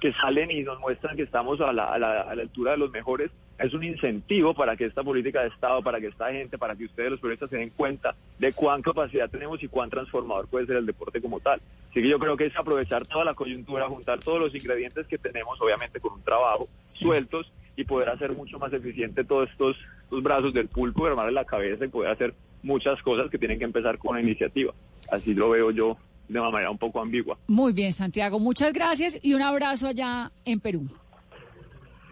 que 0.00 0.12
salen 0.12 0.50
y 0.50 0.62
nos 0.62 0.80
muestran 0.80 1.16
que 1.16 1.22
estamos 1.22 1.60
a 1.60 1.72
la, 1.72 1.84
a 1.84 1.98
la, 1.98 2.20
a 2.22 2.34
la 2.34 2.42
altura 2.42 2.72
de 2.72 2.78
los 2.78 2.90
mejores, 2.90 3.30
es 3.62 3.74
un 3.74 3.84
incentivo 3.84 4.54
para 4.54 4.76
que 4.76 4.86
esta 4.86 5.02
política 5.02 5.42
de 5.42 5.48
Estado, 5.48 5.82
para 5.82 6.00
que 6.00 6.08
esta 6.08 6.30
gente, 6.32 6.58
para 6.58 6.74
que 6.74 6.84
ustedes 6.84 7.12
los 7.12 7.20
periodistas 7.20 7.50
se 7.50 7.56
den 7.56 7.70
cuenta 7.70 8.14
de 8.38 8.52
cuán 8.52 8.82
capacidad 8.82 9.30
tenemos 9.30 9.62
y 9.62 9.68
cuán 9.68 9.90
transformador 9.90 10.48
puede 10.48 10.66
ser 10.66 10.76
el 10.76 10.86
deporte 10.86 11.20
como 11.20 11.40
tal. 11.40 11.60
Así 11.90 12.00
que 12.00 12.08
yo 12.08 12.18
creo 12.18 12.36
que 12.36 12.46
es 12.46 12.56
aprovechar 12.56 13.06
toda 13.06 13.24
la 13.24 13.34
coyuntura, 13.34 13.88
juntar 13.88 14.18
todos 14.18 14.40
los 14.40 14.54
ingredientes 14.54 15.06
que 15.06 15.18
tenemos, 15.18 15.60
obviamente 15.60 16.00
con 16.00 16.14
un 16.14 16.22
trabajo, 16.22 16.68
sueltos, 16.88 17.52
y 17.76 17.84
poder 17.84 18.10
hacer 18.10 18.32
mucho 18.32 18.58
más 18.58 18.72
eficiente 18.72 19.24
todos 19.24 19.48
estos, 19.50 19.76
estos 20.02 20.22
brazos 20.22 20.52
del 20.52 20.68
pulpo, 20.68 21.06
armarle 21.06 21.32
la 21.32 21.44
cabeza 21.44 21.84
y 21.84 21.88
poder 21.88 22.10
hacer 22.10 22.34
muchas 22.62 23.00
cosas 23.02 23.30
que 23.30 23.38
tienen 23.38 23.58
que 23.58 23.64
empezar 23.64 23.98
con 23.98 24.12
una 24.12 24.20
iniciativa. 24.20 24.74
Así 25.10 25.34
lo 25.34 25.50
veo 25.50 25.70
yo 25.70 25.96
de 26.28 26.38
una 26.38 26.50
manera 26.50 26.70
un 26.70 26.78
poco 26.78 27.00
ambigua. 27.00 27.38
Muy 27.46 27.72
bien, 27.72 27.92
Santiago. 27.92 28.38
Muchas 28.38 28.72
gracias 28.72 29.18
y 29.22 29.34
un 29.34 29.42
abrazo 29.42 29.88
allá 29.88 30.32
en 30.44 30.60
Perú. 30.60 30.86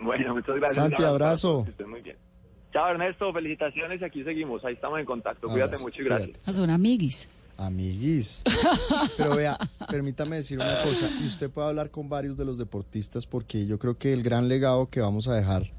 Bueno, 0.03 0.35
muchas 0.35 0.57
gracias. 0.57 0.75
Santi, 0.85 1.03
abrazo. 1.03 1.65
Que 1.65 1.71
estén 1.71 1.91
muy 1.91 2.01
bien. 2.01 2.17
Chao, 2.73 2.91
Ernesto. 2.91 3.33
Felicitaciones 3.33 4.01
y 4.01 4.05
aquí 4.05 4.23
seguimos. 4.25 4.65
Ahí 4.65 4.75
estamos 4.75 4.99
en 5.01 5.05
contacto. 5.07 5.49
Cuídate 5.49 5.77
Abrazo, 5.77 5.83
mucho 5.85 6.03
y 6.03 6.05
gracias. 6.05 6.29
cuídate. 6.31 6.45
Ah, 6.51 6.53
Son 6.53 6.71
amiguis. 6.71 7.29
Amiguis. 7.57 8.43
Pero 9.17 9.37
vea, 9.37 9.59
permítame 9.91 10.37
decir 10.37 10.59
una 10.59 10.83
cosa. 10.83 11.11
Y 11.21 11.27
usted 11.27 11.51
puede 11.51 11.69
hablar 11.69 11.91
con 11.91 12.09
varios 12.09 12.37
de 12.37 12.45
los 12.45 12.59
deportistas 12.59 13.27
porque 13.27 13.67
yo 13.67 13.79
creo 13.79 13.99
que 13.99 14.13
el 14.13 14.23
gran 14.23 14.49
legado 14.49 14.87
que 14.87 15.01
vamos 15.01 15.29
a 15.29 15.35
dejar, 15.35 15.71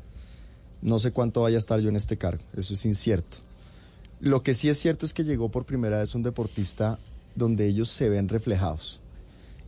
no 0.81 0.99
sé 0.99 1.11
cuánto 1.11 1.41
vaya 1.41 1.55
a 1.55 1.59
estar 1.59 1.79
yo 1.79 1.89
en 1.89 1.95
este 1.95 2.17
cargo. 2.17 2.43
Eso 2.55 2.73
es 2.75 2.85
incierto. 2.85 3.37
Lo 4.19 4.43
que 4.43 4.53
sí 4.53 4.69
es 4.69 4.77
cierto 4.77 5.05
es 5.07 5.13
que 5.13 5.23
llegó 5.23 5.49
por 5.49 5.65
primera 5.65 5.97
vez 5.99 6.13
un 6.13 6.21
deportista 6.21 6.99
donde 7.33 7.65
ellos 7.67 7.89
se 7.89 8.09
ven 8.09 8.29
reflejados. 8.29 9.01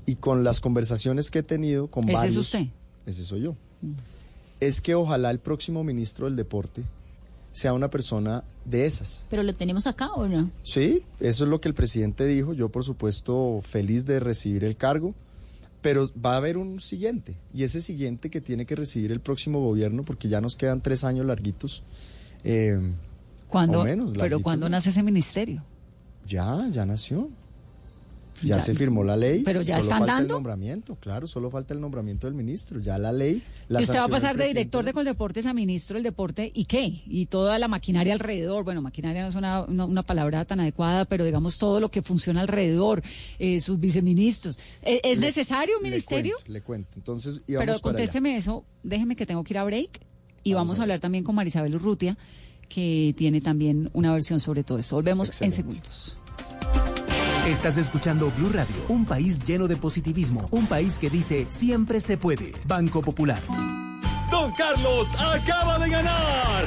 Y 0.05 0.15
con 0.17 0.43
las 0.43 0.59
conversaciones 0.59 1.31
que 1.31 1.39
he 1.39 1.43
tenido 1.43 1.87
con 1.87 2.03
¿Ese 2.03 2.11
es 2.11 2.17
varios... 2.17 2.37
usted? 2.37 2.67
Ese 3.07 3.23
soy 3.23 3.41
yo. 3.41 3.55
Es 4.67 4.81
que 4.81 4.95
ojalá 4.95 5.29
el 5.29 5.39
próximo 5.39 5.83
ministro 5.83 6.25
del 6.25 6.35
deporte 6.35 6.83
sea 7.51 7.73
una 7.73 7.89
persona 7.89 8.43
de 8.65 8.85
esas. 8.85 9.27
¿Pero 9.29 9.43
lo 9.43 9.53
tenemos 9.53 9.87
acá 9.87 10.11
o 10.13 10.27
no? 10.27 10.51
Sí, 10.63 11.03
eso 11.19 11.43
es 11.43 11.49
lo 11.49 11.59
que 11.59 11.67
el 11.67 11.73
presidente 11.73 12.25
dijo. 12.25 12.53
Yo, 12.53 12.69
por 12.69 12.83
supuesto, 12.83 13.61
feliz 13.61 14.05
de 14.05 14.19
recibir 14.19 14.63
el 14.63 14.75
cargo, 14.75 15.13
pero 15.81 16.09
va 16.19 16.33
a 16.33 16.37
haber 16.37 16.57
un 16.57 16.79
siguiente. 16.79 17.37
Y 17.53 17.63
ese 17.63 17.81
siguiente 17.81 18.29
que 18.29 18.41
tiene 18.41 18.65
que 18.65 18.75
recibir 18.75 19.11
el 19.11 19.19
próximo 19.19 19.59
gobierno, 19.59 20.03
porque 20.05 20.29
ya 20.29 20.39
nos 20.39 20.55
quedan 20.55 20.81
tres 20.81 21.03
años 21.03 21.25
larguitos. 21.25 21.83
eh, 22.43 22.95
¿Cuándo, 23.47 23.81
o 23.81 23.83
menos, 23.83 24.13
pero 24.17 24.39
¿cuándo 24.39 24.67
nace 24.67 24.89
ese 24.89 25.03
ministerio? 25.03 25.63
Ya, 26.25 26.67
ya 26.71 26.87
nació. 26.87 27.29
Ya, 28.41 28.57
Ya. 28.57 28.59
se 28.59 28.73
firmó 28.75 29.03
la 29.03 29.15
ley. 29.15 29.41
Pero 29.43 29.61
ya 29.61 29.75
solo 29.75 29.83
están 29.83 29.99
falta 29.99 30.13
dando. 30.15 30.33
el 30.33 30.37
nombramiento, 30.37 30.95
claro, 30.95 31.27
solo 31.27 31.49
falta 31.49 31.73
el 31.73 31.79
nombramiento 31.79 32.27
del 32.27 32.33
ministro. 32.33 32.79
Ya 32.81 32.97
la 32.97 33.11
ley. 33.11 33.41
La 33.69 33.79
y 33.79 33.83
usted 33.83 33.99
va 33.99 34.03
a 34.05 34.07
pasar 34.09 34.35
de 34.37 34.47
director 34.47 34.83
de 34.83 34.91
Coldeportes 34.91 35.45
a 35.45 35.53
ministro 35.53 35.95
del 35.95 36.03
deporte 36.03 36.51
y 36.53 36.65
qué? 36.65 37.01
Y 37.07 37.27
toda 37.27 37.57
la 37.59 37.67
maquinaria 37.67 38.13
alrededor. 38.13 38.63
Bueno, 38.65 38.81
maquinaria 38.81 39.21
no 39.21 39.27
es 39.29 39.35
una, 39.35 39.61
una, 39.63 39.85
una 39.85 40.03
palabra 40.03 40.43
tan 40.45 40.59
adecuada, 40.59 41.05
pero 41.05 41.23
digamos 41.25 41.57
todo 41.57 41.79
lo 41.79 41.89
que 41.89 42.01
funciona 42.01 42.41
alrededor, 42.41 43.01
eh, 43.39 43.59
sus 43.59 43.79
viceministros. 43.79 44.59
¿Es, 44.81 44.99
es 45.03 45.17
Le- 45.19 45.25
necesario 45.27 45.77
un 45.77 45.83
le 45.83 45.89
ministerio? 45.91 46.33
cuento, 46.35 46.51
Le 46.51 46.61
cuento. 46.61 46.89
Entonces, 46.97 47.35
íbamos 47.35 47.45
Pero 47.47 47.59
para 47.59 47.71
allá. 47.73 47.81
contésteme 47.81 48.35
eso, 48.35 48.65
déjeme 48.83 49.15
que 49.15 49.25
tengo 49.25 49.43
que 49.43 49.53
ir 49.53 49.57
a 49.59 49.63
break 49.63 50.01
y 50.43 50.53
Vamos 50.53 50.67
vamos, 50.67 50.79
a 50.79 50.81
a 50.81 50.83
hablar 50.83 50.99
también 50.99 51.23
con 51.23 51.35
Marisabel 51.35 51.75
Urrutia, 51.75 52.17
que 52.67 53.13
tiene 53.17 53.39
también 53.39 53.89
una 53.93 54.11
versión 54.11 54.39
sobre 54.39 54.63
todo 54.63 54.79
eso. 54.79 54.95
Volvemos 54.97 55.27
Excelente. 55.29 55.61
en 55.61 55.65
segundos. 55.65 56.17
Estás 57.47 57.75
escuchando 57.75 58.31
Blue 58.37 58.51
Radio, 58.53 58.73
un 58.87 59.03
país 59.03 59.43
lleno 59.43 59.67
de 59.67 59.75
positivismo, 59.75 60.47
un 60.51 60.65
país 60.65 60.97
que 60.97 61.09
dice 61.09 61.45
siempre 61.49 61.99
se 61.99 62.15
puede. 62.17 62.53
Banco 62.65 63.01
Popular. 63.01 63.41
Don 64.31 64.53
Carlos 64.53 65.09
acaba 65.19 65.77
de 65.77 65.89
ganar. 65.89 66.63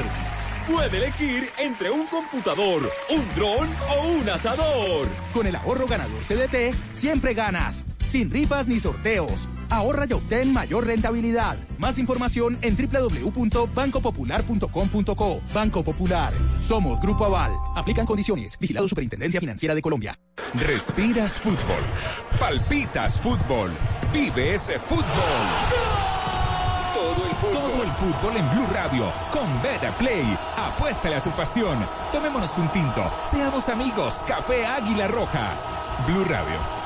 Puede 0.71 0.99
elegir 0.99 1.49
entre 1.59 1.91
un 1.91 2.07
computador, 2.07 2.83
un 3.09 3.25
dron 3.35 3.69
o 3.91 4.09
un 4.19 4.29
asador. 4.29 5.09
Con 5.33 5.47
el 5.47 5.57
ahorro 5.57 5.87
ganador 5.87 6.23
CDT, 6.25 6.75
siempre 6.93 7.33
ganas. 7.33 7.87
Sin 8.07 8.31
rifas 8.31 8.69
ni 8.69 8.79
sorteos. 8.79 9.49
Ahorra 9.71 10.07
y 10.09 10.13
obtén 10.13 10.53
mayor 10.53 10.87
rentabilidad. 10.87 11.57
Más 11.79 11.99
información 11.99 12.57
en 12.63 12.77
www.bancopopular.com.co. 12.77 15.41
Banco 15.53 15.83
Popular. 15.83 16.33
Somos 16.57 17.01
Grupo 17.01 17.25
Aval. 17.25 17.53
Aplican 17.75 18.07
condiciones. 18.07 18.57
Vigilado 18.59 18.87
Superintendencia 18.89 19.41
Financiera 19.41 19.75
de 19.75 19.83
Colombia. 19.83 20.19
Respiras 20.55 21.39
fútbol. 21.39 21.83
Palpitas 22.39 23.21
fútbol. 23.21 23.73
Vive 24.13 24.55
ese 24.55 24.79
fútbol. 24.79 25.05
Todo 26.95 27.27
el 27.27 27.33
fútbol. 27.33 27.53
Todo 27.53 27.83
el 27.83 27.91
fútbol 27.91 28.37
en 28.37 28.49
Blue 28.51 28.67
Radio. 28.73 29.13
Con 29.31 29.63
Beta 29.63 29.91
Play. 29.99 30.37
Apuéstale 30.57 31.17
a 31.17 31.23
tu 31.23 31.31
pasión. 31.31 31.79
Tomémonos 32.13 32.57
un 32.59 32.69
tinto. 32.69 33.11
Seamos 33.23 33.69
amigos. 33.69 34.25
Café 34.27 34.65
Águila 34.67 35.09
Roja. 35.09 35.53
Blue 36.07 36.25
Radio. 36.25 36.86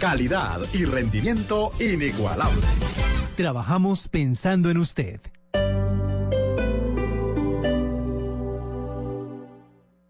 Calidad 0.00 0.60
y 0.74 0.84
rendimiento 0.84 1.72
inigualable. 1.80 2.60
Trabajamos 3.34 4.08
pensando 4.08 4.70
en 4.70 4.76
usted. 4.76 5.20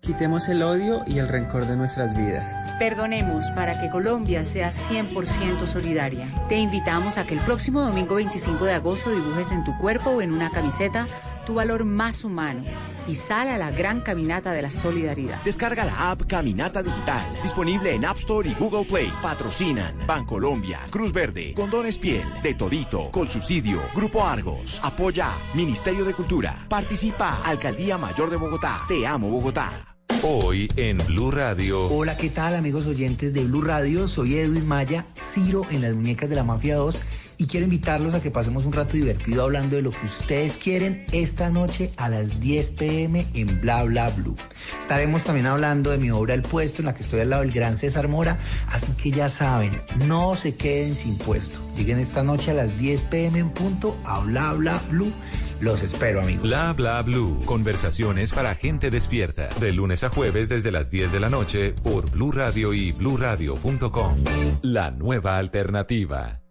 Quitemos 0.01 0.49
el 0.49 0.62
odio 0.62 1.03
y 1.07 1.18
el 1.18 1.29
rencor 1.29 1.66
de 1.66 1.77
nuestras 1.77 2.16
vidas. 2.16 2.53
Perdonemos 2.81 3.44
para 3.57 3.81
que 3.81 3.88
Colombia 3.88 4.44
sea 4.44 4.70
100% 4.72 5.66
solidaria. 5.66 6.27
Te 6.49 6.57
invitamos 6.57 7.16
a 7.16 7.27
que 7.27 7.35
el 7.35 7.40
próximo 7.40 7.83
domingo 7.83 8.16
25 8.16 8.64
de 8.64 8.75
agosto 8.75 9.11
dibujes 9.11 9.53
en 9.53 9.62
tu 9.64 9.77
cuerpo 9.79 10.11
o 10.11 10.20
en 10.20 10.33
una 10.33 10.51
camiseta 10.51 11.07
tu 11.46 11.54
valor 11.54 11.85
más 11.85 12.24
humano 12.24 12.64
y 13.09 13.14
sal 13.14 13.48
a 13.48 13.56
la 13.56 13.70
gran 13.70 14.02
caminata 14.02 14.52
de 14.52 14.62
la 14.62 14.70
solidaridad. 14.70 15.42
Descarga 15.44 15.85
la 15.85 16.11
app 16.11 16.26
Caminata 16.26 16.82
Digital, 16.82 17.38
disponible 17.42 17.94
en 17.94 18.04
App 18.04 18.18
Store 18.18 18.50
y 18.50 18.54
Google 18.54 18.85
Play. 18.85 19.11
Patrocinan 19.22 19.94
Bancolombia, 20.06 20.80
Cruz 20.90 21.12
Verde, 21.12 21.54
Condones 21.54 21.98
Piel, 21.98 22.26
De 22.42 22.54
Todito, 22.54 23.11
Colsubsidio, 23.12 23.80
Grupo 23.94 24.24
Argos. 24.24 24.80
Apoya 24.82 25.30
Ministerio 25.54 26.04
de 26.04 26.12
Cultura. 26.12 26.66
Participa 26.68 27.40
Alcaldía 27.42 27.96
Mayor 27.96 28.28
de 28.28 28.37
Bogotá. 28.37 28.82
Te 28.88 29.06
amo 29.06 29.30
Bogotá. 29.30 29.96
Hoy 30.22 30.68
en 30.76 30.98
Blue 30.98 31.30
Radio. 31.30 31.87
Hola, 31.87 32.16
¿qué 32.16 32.30
tal 32.30 32.56
amigos 32.56 32.87
oyentes 32.87 33.32
de 33.32 33.44
Blue 33.44 33.62
Radio? 33.62 34.09
Soy 34.09 34.37
Edwin 34.37 34.66
Maya, 34.66 35.04
Ciro 35.14 35.62
en 35.70 35.82
las 35.82 35.94
muñecas 35.94 36.28
de 36.28 36.37
la 36.37 36.42
Mafia 36.42 36.76
2 36.76 37.00
y 37.38 37.46
quiero 37.46 37.64
invitarlos 37.64 38.14
a 38.14 38.20
que 38.20 38.31
pasemos 38.31 38.64
un 38.64 38.72
rato 38.72 38.96
divertido 38.96 39.42
hablando 39.42 39.77
de 39.77 39.83
lo 39.83 39.90
que 39.90 40.07
ustedes 40.07 40.57
quieren 40.57 41.07
esta 41.12 41.51
noche 41.51 41.92
a 41.96 42.09
las 42.09 42.40
10 42.40 42.70
pm 42.72 43.27
en 43.35 43.61
Bla 43.61 43.85
Bla 43.85 44.11
Blue. 44.11 44.37
Estaremos 44.81 45.25
también 45.25 45.46
hablando 45.46 45.90
de 45.90 45.99
mi 45.99 46.11
obra 46.11 46.35
El 46.35 46.42
Puesto 46.42 46.83
en 46.83 46.87
la 46.87 46.94
que 46.94 47.03
estoy 47.03 47.20
al 47.20 47.31
lado 47.31 47.42
del 47.42 47.53
gran 47.53 47.77
César 47.77 48.09
Mora, 48.09 48.38
así 48.68 48.92
que 48.92 49.11
ya 49.11 49.29
saben, 49.29 49.72
no 50.07 50.37
se 50.37 50.57
queden 50.57 50.94
sin 50.94 51.18
puesto. 51.18 51.59
Lleguen 51.77 51.99
esta 51.99 52.22
noche 52.22 52.53
a 52.53 52.55
las 52.55 52.79
10 52.79 53.03
pm 53.05 53.38
en 53.38 53.51
punto 53.51 53.96
a 54.05 54.20
Bla 54.20 54.53
Bla 54.55 54.81
Blue. 54.90 55.12
Los 55.61 55.83
espero 55.83 56.20
amigos. 56.20 56.42
Bla 56.42 56.75
bla 56.75 57.01
blue. 57.01 57.40
Conversaciones 57.46 58.31
para 58.33 58.55
gente 58.55 58.90
despierta. 58.90 59.49
De 59.59 59.72
lunes 59.72 60.05
a 60.05 60.11
jueves 60.11 60.51
desde 60.51 60.70
las 60.70 60.90
10 60.90 61.12
de 61.12 61.20
la 61.20 61.31
noche 61.31 61.72
por 61.72 62.11
Blue 62.11 62.31
Radio 62.31 62.75
y 62.75 62.92
bluradio.com. 62.92 64.16
La 64.62 64.90
nueva 64.90 65.38
alternativa. 65.38 66.45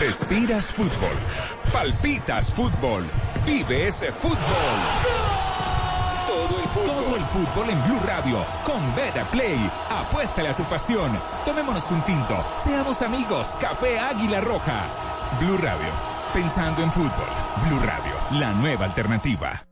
Respiras 0.00 0.70
fútbol. 0.72 1.16
Palpitas 1.72 2.54
fútbol. 2.54 3.04
Vive 3.44 3.88
ese 3.88 4.10
fútbol. 4.12 4.36
Todo 6.26 6.58
el 6.58 6.68
fútbol. 6.68 7.04
Todo 7.04 7.16
el 7.16 7.24
fútbol 7.24 7.70
en 7.70 7.84
Blue 7.84 8.00
Radio. 8.06 8.44
Con 8.64 8.94
Beta 8.94 9.24
Play. 9.24 9.70
Apuéstale 9.90 10.48
a 10.48 10.56
tu 10.56 10.64
pasión. 10.64 11.18
Tomémonos 11.44 11.90
un 11.90 12.00
tinto. 12.02 12.44
Seamos 12.54 13.02
amigos. 13.02 13.56
Café 13.60 13.98
Águila 13.98 14.40
Roja. 14.40 14.84
Blue 15.40 15.58
Radio. 15.58 15.88
Pensando 16.32 16.82
en 16.82 16.90
fútbol. 16.90 17.10
Blue 17.66 17.80
Radio. 17.80 18.40
La 18.40 18.52
nueva 18.52 18.86
alternativa. 18.86 19.66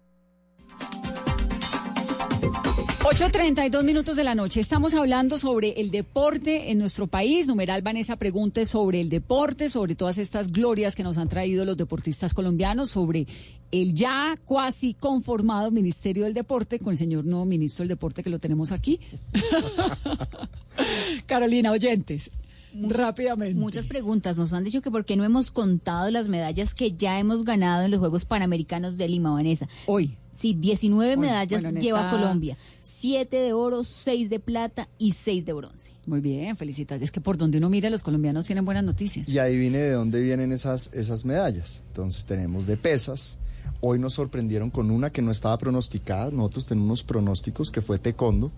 8.32 3.01 3.83
minutos 3.83 4.15
de 4.17 4.25
la 4.25 4.35
noche. 4.35 4.61
Estamos 4.61 4.93
hablando 4.95 5.39
sobre 5.39 5.71
el 5.81 5.91
deporte 5.91 6.71
en 6.71 6.79
nuestro 6.79 7.07
país. 7.07 7.47
Numeral 7.47 7.81
Vanessa 7.81 8.17
pregunte 8.17 8.67
sobre 8.67 9.01
el 9.01 9.09
deporte, 9.09 9.71
sobre 9.71 9.95
todas 9.95 10.19
estas 10.19 10.53
glorias 10.53 10.95
que 10.95 11.03
nos 11.03 11.17
han 11.17 11.29
traído 11.29 11.65
los 11.65 11.79
deportistas 11.79 12.35
colombianos, 12.35 12.91
sobre 12.91 13.27
el 13.73 13.95
ya 13.95 14.35
casi 14.47 14.93
conformado 14.95 15.71
Ministerio 15.71 16.25
del 16.25 16.35
Deporte 16.35 16.79
con 16.79 16.93
el 16.93 16.99
señor 16.99 17.25
nuevo 17.25 17.47
ministro 17.47 17.83
del 17.85 17.89
Deporte 17.89 18.23
que 18.23 18.31
lo 18.31 18.39
tenemos 18.39 18.71
aquí. 18.71 19.01
Carolina, 21.27 21.73
oyentes. 21.73 22.31
Rápidamente. 22.75 23.59
Muchas 23.59 23.87
preguntas. 23.87 24.37
Nos 24.37 24.53
han 24.53 24.63
dicho 24.63 24.83
que 24.83 24.91
por 24.91 25.05
qué 25.07 25.17
no 25.17 25.25
hemos 25.25 25.51
contado 25.51 26.11
las 26.11 26.29
medallas 26.29 26.75
que 26.75 26.93
ya 26.93 27.19
hemos 27.19 27.45
ganado 27.45 27.83
en 27.85 27.91
los 27.91 27.99
Juegos 27.99 28.27
Panamericanos 28.27 28.99
de 28.99 29.09
Lima, 29.09 29.33
Vanessa. 29.33 29.69
Hoy. 29.87 30.17
Sí, 30.37 30.55
19 30.55 31.19
medallas 31.19 31.63
bueno, 31.63 31.81
lleva 31.81 31.99
esta- 32.07 32.11
Colombia. 32.13 32.57
7 33.01 33.35
de 33.35 33.53
oro, 33.53 33.85
6 33.85 34.29
de 34.29 34.41
plata 34.41 34.89
y 34.99 35.13
6 35.13 35.45
de 35.47 35.53
bronce. 35.55 35.91
Muy 36.07 36.21
bien, 36.21 36.57
felicidades. 36.57 37.03
Es 37.05 37.11
que 37.11 37.21
por 37.21 37.39
donde 37.39 37.59
uno 37.59 37.71
mira, 37.71 37.89
los 37.89 38.03
colombianos 38.03 38.47
tienen 38.47 38.65
buenas 38.65 38.85
noticias. 38.85 39.29
Y 39.29 39.39
adivine 39.39 39.79
de 39.79 39.93
dónde 39.93 40.21
vienen 40.21 40.53
esas, 40.53 40.91
esas 40.93 41.25
medallas. 41.25 41.83
Entonces 41.89 42.27
tenemos 42.27 42.67
de 42.67 42.77
pesas, 42.77 43.39
Hoy 43.83 43.99
nos 43.99 44.13
sorprendieron 44.13 44.69
con 44.69 44.91
una 44.91 45.09
que 45.09 45.23
no 45.23 45.31
estaba 45.31 45.57
pronosticada. 45.57 46.31
Nosotros 46.31 46.67
tenemos 46.67 46.87
unos 46.87 47.03
pronósticos 47.03 47.71
que 47.71 47.81
fue 47.81 47.99
Tecondo. 47.99 48.53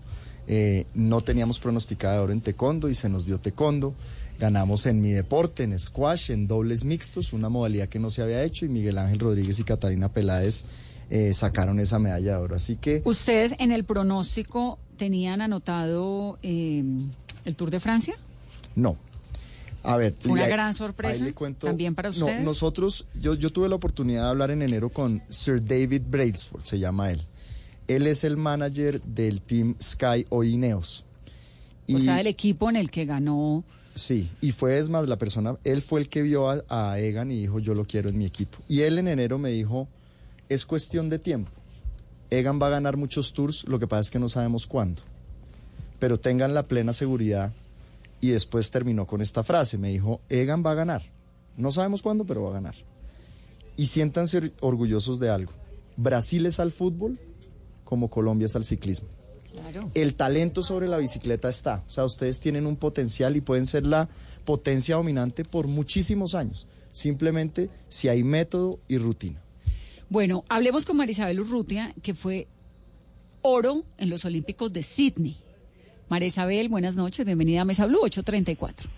Eh, 0.47 0.85
no 0.93 1.21
teníamos 1.21 1.59
pronosticada 1.59 2.15
de 2.15 2.19
oro 2.19 2.33
en 2.33 2.41
Tecondo 2.41 2.89
y 2.89 2.95
se 2.95 3.07
nos 3.07 3.25
dio 3.25 3.39
Tecondo. 3.39 3.93
Ganamos 4.37 4.85
en 4.85 5.01
mi 5.01 5.11
deporte, 5.11 5.63
en 5.63 5.79
squash, 5.79 6.31
en 6.31 6.47
dobles 6.47 6.83
mixtos, 6.83 7.31
una 7.31 7.47
modalidad 7.47 7.87
que 7.87 7.99
no 7.99 8.09
se 8.09 8.21
había 8.21 8.43
hecho 8.43 8.65
y 8.65 8.69
Miguel 8.69 8.97
Ángel 8.97 9.19
Rodríguez 9.19 9.59
y 9.59 9.63
Catalina 9.63 10.09
Peláez 10.09 10.65
eh, 11.09 11.33
sacaron 11.33 11.79
esa 11.79 11.99
medalla 11.99 12.31
de 12.33 12.37
oro. 12.37 12.55
Así 12.55 12.75
que 12.77 13.01
¿Ustedes 13.05 13.55
en 13.59 13.71
el 13.71 13.83
pronóstico 13.83 14.79
tenían 14.97 15.41
anotado 15.41 16.37
eh, 16.43 16.83
el 17.45 17.55
Tour 17.55 17.69
de 17.71 17.79
Francia? 17.79 18.15
no. 18.75 18.97
A 19.85 19.97
ver, 19.97 20.15
Fue 20.17 20.31
una 20.31 20.45
y 20.47 20.49
gran 20.49 20.73
sorpresa 20.73 21.25
cuento- 21.33 21.67
también 21.67 21.93
para 21.93 22.09
No, 22.11 22.25
ustedes. 22.27 22.41
nosotros, 22.41 23.05
yo, 23.19 23.33
yo 23.33 23.49
tuve 23.51 23.67
la 23.67 23.75
oportunidad 23.75 24.23
de 24.23 24.29
hablar 24.29 24.49
en 24.51 24.61
enero 24.61 24.87
con 24.87 25.21
Sir 25.27 25.61
David 25.61 26.03
Brailsford, 26.07 26.63
se 26.63 26.79
llama 26.79 27.11
él. 27.11 27.21
Él 27.89 28.07
es 28.07 28.23
el 28.23 28.37
manager 28.37 29.01
del 29.01 29.41
team 29.41 29.75
Sky 29.81 30.25
o 30.29 30.45
Ineos. 30.45 31.03
O 31.93 31.99
sea, 31.99 32.21
el 32.21 32.27
equipo 32.27 32.69
en 32.69 32.77
el 32.77 32.89
que 32.89 33.03
ganó. 33.03 33.65
Sí, 33.93 34.29
y 34.39 34.53
fue 34.53 34.79
es 34.79 34.87
más 34.87 35.05
la 35.09 35.17
persona, 35.17 35.57
él 35.65 35.81
fue 35.81 35.99
el 35.99 36.07
que 36.07 36.21
vio 36.21 36.49
a, 36.49 36.63
a 36.69 36.97
Egan 36.99 37.29
y 37.33 37.41
dijo 37.41 37.59
yo 37.59 37.75
lo 37.75 37.83
quiero 37.83 38.07
en 38.07 38.17
mi 38.17 38.25
equipo. 38.25 38.59
Y 38.69 38.83
él 38.83 38.97
en 38.99 39.09
enero 39.09 39.37
me 39.37 39.49
dijo, 39.49 39.89
es 40.53 40.65
cuestión 40.65 41.09
de 41.09 41.19
tiempo. 41.19 41.51
Egan 42.29 42.59
va 42.61 42.67
a 42.67 42.71
ganar 42.71 42.97
muchos 42.97 43.33
tours, 43.33 43.65
lo 43.67 43.79
que 43.79 43.87
pasa 43.87 44.01
es 44.01 44.11
que 44.11 44.19
no 44.19 44.29
sabemos 44.29 44.65
cuándo. 44.67 45.01
Pero 45.99 46.19
tengan 46.19 46.53
la 46.53 46.63
plena 46.67 46.93
seguridad. 46.93 47.53
Y 48.21 48.29
después 48.29 48.71
terminó 48.71 49.05
con 49.05 49.21
esta 49.21 49.43
frase, 49.43 49.77
me 49.77 49.89
dijo, 49.89 50.21
Egan 50.29 50.63
va 50.65 50.71
a 50.71 50.75
ganar. 50.75 51.03
No 51.57 51.71
sabemos 51.71 52.01
cuándo, 52.01 52.23
pero 52.25 52.43
va 52.43 52.51
a 52.51 52.53
ganar. 52.53 52.75
Y 53.75 53.87
siéntanse 53.87 54.37
or- 54.37 54.51
orgullosos 54.61 55.19
de 55.19 55.29
algo. 55.29 55.51
Brasil 55.97 56.45
es 56.45 56.59
al 56.59 56.71
fútbol 56.71 57.19
como 57.83 58.09
Colombia 58.09 58.45
es 58.45 58.55
al 58.55 58.65
ciclismo. 58.65 59.07
Claro. 59.51 59.91
El 59.93 60.15
talento 60.15 60.63
sobre 60.63 60.87
la 60.87 60.97
bicicleta 60.97 61.49
está. 61.49 61.83
O 61.87 61.91
sea, 61.91 62.05
ustedes 62.05 62.39
tienen 62.39 62.65
un 62.65 62.75
potencial 62.77 63.35
y 63.35 63.41
pueden 63.41 63.67
ser 63.67 63.85
la 63.85 64.09
potencia 64.45 64.95
dominante 64.95 65.45
por 65.45 65.67
muchísimos 65.67 66.33
años. 66.33 66.65
Simplemente 66.91 67.69
si 67.89 68.07
hay 68.07 68.23
método 68.23 68.79
y 68.87 68.97
rutina. 68.97 69.42
Bueno, 70.13 70.43
hablemos 70.47 70.85
con 70.85 70.97
Marisabel 70.97 71.39
Urrutia, 71.39 71.91
que 72.03 72.13
fue 72.13 72.45
oro 73.41 73.83
en 73.97 74.11
los 74.11 74.25
Olímpicos 74.25 74.71
de 74.71 74.83
Sydney. 74.83 75.37
María 76.07 76.27
Isabel, 76.27 76.69
buenas 76.69 76.93
noches, 76.93 77.25
bienvenida 77.25 77.61
a 77.61 77.65
Mesa 77.65 77.87
Blue 77.87 77.97
834. 78.03 78.91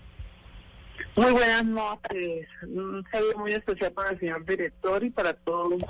Muy 1.16 1.32
buenas 1.32 1.64
noches. 1.64 2.46
Un 2.64 3.02
saludo 3.10 3.38
muy 3.38 3.52
especial 3.54 3.92
para 3.92 4.10
el 4.10 4.20
señor 4.20 4.44
director 4.44 5.02
y 5.04 5.08
para 5.08 5.32
todos 5.32 5.82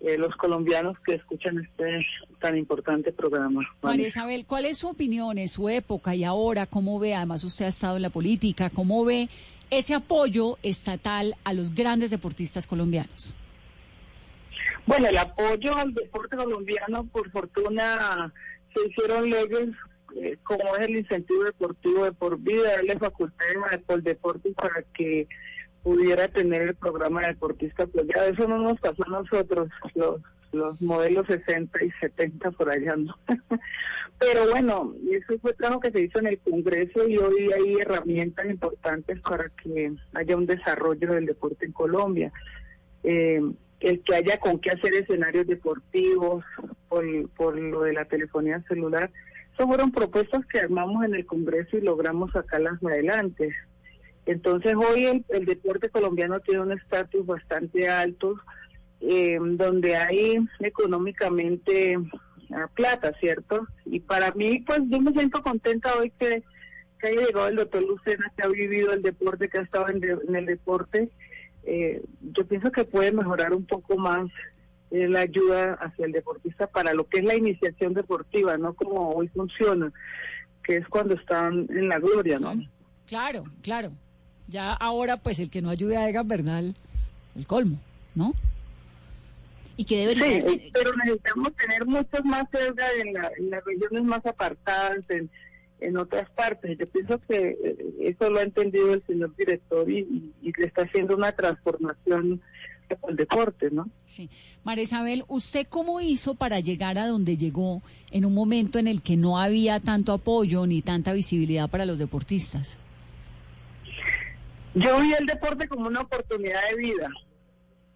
eh, 0.00 0.18
los 0.18 0.36
colombianos 0.36 0.98
que 0.98 1.14
escuchan 1.14 1.58
este 1.58 2.04
tan 2.38 2.54
importante 2.58 3.10
programa. 3.10 3.62
María 3.80 4.08
Isabel, 4.08 4.44
¿cuál 4.44 4.66
es 4.66 4.76
su 4.76 4.88
opinión 4.90 5.38
en 5.38 5.48
su 5.48 5.70
época 5.70 6.14
y 6.14 6.24
ahora? 6.24 6.66
¿Cómo 6.66 6.98
ve? 6.98 7.14
Además, 7.14 7.42
usted 7.42 7.64
ha 7.64 7.68
estado 7.68 7.96
en 7.96 8.02
la 8.02 8.10
política. 8.10 8.68
¿Cómo 8.68 9.02
ve 9.06 9.30
ese 9.70 9.94
apoyo 9.94 10.58
estatal 10.62 11.36
a 11.42 11.54
los 11.54 11.74
grandes 11.74 12.10
deportistas 12.10 12.66
colombianos? 12.66 13.34
Bueno, 14.86 15.08
el 15.08 15.16
apoyo 15.16 15.76
al 15.76 15.94
deporte 15.94 16.36
colombiano, 16.36 17.06
por 17.06 17.30
fortuna, 17.30 18.32
se 18.74 18.88
hicieron 18.88 19.30
leyes 19.30 19.70
eh, 20.16 20.36
como 20.42 20.76
es 20.76 20.86
el 20.86 20.96
incentivo 20.96 21.44
deportivo 21.44 22.04
de 22.04 22.12
por 22.12 22.38
vida, 22.38 22.74
darle 22.76 22.98
facultades 22.98 23.56
a 23.70 23.78
por 23.78 24.02
deporte 24.02 24.52
para 24.52 24.82
que 24.94 25.26
pudiera 25.82 26.28
tener 26.28 26.62
el 26.62 26.74
programa 26.74 27.22
de 27.22 27.28
deportista 27.28 27.84
apoyado. 27.84 28.28
Eso 28.28 28.46
no 28.48 28.58
nos 28.58 28.78
pasó 28.80 29.04
a 29.06 29.22
nosotros, 29.22 29.68
los, 29.94 30.20
los 30.52 30.80
modelos 30.82 31.26
60 31.26 31.84
y 31.84 31.90
70 31.92 32.50
por 32.52 32.70
allá, 32.70 32.96
¿no? 32.96 33.16
Pero 34.18 34.50
bueno, 34.50 34.94
eso 35.10 35.38
fue 35.40 35.52
trabajo 35.54 35.80
que 35.80 35.90
se 35.90 36.02
hizo 36.02 36.20
en 36.20 36.28
el 36.28 36.38
Congreso 36.38 37.08
y 37.08 37.18
hoy 37.18 37.50
hay 37.52 37.74
herramientas 37.80 38.46
importantes 38.46 39.20
para 39.20 39.48
que 39.48 39.92
haya 40.14 40.36
un 40.36 40.46
desarrollo 40.46 41.14
del 41.14 41.26
deporte 41.26 41.66
en 41.66 41.72
Colombia. 41.72 42.32
Eh, 43.02 43.40
el 43.82 44.02
que 44.02 44.14
haya 44.14 44.38
con 44.38 44.58
qué 44.60 44.70
hacer 44.70 44.94
escenarios 44.94 45.46
deportivos 45.46 46.44
por, 46.88 47.04
por 47.30 47.58
lo 47.58 47.82
de 47.82 47.92
la 47.92 48.04
telefonía 48.06 48.62
celular. 48.68 49.10
Esas 49.52 49.66
fueron 49.66 49.92
propuestas 49.92 50.46
que 50.46 50.60
armamos 50.60 51.04
en 51.04 51.14
el 51.14 51.26
Congreso 51.26 51.76
y 51.76 51.82
logramos 51.82 52.32
sacarlas 52.32 52.82
adelante. 52.82 53.54
Entonces 54.24 54.74
hoy 54.76 55.06
el, 55.06 55.24
el 55.30 55.44
deporte 55.44 55.88
colombiano 55.90 56.40
tiene 56.40 56.60
un 56.60 56.72
estatus 56.72 57.26
bastante 57.26 57.88
alto, 57.88 58.36
eh, 59.00 59.36
donde 59.40 59.96
hay 59.96 60.38
económicamente 60.60 61.98
ah, 62.54 62.68
plata, 62.74 63.12
¿cierto? 63.20 63.66
Y 63.84 63.98
para 64.00 64.30
mí, 64.32 64.60
pues 64.66 64.80
yo 64.88 65.00
me 65.00 65.12
siento 65.12 65.42
contenta 65.42 65.94
hoy 65.98 66.12
que, 66.20 66.42
que 67.00 67.08
haya 67.08 67.26
llegado 67.26 67.48
el 67.48 67.56
doctor 67.56 67.82
Lucena, 67.82 68.32
que 68.36 68.42
ha 68.44 68.48
vivido 68.48 68.92
el 68.92 69.02
deporte, 69.02 69.48
que 69.48 69.58
ha 69.58 69.62
estado 69.62 69.88
en, 69.88 69.98
de- 70.00 70.18
en 70.28 70.36
el 70.36 70.46
deporte. 70.46 71.10
Eh, 71.64 72.02
yo 72.34 72.46
pienso 72.46 72.70
que 72.72 72.84
puede 72.84 73.12
mejorar 73.12 73.52
un 73.52 73.64
poco 73.64 73.96
más 73.96 74.28
eh, 74.90 75.08
la 75.08 75.20
ayuda 75.20 75.74
hacia 75.74 76.06
el 76.06 76.12
deportista 76.12 76.66
para 76.66 76.92
lo 76.92 77.06
que 77.06 77.18
es 77.18 77.24
la 77.24 77.34
iniciación 77.36 77.94
deportiva, 77.94 78.56
no 78.58 78.74
como 78.74 79.10
hoy 79.10 79.28
funciona, 79.28 79.92
que 80.64 80.76
es 80.78 80.88
cuando 80.88 81.14
están 81.14 81.66
en 81.70 81.88
la 81.88 81.98
gloria, 81.98 82.38
¿no? 82.38 82.54
Claro, 83.06 83.44
claro. 83.62 83.92
Ya 84.48 84.72
ahora, 84.72 85.16
pues 85.18 85.38
el 85.38 85.50
que 85.50 85.62
no 85.62 85.70
ayude 85.70 85.96
a 85.96 86.08
Egan 86.08 86.28
Bernal, 86.28 86.74
el 87.36 87.46
colmo, 87.46 87.78
¿no? 88.14 88.32
Y 89.76 89.84
que 89.84 90.06
Sí, 90.14 90.70
pero 90.74 90.90
necesitamos 90.96 91.54
tener 91.56 91.86
muchos 91.86 92.24
más 92.24 92.44
cerca 92.50 92.84
en, 93.00 93.14
la- 93.14 93.30
en 93.38 93.50
las 93.50 93.64
regiones 93.64 94.02
más 94.04 94.24
apartadas, 94.26 94.98
en, 95.08 95.30
en 95.86 95.96
otras 95.96 96.28
partes. 96.30 96.78
Yo 96.78 96.86
pienso 96.86 97.20
que 97.28 97.56
eh, 97.62 97.76
eso 98.00 98.30
lo 98.30 98.38
ha 98.38 98.42
entendido 98.42 98.94
el 98.94 99.02
señor 99.06 99.34
director 99.36 99.90
y, 99.90 99.98
y- 100.00 100.32
y 100.42 100.52
le 100.58 100.66
está 100.66 100.82
haciendo 100.82 101.16
una 101.16 101.32
transformación 101.32 102.40
al 103.08 103.16
deporte, 103.16 103.70
¿no? 103.70 103.88
Sí. 104.04 104.28
María 104.64 104.84
Isabel, 104.84 105.24
¿usted 105.28 105.66
cómo 105.66 106.00
hizo 106.02 106.34
para 106.34 106.60
llegar 106.60 106.98
a 106.98 107.06
donde 107.06 107.38
llegó 107.38 107.80
en 108.10 108.26
un 108.26 108.34
momento 108.34 108.78
en 108.78 108.86
el 108.86 109.00
que 109.00 109.16
no 109.16 109.38
había 109.38 109.80
tanto 109.80 110.12
apoyo 110.12 110.66
ni 110.66 110.82
tanta 110.82 111.14
visibilidad 111.14 111.70
para 111.70 111.86
los 111.86 111.98
deportistas? 111.98 112.76
Yo 114.74 115.00
vi 115.00 115.12
el 115.14 115.26
deporte 115.26 115.68
como 115.68 115.86
una 115.88 116.00
oportunidad 116.00 116.60
de 116.70 116.76
vida, 116.76 117.08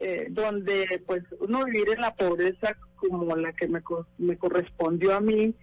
eh, 0.01 0.27
donde 0.31 1.03
pues 1.07 1.23
uno 1.41 1.65
vivir 1.65 1.89
en 1.95 2.01
la 2.03 2.15
pobreza 2.15 2.77
como 2.97 3.35
la 3.37 3.53
que 3.53 3.67
me, 3.69 3.81
co- 3.83 4.07
me 4.19 4.37
correspondió 4.37 5.15
a 5.15 5.21
mí, 5.21 5.55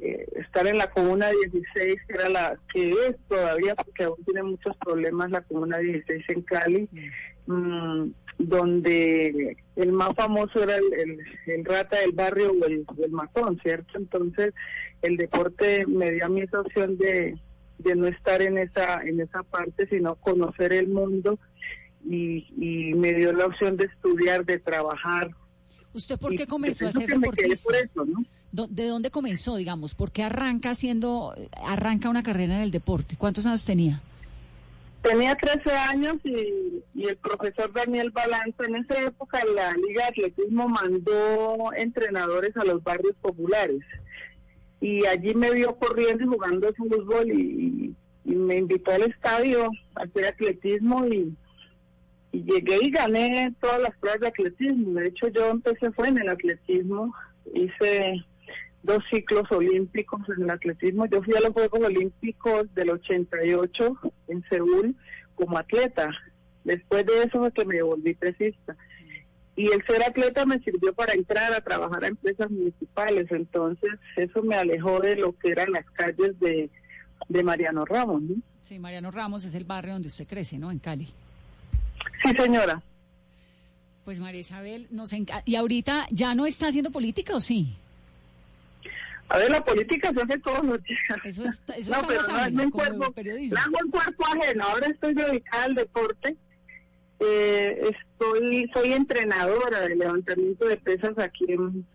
eh, 0.00 0.26
estar 0.36 0.66
en 0.66 0.78
la 0.78 0.90
comuna 0.90 1.30
16, 1.30 1.96
que 2.06 2.12
era 2.14 2.28
la 2.28 2.58
que 2.72 2.90
es 2.90 3.16
todavía, 3.28 3.74
porque 3.74 4.04
aún 4.04 4.22
tiene 4.24 4.42
muchos 4.42 4.76
problemas 4.78 5.30
la 5.30 5.40
comuna 5.42 5.78
16 5.78 6.24
en 6.28 6.42
Cali, 6.42 6.88
mm, 7.46 8.08
donde 8.38 9.56
el 9.76 9.92
más 9.92 10.14
famoso 10.16 10.62
era 10.62 10.76
el, 10.76 10.92
el- 10.94 11.18
el 11.46 11.64
rata 11.64 11.98
del 12.00 12.12
barrio 12.12 12.52
o 12.52 12.64
el, 12.66 12.84
el 13.02 13.10
matón, 13.10 13.58
¿cierto? 13.62 13.96
Entonces 13.98 14.52
el 15.02 15.16
deporte 15.16 15.86
me 15.86 16.10
dio 16.10 16.24
a 16.24 16.28
mí 16.28 16.40
esa 16.42 16.60
opción 16.60 16.96
de, 16.98 17.38
de 17.78 17.94
no 17.94 18.06
estar 18.08 18.42
en 18.42 18.58
esa 18.58 19.02
en 19.04 19.20
esa 19.20 19.42
parte, 19.42 19.86
sino 19.88 20.16
conocer 20.16 20.72
el 20.72 20.88
mundo 20.88 21.38
y, 22.04 22.46
y 22.56 22.94
me 22.94 23.12
dio 23.14 23.32
la 23.32 23.46
opción 23.46 23.76
de 23.76 23.84
estudiar, 23.86 24.44
de 24.44 24.58
trabajar. 24.58 25.30
¿Usted 25.92 26.18
por 26.18 26.32
Y 26.32 26.36
qué 26.36 26.46
comenzó 26.46 26.86
a 26.86 26.90
pienso 26.90 27.00
ser 27.00 27.08
que 27.08 27.18
me 27.18 27.28
quedé 27.30 27.48
deportista? 27.50 27.68
por 27.68 27.76
eso, 27.76 28.04
¿no? 28.04 28.24
¿De 28.54 28.86
dónde 28.86 29.10
comenzó, 29.10 29.56
digamos? 29.56 29.96
¿Por 29.96 30.12
qué 30.12 30.22
arranca 30.22 30.70
haciendo, 30.70 31.34
arranca 31.66 32.08
una 32.08 32.22
carrera 32.22 32.54
en 32.54 32.60
el 32.60 32.70
deporte? 32.70 33.16
¿Cuántos 33.18 33.46
años 33.46 33.64
tenía? 33.64 34.00
Tenía 35.02 35.34
13 35.34 35.72
años 35.72 36.16
y, 36.22 36.80
y 36.94 37.06
el 37.08 37.16
profesor 37.16 37.72
Daniel 37.72 38.12
Balanza, 38.12 38.62
en 38.68 38.76
esa 38.76 39.02
época 39.02 39.42
la 39.44 39.72
Liga 39.72 40.04
de 40.04 40.26
Atletismo 40.26 40.68
mandó 40.68 41.72
entrenadores 41.76 42.56
a 42.56 42.64
los 42.64 42.82
barrios 42.84 43.16
populares. 43.20 43.80
Y 44.80 45.04
allí 45.04 45.34
me 45.34 45.50
vio 45.50 45.74
corriendo 45.76 46.22
y 46.22 46.28
jugando 46.28 46.72
fútbol 46.74 47.28
y, 47.32 47.92
y 48.24 48.34
me 48.36 48.58
invitó 48.58 48.92
al 48.92 49.02
estadio 49.02 49.68
a 49.96 50.04
hacer 50.04 50.26
atletismo 50.26 51.04
y, 51.06 51.36
y 52.30 52.44
llegué 52.44 52.78
y 52.82 52.90
gané 52.90 53.52
todas 53.60 53.82
las 53.82 53.96
pruebas 53.96 54.20
de 54.20 54.28
atletismo. 54.28 55.00
De 55.00 55.08
hecho, 55.08 55.26
yo 55.26 55.50
empecé 55.50 55.90
fue 55.90 56.06
en 56.06 56.18
el 56.18 56.28
atletismo, 56.28 57.12
hice 57.52 58.24
dos 58.84 59.02
ciclos 59.10 59.50
olímpicos 59.50 60.20
en 60.36 60.44
el 60.44 60.50
atletismo. 60.50 61.06
Yo 61.06 61.22
fui 61.22 61.34
a 61.34 61.40
los 61.40 61.50
Juegos 61.50 61.80
Olímpicos 61.80 62.72
del 62.74 62.90
88 62.90 63.98
en 64.28 64.44
Seúl 64.48 64.94
como 65.34 65.58
atleta. 65.58 66.10
Después 66.64 67.04
de 67.06 67.24
eso 67.24 67.38
fue 67.38 67.52
que 67.52 67.64
me 67.64 67.82
volví 67.82 68.14
pesista. 68.14 68.76
Y 69.56 69.70
el 69.70 69.84
ser 69.86 70.02
atleta 70.02 70.44
me 70.44 70.58
sirvió 70.60 70.92
para 70.92 71.14
entrar 71.14 71.52
a 71.52 71.60
trabajar 71.60 72.04
a 72.04 72.08
empresas 72.08 72.50
municipales. 72.50 73.26
Entonces, 73.30 73.92
eso 74.16 74.42
me 74.42 74.56
alejó 74.56 75.00
de 75.00 75.16
lo 75.16 75.32
que 75.38 75.50
eran 75.50 75.72
las 75.72 75.88
calles 75.92 76.38
de, 76.40 76.70
de 77.28 77.42
Mariano 77.42 77.84
Ramos. 77.84 78.22
¿no? 78.22 78.34
Sí, 78.62 78.78
Mariano 78.78 79.10
Ramos 79.10 79.44
es 79.44 79.54
el 79.54 79.64
barrio 79.64 79.94
donde 79.94 80.08
usted 80.08 80.26
crece, 80.26 80.58
¿no? 80.58 80.70
En 80.70 80.78
Cali. 80.78 81.08
Sí, 82.22 82.34
señora. 82.36 82.82
Pues 84.04 84.20
María 84.20 84.40
Isabel, 84.40 84.86
nos 84.90 85.12
¿y 85.46 85.56
ahorita 85.56 86.06
ya 86.10 86.34
no 86.34 86.44
está 86.44 86.68
haciendo 86.68 86.90
política 86.90 87.34
o 87.34 87.40
sí? 87.40 87.78
A 89.28 89.38
ver, 89.38 89.50
la 89.50 89.64
política 89.64 90.12
se 90.12 90.22
hace 90.22 90.38
todos 90.38 90.64
los 90.64 90.82
días. 90.82 91.00
Eso, 91.24 91.44
es, 91.44 91.62
eso 91.76 91.90
no, 91.92 92.06
pero 92.06 92.22
no 92.28 92.38
es 92.38 92.52
como 92.52 92.70
cuerpo, 92.70 93.12
periodismo. 93.12 93.58
hago 93.58 93.78
en 93.84 93.90
cuerpo 93.90 94.24
ajeno. 94.26 94.64
Ahora 94.64 94.86
estoy 94.86 95.14
dedicada 95.14 95.64
al 95.64 95.74
deporte. 95.74 96.36
Eh, 97.20 97.90
estoy, 97.90 98.70
soy 98.74 98.92
entrenadora 98.92 99.80
de 99.80 99.96
levantamiento 99.96 100.66
de 100.66 100.76
pesas 100.76 101.18
aquí 101.18 101.46
en, 101.48 101.86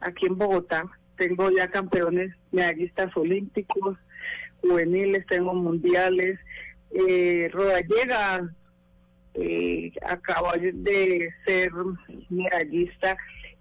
aquí 0.00 0.26
en 0.26 0.36
Bogotá. 0.36 0.84
Tengo 1.16 1.50
ya 1.50 1.68
campeones 1.68 2.34
medallistas 2.50 3.16
olímpicos, 3.16 3.96
juveniles, 4.60 5.24
tengo 5.26 5.54
mundiales. 5.54 6.38
Eh, 6.90 7.48
Rodallega 7.52 8.50
eh, 9.34 9.92
acabó 10.06 10.52
de 10.52 11.28
ser 11.46 11.72
medallista 12.28 13.16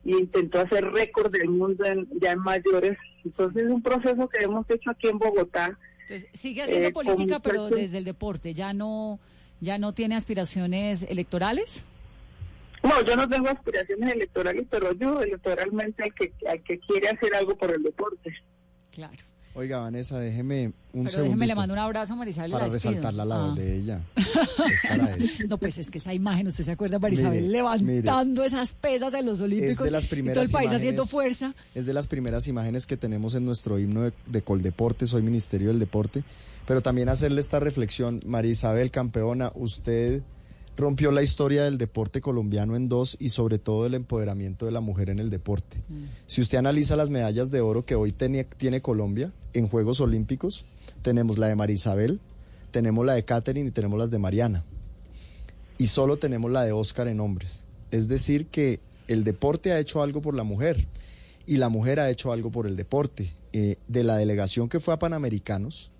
y 0.05 0.17
intentó 0.17 0.59
hacer 0.59 0.85
récord 0.91 1.31
del 1.31 1.49
mundo 1.49 1.85
en- 1.85 2.07
ya 2.19 2.31
en 2.33 2.39
mayores. 2.39 2.97
Entonces 3.23 3.63
es 3.63 3.69
un 3.69 3.81
proceso 3.81 4.27
que 4.27 4.43
hemos 4.43 4.69
hecho 4.69 4.91
aquí 4.91 5.07
en 5.07 5.17
Bogotá. 5.17 5.77
Entonces, 6.01 6.27
sigue 6.33 6.63
haciendo 6.63 6.89
Eh, 6.89 6.91
política, 6.91 7.39
pero 7.39 7.69
desde 7.69 7.97
el 7.99 8.03
deporte. 8.03 8.53
¿Ya 8.53 8.73
no, 8.73 9.19
ya 9.61 9.77
no 9.77 9.93
tiene 9.93 10.15
aspiraciones 10.15 11.03
electorales? 11.03 11.83
No, 12.83 13.01
yo 13.05 13.15
no 13.15 13.29
tengo 13.29 13.47
aspiraciones 13.47 14.13
electorales, 14.13 14.67
pero 14.69 14.89
ayudo 14.89 15.21
electoralmente 15.23 16.03
al 16.03 16.13
que, 16.13 16.33
al 16.49 16.61
que 16.63 16.79
quiere 16.79 17.07
hacer 17.07 17.33
algo 17.33 17.55
por 17.57 17.71
el 17.73 17.81
deporte. 17.81 18.33
Claro. 18.91 19.23
Oiga, 19.55 19.79
Vanessa, 19.81 20.17
déjeme 20.19 20.67
un 20.93 21.03
Pero 21.03 21.09
segundo. 21.11 21.23
déjeme 21.25 21.47
le 21.47 21.55
mando 21.55 21.73
un 21.73 21.79
abrazo 21.79 22.13
a 22.13 22.15
Marisabel. 22.15 22.51
la 22.51 22.57
Para 22.59 22.71
resaltar 22.71 23.13
la 23.13 23.23
labor 23.23 23.51
Ah. 23.51 23.55
de 23.55 23.75
ella. 23.75 24.01
Es 24.15 24.81
para 24.87 25.15
eso. 25.15 25.43
No, 25.47 25.57
pues 25.59 25.77
es 25.77 25.91
que 25.91 25.99
esa 25.99 26.11
imagen, 26.13 26.47
¿usted 26.47 26.63
se 26.63 26.71
acuerda, 26.71 26.97
Marisabel, 26.97 27.41
Mire, 27.43 27.51
levantando 27.51 28.43
esas 28.43 28.73
pesas 28.73 29.13
en 29.13 29.27
los 29.27 29.41
Olímpicos? 29.41 29.77
Es 29.79 29.83
de 29.83 29.91
las 29.91 30.05
y 30.05 30.07
todo 30.07 30.15
primeras 30.15 30.45
el 30.47 30.51
país 30.51 30.65
imágenes- 30.69 30.77
haciendo 30.77 31.05
fuerza. 31.05 31.53
Es 31.75 31.85
de 31.85 31.93
las 31.93 32.07
primeras 32.07 32.47
imágenes 32.47 32.87
que 32.87 32.97
tenemos 32.97 33.35
en 33.35 33.45
nuestro 33.45 33.77
himno 33.77 34.01
de, 34.01 34.13
de 34.27 34.41
Coldeporte, 34.41 35.05
soy 35.05 35.21
Ministerio 35.21 35.67
del 35.67 35.79
Deporte, 35.79 36.23
pero 36.65 36.81
también 36.81 37.09
hacerle 37.09 37.39
esta 37.41 37.59
reflexión, 37.59 38.21
María 38.25 38.51
Isabel, 38.51 38.89
campeona, 38.89 39.51
usted 39.53 40.23
rompió 40.75 41.11
la 41.11 41.21
historia 41.21 41.63
del 41.65 41.77
deporte 41.77 42.19
colombiano 42.21 42.75
en 42.75 42.87
dos 42.87 43.15
y 43.19 43.29
sobre 43.29 43.59
todo 43.59 43.85
el 43.85 43.93
empoderamiento 43.93 44.65
de 44.65 44.71
la 44.71 44.79
mujer 44.81 45.11
en 45.11 45.19
el 45.19 45.29
deporte. 45.29 45.77
Si 46.25 46.41
usted 46.41 46.57
analiza 46.57 46.95
las 46.95 47.11
medallas 47.11 47.51
de 47.51 47.61
oro 47.61 47.85
que 47.85 47.93
hoy 47.93 48.11
tiene 48.11 48.81
Colombia 48.81 49.31
en 49.53 49.67
Juegos 49.67 49.99
Olímpicos, 49.99 50.65
tenemos 51.01 51.37
la 51.37 51.47
de 51.47 51.55
María 51.55 51.75
Isabel, 51.75 52.19
tenemos 52.71 53.05
la 53.05 53.13
de 53.13 53.25
Catherine 53.25 53.69
y 53.69 53.71
tenemos 53.71 53.99
las 53.99 54.11
de 54.11 54.19
Mariana. 54.19 54.63
Y 55.77 55.87
solo 55.87 56.17
tenemos 56.17 56.51
la 56.51 56.63
de 56.63 56.71
Oscar 56.71 57.07
en 57.07 57.19
hombres. 57.19 57.63
Es 57.91 58.07
decir, 58.07 58.47
que 58.47 58.79
el 59.07 59.23
deporte 59.23 59.71
ha 59.71 59.79
hecho 59.79 60.01
algo 60.01 60.21
por 60.21 60.33
la 60.35 60.43
mujer 60.43 60.87
y 61.45 61.57
la 61.57 61.69
mujer 61.69 61.99
ha 61.99 62.09
hecho 62.09 62.31
algo 62.31 62.51
por 62.51 62.67
el 62.67 62.75
deporte. 62.75 63.35
Eh, 63.55 63.75
de 63.87 64.03
la 64.03 64.17
delegación 64.17 64.67
que 64.67 64.79
fue 64.79 64.95
a 64.95 64.99
Panamericanos, 64.99 65.91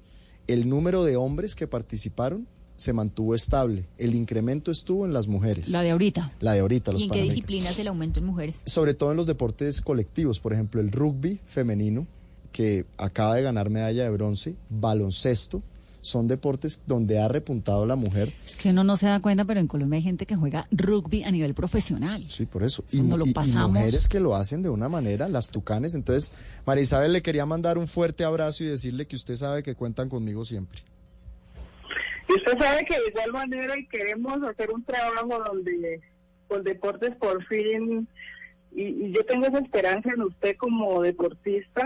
el 0.47 0.67
número 0.67 1.03
de 1.03 1.17
hombres 1.17 1.53
que 1.53 1.67
participaron 1.67 2.47
se 2.77 2.93
mantuvo 2.93 3.35
estable. 3.35 3.85
El 3.99 4.15
incremento 4.15 4.71
estuvo 4.71 5.05
en 5.05 5.13
las 5.13 5.27
mujeres. 5.27 5.69
La 5.69 5.83
de 5.83 5.91
ahorita. 5.91 6.31
La 6.39 6.53
de 6.53 6.61
ahorita, 6.61 6.91
los 6.91 7.01
¿Y 7.01 7.05
en 7.05 7.11
qué 7.11 7.21
disciplinas 7.21 7.77
el 7.77 7.87
aumento 7.87 8.19
en 8.19 8.25
mujeres? 8.25 8.63
sobre 8.65 8.95
todo 8.95 9.11
en 9.11 9.17
los 9.17 9.27
deportes 9.27 9.81
colectivos, 9.81 10.39
por 10.39 10.53
ejemplo, 10.53 10.81
el 10.81 10.91
rugby 10.91 11.39
femenino, 11.45 12.07
que 12.53 12.85
acaba 12.97 13.35
de 13.35 13.41
ganar 13.41 13.69
medalla 13.69 14.03
de 14.05 14.09
bronce, 14.11 14.55
baloncesto, 14.69 15.61
son 15.99 16.27
deportes 16.27 16.81
donde 16.85 17.17
ha 17.19 17.27
repuntado 17.29 17.85
la 17.85 17.95
mujer. 17.95 18.29
Es 18.45 18.57
que 18.57 18.69
uno 18.71 18.83
no 18.83 18.97
se 18.97 19.05
da 19.07 19.21
cuenta, 19.21 19.45
pero 19.45 19.59
en 19.61 19.67
Colombia 19.67 19.97
hay 19.97 20.03
gente 20.03 20.25
que 20.25 20.35
juega 20.35 20.67
rugby 20.69 21.23
a 21.23 21.31
nivel 21.31 21.53
profesional. 21.53 22.25
Sí, 22.29 22.45
por 22.45 22.63
eso. 22.63 22.83
Eso 22.91 23.03
no 23.03 23.15
lo 23.17 23.25
y- 23.25 23.29
y 23.29 23.33
pasamos. 23.33 23.71
mujeres 23.71 24.07
que 24.09 24.19
lo 24.19 24.35
hacen 24.35 24.63
de 24.63 24.69
una 24.69 24.89
manera, 24.89 25.29
las 25.29 25.49
tucanes. 25.49 25.95
Entonces, 25.95 26.33
María 26.65 26.83
Isabel, 26.83 27.13
le 27.13 27.21
quería 27.21 27.45
mandar 27.45 27.77
un 27.77 27.87
fuerte 27.87 28.25
abrazo 28.25 28.63
y 28.63 28.67
decirle 28.67 29.07
que 29.07 29.15
usted 29.15 29.35
sabe 29.37 29.63
que 29.63 29.75
cuentan 29.75 30.09
conmigo 30.09 30.43
siempre. 30.43 30.79
Y 32.29 32.33
usted 32.33 32.57
sabe 32.59 32.85
que 32.85 32.95
de 32.95 33.07
igual 33.09 33.31
manera 33.31 33.77
y 33.79 33.85
queremos 33.87 34.43
hacer 34.43 34.71
un 34.71 34.83
trabajo 34.83 35.41
donde 35.45 36.01
con 36.49 36.63
deportes 36.63 37.15
por 37.15 37.43
fin, 37.45 38.07
y, 38.75 38.81
y 38.83 39.13
yo 39.13 39.25
tengo 39.25 39.45
esa 39.45 39.59
esperanza 39.59 40.09
en 40.13 40.21
usted 40.23 40.55
como 40.57 41.01
deportista, 41.01 41.85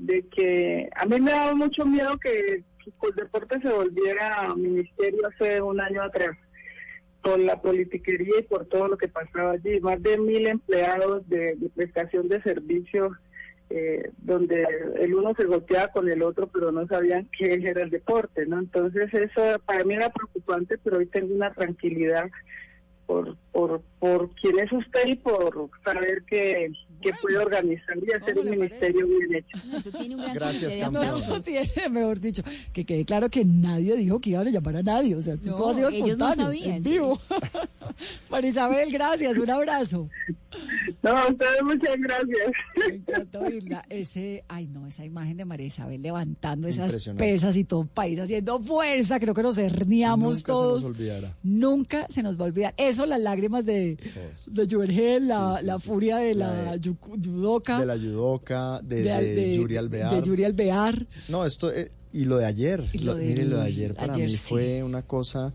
de 0.00 0.26
que 0.28 0.88
a 0.96 1.06
mí 1.06 1.20
me 1.20 1.30
dado 1.30 1.56
mucho 1.56 1.84
miedo 1.84 2.18
que 2.18 2.64
el 3.02 3.14
deporte 3.14 3.60
se 3.60 3.68
volviera 3.68 4.54
ministerio 4.56 5.28
hace 5.28 5.60
un 5.60 5.80
año 5.80 6.02
atrás, 6.02 6.36
por 7.22 7.38
la 7.38 7.60
politiquería 7.60 8.40
y 8.40 8.44
por 8.44 8.66
todo 8.66 8.88
lo 8.88 8.96
que 8.96 9.08
pasaba 9.08 9.52
allí. 9.52 9.78
Más 9.80 10.02
de 10.02 10.18
mil 10.18 10.46
empleados 10.46 11.28
de, 11.28 11.54
de 11.56 11.68
prestación 11.68 12.28
de 12.28 12.42
servicios 12.42 13.12
eh, 13.72 14.10
donde 14.18 14.66
el 14.98 15.14
uno 15.14 15.32
se 15.36 15.44
golpeaba 15.44 15.88
con 15.88 16.08
el 16.10 16.22
otro, 16.22 16.48
pero 16.48 16.72
no 16.72 16.88
sabían 16.88 17.28
qué 17.38 17.54
era 17.54 17.82
el 17.82 17.90
deporte, 17.90 18.44
¿no? 18.46 18.58
Entonces 18.58 19.12
eso 19.14 19.60
para 19.64 19.84
mí 19.84 19.94
era 19.94 20.10
preocupante, 20.10 20.76
pero 20.78 20.98
hoy 20.98 21.06
tengo 21.06 21.32
una 21.32 21.52
tranquilidad 21.52 22.28
por, 23.06 23.36
por, 23.52 23.82
por 24.00 24.30
quién 24.34 24.58
es 24.58 24.72
usted 24.72 25.06
y 25.06 25.14
por 25.14 25.70
saber 25.84 26.24
que, 26.24 26.72
que 27.00 27.10
puede 27.20 27.38
organizar 27.38 27.96
y 28.06 28.12
hacer 28.12 28.38
un 28.38 28.50
ministerio 28.50 29.06
bien 29.06 29.34
hecho. 29.36 29.58
Eso 29.76 29.90
tiene 29.92 30.14
un 30.16 30.22
gran 30.22 30.34
Gracias, 30.34 30.76
campeón. 30.76 31.20
No 31.28 31.40
tiene, 31.40 31.88
mejor 31.90 32.20
dicho, 32.20 32.42
que 32.72 32.84
quede 32.84 33.04
claro 33.04 33.28
que 33.30 33.44
nadie 33.44 33.96
dijo 33.96 34.20
que 34.20 34.30
iban 34.30 34.46
a 34.46 34.50
llamar 34.50 34.76
a 34.76 34.82
nadie. 34.82 35.14
O 35.16 35.22
sea, 35.22 35.36
No, 35.36 35.54
todo 35.54 35.70
ha 35.70 35.74
sido 35.74 35.88
ellos 35.88 36.18
no 36.18 36.28
espontáneo, 36.30 36.44
sabían, 36.46 36.76
en 36.76 36.82
vivo. 36.82 37.20
María 38.30 38.50
Isabel, 38.50 38.90
gracias, 38.92 39.36
un 39.38 39.50
abrazo. 39.50 40.08
No, 41.02 41.10
a 41.16 41.28
ustedes 41.28 41.62
muchas 41.62 41.96
gracias. 41.98 42.52
Me 42.76 42.94
encanta 42.96 43.40
oírla. 43.40 43.84
Ese, 43.88 44.44
ay 44.48 44.66
no, 44.66 44.86
esa 44.86 45.04
imagen 45.04 45.36
de 45.36 45.44
María 45.44 45.66
Isabel 45.66 46.02
levantando 46.02 46.68
esas 46.68 47.08
pesas 47.16 47.56
y 47.56 47.64
todo 47.64 47.82
el 47.82 47.88
país 47.88 48.18
haciendo 48.18 48.60
fuerza, 48.60 49.18
creo 49.20 49.34
que 49.34 49.42
nos 49.42 49.58
herniamos 49.58 50.36
Nunca 50.38 50.46
todos. 50.52 50.80
se 50.82 50.88
nos 50.88 50.96
olvidará. 50.98 51.36
Nunca 51.42 52.06
se 52.08 52.22
nos 52.22 52.38
va 52.38 52.44
a 52.44 52.48
olvidar. 52.48 52.74
Eso, 52.76 53.06
las 53.06 53.20
lágrimas 53.20 53.64
de, 53.66 53.96
de 54.46 54.66
Juergel, 54.68 55.28
la, 55.28 55.54
Sí, 55.54 55.60
sí, 55.60 55.66
la 55.66 55.78
sí. 55.78 55.88
furia 55.88 56.16
de 56.18 56.34
La 56.34 56.52
la, 56.64 56.72
de- 56.72 56.80
De 57.78 57.86
la 57.86 57.96
judoka, 57.96 58.80
de, 58.82 59.02
de, 59.02 59.10
de, 59.12 59.34
de- 59.34 59.54
Yuri 59.54 59.76
Alvear. 59.76 60.14
de 60.14 60.22
Yuri 60.26 60.44
Alvear. 60.44 61.06
No, 61.28 61.44
esto, 61.44 61.72
eh, 61.72 61.90
y 62.12 62.24
lo 62.24 62.36
de 62.38 62.46
ayer, 62.46 62.88
Y 62.92 62.98
lo- 63.00 63.14
mire, 63.16 63.44
lo 63.44 63.58
de 63.58 63.64
ayer 63.66 63.94
para 63.94 64.14
ayer 64.14 64.26
mí 64.28 64.36
sí. 64.36 64.42
fue 64.48 64.82
una 64.82 65.02
cosa, 65.02 65.52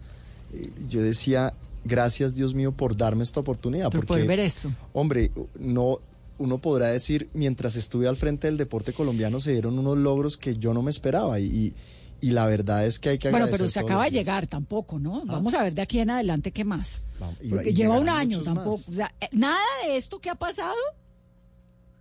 eh, 0.54 0.70
yo 0.90 1.02
decía, 1.02 1.54
gracias 1.84 2.34
Dios 2.36 2.54
mío 2.54 2.72
por 2.72 2.96
darme 2.98 3.24
esta 3.24 3.40
oportunidad. 3.42 3.86
Por 3.86 4.02
porque, 4.06 4.08
poder 4.08 4.28
ver 4.28 4.40
eso. 4.40 4.72
Hombre, 4.94 5.32
no, 5.60 6.00
uno 6.38 6.58
podrá 6.58 6.88
decir, 6.88 7.30
mientras 7.34 7.76
estuve 7.76 8.08
al 8.08 8.18
frente 8.18 8.48
del 8.48 8.58
deporte 8.58 8.92
colombiano 8.94 9.40
se 9.40 9.52
dieron 9.54 9.78
unos 9.80 9.98
logros 9.98 10.38
que 10.38 10.56
yo 10.58 10.74
no 10.74 10.82
me 10.82 10.92
esperaba 10.92 11.40
y, 11.40 11.46
y, 11.46 11.74
y 12.22 12.32
la 12.32 12.46
verdad 12.48 12.86
es 12.86 13.00
que 13.00 13.10
hay 13.10 13.18
que 13.20 13.30
Bueno, 13.30 13.48
pero 13.52 13.68
se 13.68 13.80
acaba 13.80 14.06
de 14.06 14.12
llegar 14.12 14.48
tampoco, 14.48 14.98
¿no? 15.00 15.24
Vamos 15.26 15.54
a 15.54 15.62
ver 15.64 15.76
de 15.76 15.82
aquí 15.82 16.00
en 16.00 16.10
adelante 16.10 16.52
qué 16.52 16.64
más. 16.64 17.02
Vamos, 17.20 17.36
y- 17.42 17.50
Porque 17.50 17.70
y 17.70 17.74
lleva 17.74 18.00
un 18.00 18.10
año 18.10 18.42
tampoco. 18.42 18.78
más. 18.78 18.88
O 18.90 18.94
sea, 18.94 19.14
eh, 19.22 19.28
nada 19.34 19.60
de 19.86 19.98
esto 19.98 20.20
que 20.20 20.30
ha 20.30 20.36
pasado 20.36 20.74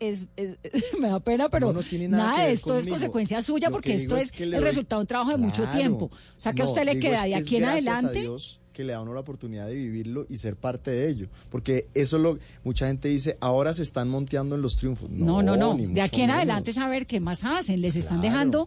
es, 0.00 0.26
es- 0.36 0.56
me 1.00 1.08
da 1.08 1.20
pena, 1.20 1.48
pero 1.48 1.68
No, 1.68 1.74
no 1.74 1.82
tiene 1.82 2.08
nada 2.08 2.42
ver 2.44 2.50
esto 2.52 2.76
es 2.76 2.86
consecuencia 2.88 3.42
suya 3.42 3.70
porque 3.70 3.90
que 3.90 3.96
esto 3.96 4.16
es, 4.16 4.30
que 4.32 4.44
el 4.44 4.52
doy- 4.52 4.60
resultado 4.60 5.00
de 5.00 5.02
un 5.04 5.06
trabajo 5.08 5.30
de 5.30 5.36
mucho 5.38 5.64
tiempo. 5.68 6.06
O 6.06 6.40
sea, 6.40 6.52
que 6.52 6.62
a 6.62 6.64
usted 6.66 6.84
le 6.84 6.98
queda 6.98 7.22
de 7.24 7.28
que 7.30 7.34
aquí 7.36 7.56
en 7.56 7.64
a 7.64 7.72
adelante. 7.72 8.20
Dios 8.20 8.60
que 8.72 8.82
le 8.82 8.92
da 8.92 9.00
uno 9.02 9.14
la 9.14 9.20
oportunidad 9.20 9.68
de 9.68 9.76
vivirlo 9.76 10.26
y 10.28 10.36
ser 10.36 10.56
parte 10.56 10.90
de 10.90 11.08
ello. 11.08 11.28
Porque 11.48 11.86
eso 11.94 12.18
lo 12.18 12.40
mucha 12.64 12.88
gente 12.88 13.06
dice, 13.08 13.36
ahora 13.40 13.72
se 13.72 13.84
están 13.84 14.08
monteando 14.08 14.56
en 14.56 14.62
los 14.62 14.74
triunfos. 14.76 15.08
No, 15.10 15.42
No, 15.42 15.56
no, 15.56 15.76
De 15.76 16.00
aquí 16.02 16.22
en 16.22 16.26
menos. 16.26 16.38
adelante 16.38 16.72
saber 16.72 17.06
qué 17.06 17.20
más 17.20 17.44
hacen. 17.44 17.80
Les 17.80 17.94
están 17.94 18.20
dejando 18.20 18.66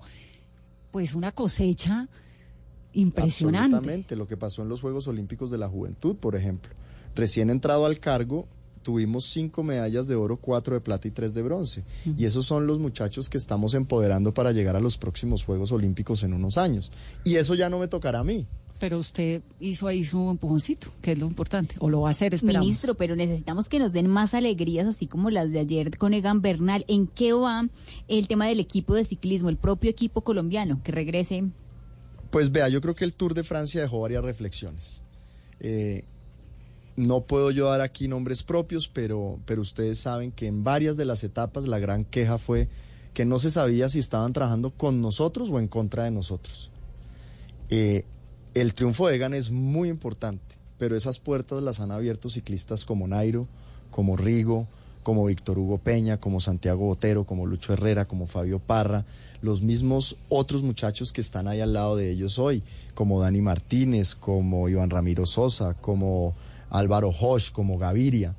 pues 0.91 1.13
una 1.13 1.33
cosecha 1.33 2.07
impresionante. 2.93 3.75
Absolutamente, 3.75 4.15
lo 4.15 4.27
que 4.27 4.37
pasó 4.37 4.61
en 4.61 4.69
los 4.69 4.81
Juegos 4.81 5.07
Olímpicos 5.07 5.51
de 5.51 5.57
la 5.57 5.67
Juventud, 5.67 6.15
por 6.15 6.35
ejemplo. 6.35 6.71
Recién 7.15 7.49
entrado 7.49 7.85
al 7.85 7.99
cargo, 7.99 8.47
tuvimos 8.87 9.25
cinco 9.25 9.63
medallas 9.63 10.07
de 10.07 10.15
oro, 10.15 10.37
cuatro 10.37 10.73
de 10.73 10.79
plata 10.79 11.09
y 11.09 11.11
tres 11.11 11.33
de 11.33 11.41
bronce. 11.41 11.83
Y 12.17 12.23
esos 12.23 12.45
son 12.45 12.67
los 12.67 12.79
muchachos 12.79 13.27
que 13.27 13.37
estamos 13.37 13.73
empoderando 13.73 14.33
para 14.33 14.53
llegar 14.53 14.77
a 14.77 14.79
los 14.79 14.97
próximos 14.97 15.43
Juegos 15.43 15.73
Olímpicos 15.73 16.23
en 16.23 16.33
unos 16.33 16.57
años. 16.57 16.89
Y 17.25 17.35
eso 17.35 17.53
ya 17.53 17.67
no 17.67 17.79
me 17.79 17.89
tocará 17.89 18.19
a 18.19 18.23
mí. 18.23 18.47
Pero 18.79 18.97
usted 18.97 19.41
hizo 19.59 19.87
ahí 19.87 20.05
su 20.05 20.29
empujoncito, 20.29 20.87
que 21.01 21.11
es 21.11 21.19
lo 21.19 21.27
importante. 21.27 21.75
O 21.79 21.89
lo 21.89 21.99
va 21.99 22.07
a 22.07 22.11
hacer, 22.11 22.33
esperamos. 22.33 22.65
Ministro, 22.65 22.95
pero 22.95 23.17
necesitamos 23.17 23.67
que 23.67 23.77
nos 23.77 23.91
den 23.91 24.07
más 24.07 24.33
alegrías, 24.33 24.87
así 24.87 25.05
como 25.05 25.31
las 25.31 25.51
de 25.51 25.59
ayer 25.59 25.97
con 25.97 26.13
Egan 26.13 26.41
Bernal. 26.41 26.85
¿En 26.87 27.07
qué 27.07 27.33
va 27.33 27.67
el 28.07 28.27
tema 28.29 28.47
del 28.47 28.61
equipo 28.61 28.95
de 28.95 29.03
ciclismo, 29.03 29.49
el 29.49 29.57
propio 29.57 29.89
equipo 29.89 30.21
colombiano, 30.21 30.81
que 30.81 30.93
regrese? 30.93 31.43
Pues 32.31 32.53
vea, 32.53 32.69
yo 32.69 32.79
creo 32.79 32.95
que 32.95 33.03
el 33.03 33.13
Tour 33.15 33.33
de 33.33 33.43
Francia 33.43 33.81
dejó 33.81 33.99
varias 33.99 34.23
reflexiones. 34.23 35.01
Eh, 35.59 36.05
no 36.97 37.21
puedo 37.21 37.51
yo 37.51 37.69
dar 37.69 37.81
aquí 37.81 38.07
nombres 38.07 38.43
propios, 38.43 38.87
pero, 38.87 39.39
pero 39.45 39.61
ustedes 39.61 39.99
saben 39.99 40.31
que 40.31 40.47
en 40.47 40.63
varias 40.63 40.97
de 40.97 41.05
las 41.05 41.23
etapas 41.23 41.67
la 41.67 41.79
gran 41.79 42.03
queja 42.03 42.39
fue 42.39 42.67
que 43.13 43.23
no 43.23 43.39
se 43.39 43.51
sabía 43.51 43.87
si 43.87 43.99
estaban 43.99 44.33
trabajando 44.33 44.71
con 44.71 45.01
nosotros 45.01 45.49
o 45.51 45.59
en 45.59 45.67
contra 45.67 46.03
de 46.03 46.11
nosotros. 46.11 46.71
Eh, 47.69 48.05
el 48.55 48.73
triunfo 48.73 49.07
de 49.07 49.15
Egan 49.15 49.35
es 49.35 49.51
muy 49.51 49.89
importante, 49.89 50.55
pero 50.79 50.95
esas 50.95 51.19
puertas 51.19 51.61
las 51.61 51.79
han 51.79 51.91
abierto 51.91 52.29
ciclistas 52.29 52.83
como 52.83 53.07
Nairo, 53.07 53.47
como 53.91 54.17
Rigo, 54.17 54.67
como 55.03 55.25
Víctor 55.25 55.59
Hugo 55.59 55.77
Peña, 55.77 56.17
como 56.17 56.39
Santiago 56.39 56.85
Botero, 56.85 57.25
como 57.25 57.45
Lucho 57.45 57.73
Herrera, 57.73 58.07
como 58.07 58.25
Fabio 58.25 58.57
Parra, 58.57 59.05
los 59.41 59.61
mismos 59.61 60.17
otros 60.29 60.63
muchachos 60.63 61.13
que 61.13 61.21
están 61.21 61.47
ahí 61.47 61.61
al 61.61 61.73
lado 61.73 61.95
de 61.95 62.11
ellos 62.11 62.39
hoy, 62.39 62.63
como 62.95 63.21
Dani 63.21 63.41
Martínez, 63.41 64.15
como 64.15 64.67
Iván 64.67 64.89
Ramiro 64.89 65.27
Sosa, 65.27 65.75
como 65.75 66.33
Álvaro 66.69 67.09
Hosch, 67.09 67.51
como 67.51 67.77
Gaviria. 67.77 68.35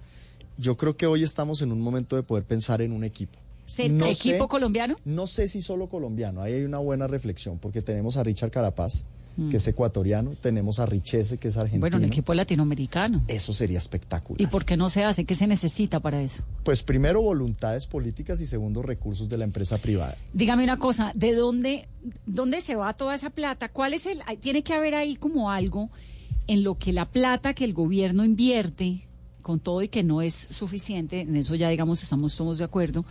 Yo 0.57 0.77
creo 0.77 0.97
que 0.97 1.07
hoy 1.07 1.23
estamos 1.23 1.63
en 1.63 1.73
un 1.73 1.81
momento 1.81 2.17
de 2.17 2.23
poder 2.23 2.45
pensar 2.45 2.83
en 2.83 2.93
un 2.93 3.05
equipo. 3.05 3.39
¿El 3.77 4.03
equipo 4.03 4.49
colombiano? 4.49 4.97
No 5.05 5.27
sé 5.27 5.47
si 5.47 5.61
solo 5.61 5.89
colombiano, 5.89 6.41
ahí 6.41 6.55
hay 6.55 6.65
una 6.65 6.79
buena 6.79 7.07
reflexión, 7.07 7.59
porque 7.59 7.83
tenemos 7.83 8.17
a 8.17 8.25
Richard 8.25 8.51
Carapaz, 8.51 9.05
que 9.51 9.59
es 9.59 9.69
ecuatoriano, 9.69 10.33
tenemos 10.41 10.81
a 10.81 10.87
Richese, 10.87 11.39
que 11.39 11.47
es 11.47 11.57
argentino. 11.57 11.83
Bueno, 11.83 11.99
un 11.99 12.05
equipo 12.05 12.35
latinoamericano. 12.35 13.23
Eso 13.29 13.53
sería 13.53 13.79
espectacular. 13.79 14.41
¿Y 14.41 14.49
por 14.49 14.65
qué 14.65 14.77
no 14.77 14.91
se 14.91 15.05
hace? 15.05 15.27
¿Qué 15.27 15.37
se 15.37 15.47
necesita 15.47 16.01
para 16.01 16.21
eso? 16.21 16.43
Pues 16.65 16.83
primero 16.83 17.23
voluntades 17.23 17.87
políticas 17.87 18.41
y 18.41 18.49
segundo 18.49 18.83
recursos 18.83 19.29
de 19.29 19.39
la 19.39 19.45
empresa 19.45 19.79
privada. 19.79 20.17
Dígame 20.33 20.65
una 20.65 20.77
cosa, 20.77 21.13
¿de 21.15 21.35
dónde, 21.35 21.89
dónde 22.27 22.61
se 22.61 22.75
va 22.75 22.95
toda 22.95 23.15
esa 23.15 23.31
plata? 23.31 23.69
¿Cuál 23.69 23.95
es 23.95 24.07
el, 24.07 24.23
tiene 24.41 24.65
que 24.65 24.75
haber 24.75 24.97
ahí 24.97 25.15
como 25.15 25.53
algo 25.53 25.89
en 26.49 26.65
lo 26.65 26.77
que 26.77 26.93
la 26.93 27.09
plata 27.11 27.55
que 27.55 27.65
el 27.65 27.73
gobierno 27.75 28.25
invierte, 28.25 29.07
con 29.43 29.61
todo 29.61 29.83
y 29.83 29.89
que 29.89 30.03
no 30.03 30.21
es 30.23 30.35
suficiente, 30.35 31.21
en 31.21 31.37
eso 31.37 31.55
ya 31.55 31.69
digamos 31.69 32.03
estamos, 32.03 32.33
somos 32.33 32.59
de 32.59 32.65
acuerdo, 32.65 33.05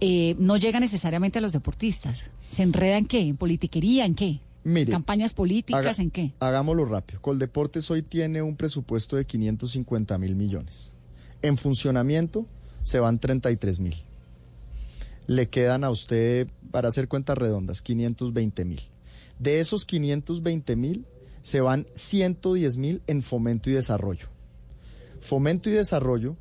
eh, 0.00 0.34
no 0.38 0.56
llega 0.56 0.80
necesariamente 0.80 1.38
a 1.38 1.42
los 1.42 1.52
deportistas. 1.52 2.24
¿Se 2.50 2.62
enreda 2.62 2.98
en 2.98 3.04
qué? 3.06 3.20
¿En 3.20 3.36
politiquería? 3.36 4.04
¿En 4.06 4.14
qué? 4.14 4.40
Mire, 4.64 4.90
¿Campañas 4.92 5.32
políticas? 5.32 5.80
haga- 5.86 6.02
¿En 6.02 6.10
qué? 6.10 6.32
Hagámoslo 6.40 6.84
rápido. 6.84 7.20
Coldeportes 7.22 7.90
hoy 7.90 8.02
tiene 8.02 8.42
un 8.42 8.56
presupuesto 8.56 9.16
de 9.16 9.24
550 9.24 10.18
mil 10.18 10.34
millones. 10.34 10.92
En 11.42 11.56
funcionamiento 11.56 12.46
se 12.82 12.98
van 12.98 13.18
33 13.18 13.78
mil. 13.80 13.94
Le 15.26 15.48
quedan 15.48 15.84
a 15.84 15.90
usted, 15.90 16.48
para 16.70 16.88
hacer 16.88 17.08
cuentas 17.08 17.38
redondas, 17.38 17.82
520 17.82 18.64
mil. 18.64 18.80
De 19.38 19.60
esos 19.60 19.84
520 19.84 20.76
mil 20.76 21.06
se 21.42 21.60
van 21.60 21.86
110 21.94 22.76
mil 22.76 23.02
en 23.06 23.22
fomento 23.22 23.70
y 23.70 23.74
desarrollo. 23.74 24.28
Fomento 25.20 25.68
y 25.68 25.72
desarrollo 25.72 26.36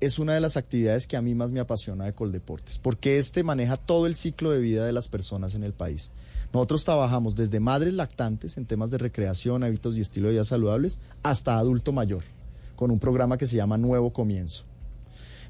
es 0.00 0.18
una 0.18 0.34
de 0.34 0.40
las 0.40 0.56
actividades 0.56 1.06
que 1.06 1.16
a 1.16 1.22
mí 1.22 1.34
más 1.34 1.52
me 1.52 1.60
apasiona 1.60 2.04
de 2.04 2.12
Coldeportes, 2.12 2.78
porque 2.78 3.16
este 3.16 3.42
maneja 3.42 3.76
todo 3.76 4.06
el 4.06 4.14
ciclo 4.14 4.50
de 4.50 4.60
vida 4.60 4.84
de 4.84 4.92
las 4.92 5.08
personas 5.08 5.54
en 5.54 5.62
el 5.62 5.72
país. 5.72 6.10
Nosotros 6.52 6.84
trabajamos 6.84 7.34
desde 7.34 7.60
madres 7.60 7.94
lactantes 7.94 8.56
en 8.56 8.66
temas 8.66 8.90
de 8.90 8.98
recreación, 8.98 9.62
hábitos 9.62 9.96
y 9.96 10.02
estilo 10.02 10.28
de 10.28 10.34
vida 10.34 10.44
saludables, 10.44 11.00
hasta 11.22 11.58
adulto 11.58 11.92
mayor, 11.92 12.24
con 12.76 12.90
un 12.90 12.98
programa 12.98 13.38
que 13.38 13.46
se 13.46 13.56
llama 13.56 13.78
Nuevo 13.78 14.12
Comienzo. 14.12 14.64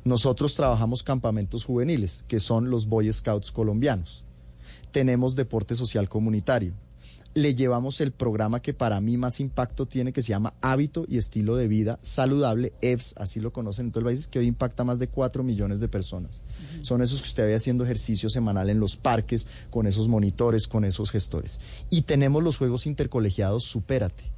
Nosotros 0.05 0.55
trabajamos 0.55 1.03
campamentos 1.03 1.65
juveniles, 1.65 2.25
que 2.29 2.39
son 2.39 2.71
los 2.71 2.87
Boy 2.87 3.13
Scouts 3.13 3.51
colombianos. 3.51 4.25
Tenemos 4.93 5.35
deporte 5.35 5.75
social 5.75 6.09
comunitario. 6.09 6.75
Le 7.37 7.55
llevamos 7.55 8.01
el 8.01 8.13
programa 8.13 8.63
que 8.63 8.73
para 8.73 8.99
mí 9.03 9.19
más 9.19 9.41
impacto 9.41 9.85
tiene, 9.85 10.15
que 10.15 10.23
se 10.23 10.31
llama 10.31 10.55
Hábito 10.63 11.05
y 11.07 11.19
Estilo 11.19 11.55
de 11.55 11.69
Vida 11.69 11.99
Saludable, 12.01 12.73
EVS, 12.81 13.15
así 13.19 13.41
lo 13.41 13.53
conocen 13.53 13.85
en 13.85 13.93
todo 13.93 14.01
el 14.01 14.07
país, 14.07 14.29
que 14.29 14.39
hoy 14.39 14.47
impacta 14.47 14.85
a 14.85 14.87
más 14.87 14.99
de 14.99 15.09
4 15.09 15.43
millones 15.43 15.81
de 15.81 15.89
personas. 15.89 16.41
Son 16.81 17.03
esos 17.03 17.21
que 17.21 17.29
usted 17.29 17.47
ve 17.47 17.55
haciendo 17.55 17.85
ejercicio 17.85 18.31
semanal 18.31 18.71
en 18.71 18.81
los 18.81 18.97
parques, 18.97 19.49
con 19.69 19.87
esos 19.87 20.09
monitores, 20.09 20.67
con 20.67 20.87
esos 20.87 21.11
gestores. 21.11 21.61
Y 21.91 22.03
tenemos 22.03 22.43
los 22.43 22.57
Juegos 22.57 22.87
Intercolegiados 22.87 23.65
Supérate. 23.65 24.33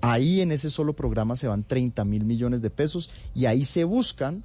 Ahí 0.00 0.40
en 0.40 0.52
ese 0.52 0.70
solo 0.70 0.96
programa 0.96 1.36
se 1.36 1.48
van 1.48 1.64
30 1.64 2.02
mil 2.06 2.24
millones 2.24 2.62
de 2.62 2.70
pesos 2.70 3.10
y 3.34 3.44
ahí 3.44 3.66
se 3.66 3.84
buscan 3.84 4.42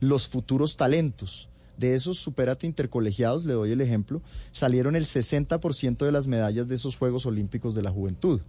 los 0.00 0.26
futuros 0.26 0.76
talentos. 0.76 1.48
De 1.76 1.94
esos 1.94 2.18
superate 2.18 2.66
intercolegiados, 2.66 3.44
le 3.44 3.54
doy 3.54 3.72
el 3.72 3.80
ejemplo, 3.80 4.22
salieron 4.52 4.96
el 4.96 5.06
60% 5.06 6.04
de 6.04 6.12
las 6.12 6.26
medallas 6.26 6.68
de 6.68 6.76
esos 6.76 6.96
Juegos 6.96 7.26
Olímpicos 7.26 7.74
de 7.74 7.82
la 7.82 7.90
Juventud. 7.90 8.40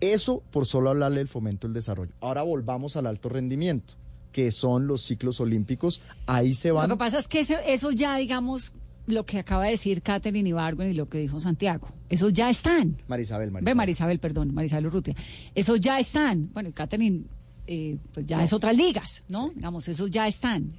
Eso 0.00 0.42
por 0.50 0.66
solo 0.66 0.90
hablarle 0.90 1.18
del 1.18 1.28
fomento 1.28 1.66
del 1.66 1.74
desarrollo. 1.74 2.12
Ahora 2.20 2.42
volvamos 2.42 2.96
al 2.96 3.06
alto 3.06 3.28
rendimiento, 3.28 3.94
que 4.32 4.50
son 4.50 4.86
los 4.86 5.02
ciclos 5.02 5.40
olímpicos. 5.40 6.02
Ahí 6.26 6.54
se 6.54 6.72
van. 6.72 6.88
Lo 6.88 6.96
que 6.96 6.98
pasa 6.98 7.18
es 7.20 7.28
que 7.28 7.46
eso 7.66 7.90
ya, 7.92 8.16
digamos, 8.16 8.74
lo 9.06 9.24
que 9.24 9.38
acaba 9.38 9.64
de 9.64 9.70
decir 9.70 10.02
Catherine 10.02 10.48
Ibargüen 10.48 10.90
y 10.90 10.94
lo 10.94 11.06
que 11.06 11.18
dijo 11.18 11.40
Santiago, 11.40 11.88
esos 12.08 12.32
ya 12.32 12.50
están. 12.50 12.96
Marisabel, 13.08 13.50
Ve 13.50 13.52
Marisabel. 13.52 13.76
Marisabel, 13.76 14.18
perdón, 14.18 14.54
Marisabel 14.54 14.86
Urrutia. 14.86 15.14
Esos 15.54 15.80
ya 15.80 15.98
están. 15.98 16.50
Bueno, 16.52 16.70
Catherine, 16.74 17.22
eh, 17.66 17.96
pues 18.12 18.26
ya 18.26 18.42
es 18.42 18.52
otras 18.52 18.76
ligas, 18.76 19.22
¿no? 19.28 19.50
Digamos, 19.54 19.88
esos 19.88 20.10
ya 20.10 20.26
están. 20.26 20.72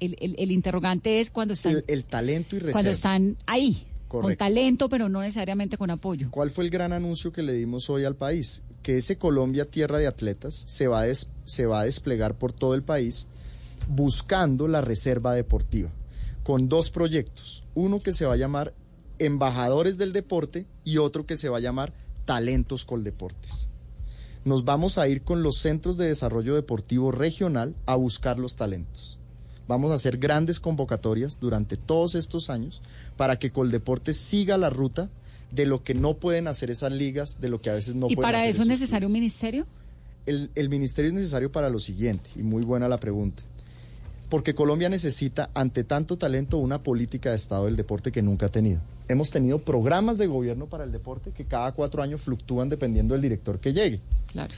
El, 0.00 0.16
el- 0.20 0.34
el 0.38 0.50
interrogante 0.50 1.20
es 1.20 1.30
cuando 1.30 1.54
están, 1.54 1.72
El, 1.76 1.84
el 1.88 2.04
talento 2.04 2.54
y 2.56 2.58
reserva. 2.58 2.72
cuando 2.72 2.90
están 2.90 3.36
ahí, 3.46 3.86
con 4.08 4.36
talento, 4.36 4.88
pero 4.88 5.08
no 5.08 5.20
necesariamente 5.22 5.76
con 5.78 5.90
apoyo. 5.90 6.28
¿Cuál 6.30 6.50
fue 6.50 6.64
el 6.64 6.70
gran 6.70 6.92
anuncio 6.92 7.32
que 7.32 7.42
le 7.42 7.52
dimos 7.54 7.88
hoy 7.90 8.04
al 8.04 8.14
país? 8.16 8.62
Que 8.82 8.98
ese 8.98 9.18
Colombia 9.18 9.64
Tierra 9.70 9.98
de 9.98 10.06
Atletas 10.06 10.64
se 10.66 10.86
va 10.86 11.00
a, 11.00 11.02
des- 11.04 11.28
se 11.44 11.66
va 11.66 11.80
a 11.80 11.84
desplegar 11.84 12.36
por 12.38 12.52
todo 12.52 12.74
el 12.74 12.82
país 12.82 13.26
buscando 13.88 14.68
la 14.68 14.80
reserva 14.80 15.34
deportiva, 15.34 15.90
con 16.42 16.68
dos 16.68 16.90
proyectos. 16.90 17.64
Uno 17.74 18.00
que 18.00 18.12
se 18.12 18.26
va 18.26 18.34
a 18.34 18.38
llamar 18.38 18.74
Embajadores 19.18 19.96
del 19.98 20.12
Deporte 20.12 20.66
y 20.84 20.98
otro 20.98 21.24
que 21.26 21.36
se 21.36 21.48
va 21.48 21.58
a 21.58 21.60
llamar 21.60 21.92
Talentos 22.24 22.84
Coldeportes. 22.84 23.68
Nos 24.44 24.64
vamos 24.64 24.98
a 24.98 25.08
ir 25.08 25.22
con 25.22 25.42
los 25.42 25.56
centros 25.58 25.96
de 25.96 26.06
desarrollo 26.08 26.54
deportivo 26.54 27.10
regional 27.10 27.74
a 27.86 27.96
buscar 27.96 28.38
los 28.38 28.56
talentos. 28.56 29.15
Vamos 29.68 29.90
a 29.90 29.94
hacer 29.94 30.18
grandes 30.18 30.60
convocatorias 30.60 31.40
durante 31.40 31.76
todos 31.76 32.14
estos 32.14 32.50
años 32.50 32.82
para 33.16 33.38
que 33.38 33.50
Coldeportes 33.50 34.16
siga 34.16 34.56
la 34.58 34.70
ruta 34.70 35.08
de 35.50 35.66
lo 35.66 35.82
que 35.82 35.94
no 35.94 36.14
pueden 36.14 36.48
hacer 36.48 36.70
esas 36.70 36.92
ligas, 36.92 37.40
de 37.40 37.48
lo 37.48 37.60
que 37.60 37.70
a 37.70 37.74
veces 37.74 37.94
no 37.94 38.06
¿Y 38.08 38.16
pueden 38.16 38.28
para 38.28 38.38
hacer 38.38 38.50
eso 38.50 38.62
es 38.62 38.68
necesario 38.68 39.08
un 39.08 39.12
ministerio? 39.12 39.66
el, 40.26 40.50
el 40.54 40.68
ministerio 40.68 41.08
es 41.08 41.14
necesario 41.14 41.50
para 41.50 41.70
lo 41.70 41.78
siguiente, 41.78 42.28
y 42.36 42.42
muy 42.42 42.64
buena 42.64 42.88
la 42.88 42.98
pregunta. 42.98 43.42
Porque 44.28 44.54
Colombia 44.54 44.88
necesita, 44.88 45.50
ante 45.54 45.84
tanto 45.84 46.18
talento, 46.18 46.58
una 46.58 46.82
política 46.82 47.30
de 47.30 47.36
Estado 47.36 47.66
del 47.66 47.76
deporte 47.76 48.10
que 48.10 48.22
nunca 48.22 48.46
ha 48.46 48.48
tenido. 48.48 48.80
Hemos 49.08 49.30
tenido 49.30 49.60
programas 49.60 50.18
de 50.18 50.26
gobierno 50.26 50.66
para 50.66 50.82
el 50.82 50.90
deporte 50.90 51.30
que 51.30 51.44
cada 51.44 51.72
cuatro 51.72 52.02
años 52.02 52.20
fluctúan 52.20 52.68
dependiendo 52.68 53.14
del 53.14 53.22
director 53.22 53.60
que 53.60 53.72
llegue. 53.72 54.00
Claro. 54.26 54.52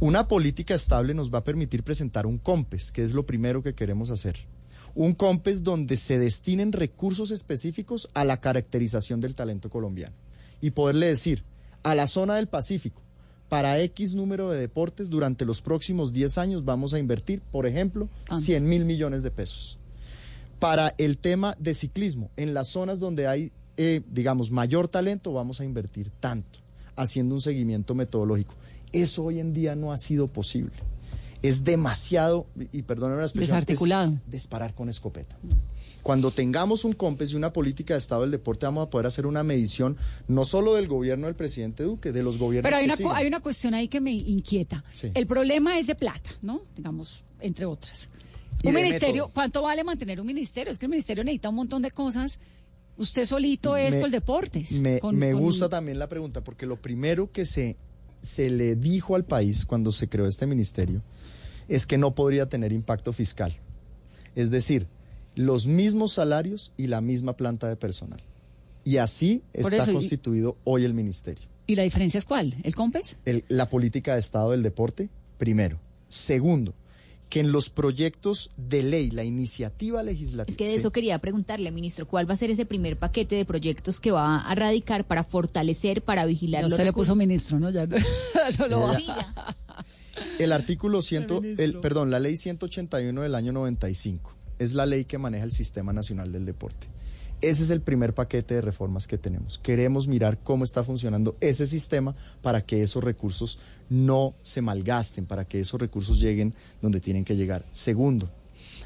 Una 0.00 0.26
política 0.26 0.74
estable 0.74 1.14
nos 1.14 1.32
va 1.32 1.38
a 1.38 1.44
permitir 1.44 1.84
presentar 1.84 2.26
un 2.26 2.38
COMPES, 2.38 2.90
que 2.90 3.02
es 3.02 3.12
lo 3.12 3.26
primero 3.26 3.62
que 3.62 3.74
queremos 3.74 4.10
hacer. 4.10 4.36
Un 4.94 5.14
COMPES 5.14 5.62
donde 5.62 5.96
se 5.96 6.18
destinen 6.18 6.72
recursos 6.72 7.30
específicos 7.30 8.08
a 8.12 8.24
la 8.24 8.40
caracterización 8.40 9.20
del 9.20 9.36
talento 9.36 9.70
colombiano. 9.70 10.14
Y 10.60 10.72
poderle 10.72 11.06
decir, 11.06 11.44
a 11.84 11.94
la 11.94 12.08
zona 12.08 12.34
del 12.34 12.48
Pacífico, 12.48 13.02
para 13.48 13.80
X 13.80 14.14
número 14.14 14.50
de 14.50 14.58
deportes, 14.58 15.10
durante 15.10 15.44
los 15.44 15.62
próximos 15.62 16.12
10 16.12 16.38
años 16.38 16.64
vamos 16.64 16.92
a 16.92 16.98
invertir, 16.98 17.40
por 17.40 17.66
ejemplo, 17.66 18.08
100 18.36 18.68
mil 18.68 18.84
millones 18.84 19.22
de 19.22 19.30
pesos. 19.30 19.78
Para 20.58 20.94
el 20.98 21.18
tema 21.18 21.56
de 21.60 21.74
ciclismo, 21.74 22.30
en 22.36 22.52
las 22.52 22.68
zonas 22.68 22.98
donde 22.98 23.28
hay, 23.28 23.52
eh, 23.76 24.00
digamos, 24.10 24.50
mayor 24.50 24.88
talento, 24.88 25.32
vamos 25.32 25.60
a 25.60 25.64
invertir 25.64 26.10
tanto, 26.18 26.58
haciendo 26.96 27.36
un 27.36 27.40
seguimiento 27.40 27.94
metodológico. 27.94 28.54
Eso 28.94 29.24
hoy 29.24 29.40
en 29.40 29.52
día 29.52 29.74
no 29.76 29.92
ha 29.92 29.98
sido 29.98 30.28
posible. 30.28 30.72
Es 31.42 31.62
demasiado, 31.64 32.46
y 32.72 32.82
perdónenme 32.82 33.20
la 33.20 33.26
expresión, 33.26 33.58
es 33.58 33.66
Desarticulado. 33.66 34.18
disparar 34.26 34.74
con 34.74 34.88
escopeta. 34.88 35.36
Cuando 36.02 36.30
tengamos 36.30 36.84
un 36.84 36.92
COMPES 36.94 37.32
y 37.32 37.36
una 37.36 37.52
política 37.52 37.94
de 37.94 37.98
Estado 37.98 38.22
del 38.22 38.30
deporte, 38.30 38.64
vamos 38.66 38.86
a 38.86 38.90
poder 38.90 39.06
hacer 39.06 39.26
una 39.26 39.42
medición 39.42 39.96
no 40.28 40.44
solo 40.44 40.74
del 40.74 40.86
gobierno 40.88 41.26
del 41.26 41.34
presidente 41.36 41.82
Duque, 41.82 42.12
de 42.12 42.22
los 42.22 42.38
gobiernos 42.38 42.66
Pero 42.70 42.76
hay 42.76 42.88
que 42.96 43.04
una, 43.04 43.16
hay 43.16 43.26
una 43.26 43.40
cuestión 43.40 43.74
ahí 43.74 43.88
que 43.88 44.00
me 44.00 44.12
inquieta. 44.12 44.84
Sí. 44.92 45.10
El 45.14 45.26
problema 45.26 45.78
es 45.78 45.86
de 45.86 45.94
plata, 45.94 46.30
¿no? 46.40 46.62
Digamos, 46.76 47.24
entre 47.40 47.66
otras. 47.66 48.08
Un 48.64 48.72
ministerio, 48.74 49.24
método. 49.24 49.30
¿cuánto 49.34 49.62
vale 49.62 49.84
mantener 49.84 50.20
un 50.20 50.26
ministerio? 50.26 50.72
Es 50.72 50.78
que 50.78 50.86
el 50.86 50.90
ministerio 50.90 51.24
necesita 51.24 51.50
un 51.50 51.56
montón 51.56 51.82
de 51.82 51.90
cosas. 51.90 52.38
Usted 52.96 53.26
solito 53.26 53.76
es 53.76 53.94
Me- 53.96 54.00
con 54.00 54.10
deportes. 54.10 54.72
Me, 54.72 55.00
con- 55.00 55.16
me 55.16 55.32
con- 55.32 55.40
gusta 55.42 55.68
también 55.68 55.98
la 55.98 56.08
pregunta, 56.08 56.42
porque 56.44 56.64
lo 56.64 56.76
primero 56.80 57.30
que 57.32 57.44
se, 57.44 57.76
se 58.24 58.50
le 58.50 58.74
dijo 58.74 59.14
al 59.14 59.24
país 59.24 59.64
cuando 59.66 59.92
se 59.92 60.08
creó 60.08 60.26
este 60.26 60.46
ministerio 60.46 61.02
es 61.68 61.86
que 61.86 61.98
no 61.98 62.14
podría 62.14 62.46
tener 62.48 62.72
impacto 62.72 63.12
fiscal. 63.12 63.54
Es 64.34 64.50
decir, 64.50 64.86
los 65.34 65.66
mismos 65.66 66.12
salarios 66.12 66.72
y 66.76 66.86
la 66.88 67.00
misma 67.00 67.36
planta 67.36 67.68
de 67.68 67.76
personal. 67.76 68.20
Y 68.84 68.98
así 68.98 69.42
Por 69.52 69.72
está 69.72 69.82
eso, 69.84 69.92
y- 69.92 69.94
constituido 69.94 70.56
hoy 70.64 70.84
el 70.84 70.94
ministerio. 70.94 71.48
¿Y 71.66 71.74
la 71.76 71.82
diferencia 71.82 72.18
es 72.18 72.24
cuál? 72.24 72.54
¿El 72.62 72.74
COMPES? 72.74 73.16
El- 73.24 73.44
la 73.48 73.70
política 73.70 74.12
de 74.14 74.20
Estado 74.20 74.50
del 74.50 74.62
deporte, 74.62 75.08
primero. 75.38 75.78
Segundo, 76.08 76.74
que 77.34 77.40
en 77.40 77.50
los 77.50 77.68
proyectos 77.68 78.48
de 78.56 78.84
ley, 78.84 79.10
la 79.10 79.24
iniciativa 79.24 80.04
legislativa... 80.04 80.52
Es 80.52 80.56
que 80.56 80.66
de 80.66 80.70
Sí. 80.70 80.76
eso 80.76 80.92
quería 80.92 81.18
preguntarle, 81.18 81.72
ministro, 81.72 82.06
¿cuál 82.06 82.30
va 82.30 82.34
a 82.34 82.36
ser 82.36 82.48
ese 82.50 82.64
primer 82.64 82.96
paquete 82.96 83.34
de 83.34 83.44
proyectos 83.44 83.98
que 83.98 84.12
va 84.12 84.38
a 84.38 84.54
radicar 84.54 85.04
para 85.04 85.24
fortalecer, 85.24 86.02
para 86.02 86.26
vigilar 86.26 86.60
Ya 86.60 86.62
los 86.66 86.72
usted 86.74 86.84
le 86.84 86.92
puso 86.92 87.16
ministro, 87.16 87.58
¿no? 87.58 87.70
Ya 87.70 87.88
no, 87.88 87.96
no 88.60 88.68
lo 88.68 88.80
va. 88.82 88.94
Sí, 88.94 89.06
ya. 89.08 89.56
El 90.38 90.52
artículo 90.52 91.02
100, 91.02 91.56
el, 91.58 91.80
perdón, 91.80 92.12
la 92.12 92.20
ley 92.20 92.36
181 92.36 93.22
del 93.22 93.34
año 93.34 93.52
95 93.52 94.32
es 94.60 94.74
la 94.74 94.86
ley 94.86 95.04
que 95.04 95.18
maneja 95.18 95.44
el 95.44 95.50
Sistema 95.50 95.92
Nacional 95.92 96.30
del 96.30 96.46
Deporte. 96.46 96.86
Ese 97.40 97.64
es 97.64 97.70
el 97.70 97.80
primer 97.80 98.14
paquete 98.14 98.54
de 98.54 98.60
reformas 98.60 99.08
que 99.08 99.18
tenemos. 99.18 99.58
Queremos 99.58 100.06
mirar 100.06 100.38
cómo 100.42 100.62
está 100.62 100.84
funcionando 100.84 101.36
ese 101.40 101.66
sistema 101.66 102.14
para 102.42 102.64
que 102.64 102.80
esos 102.82 103.02
recursos 103.02 103.58
no 103.90 104.34
se 104.42 104.62
malgasten, 104.62 105.26
para 105.26 105.44
que 105.44 105.60
esos 105.60 105.80
recursos 105.80 106.20
lleguen 106.20 106.54
donde 106.80 107.00
tienen 107.00 107.24
que 107.24 107.36
llegar. 107.36 107.64
Segundo, 107.70 108.30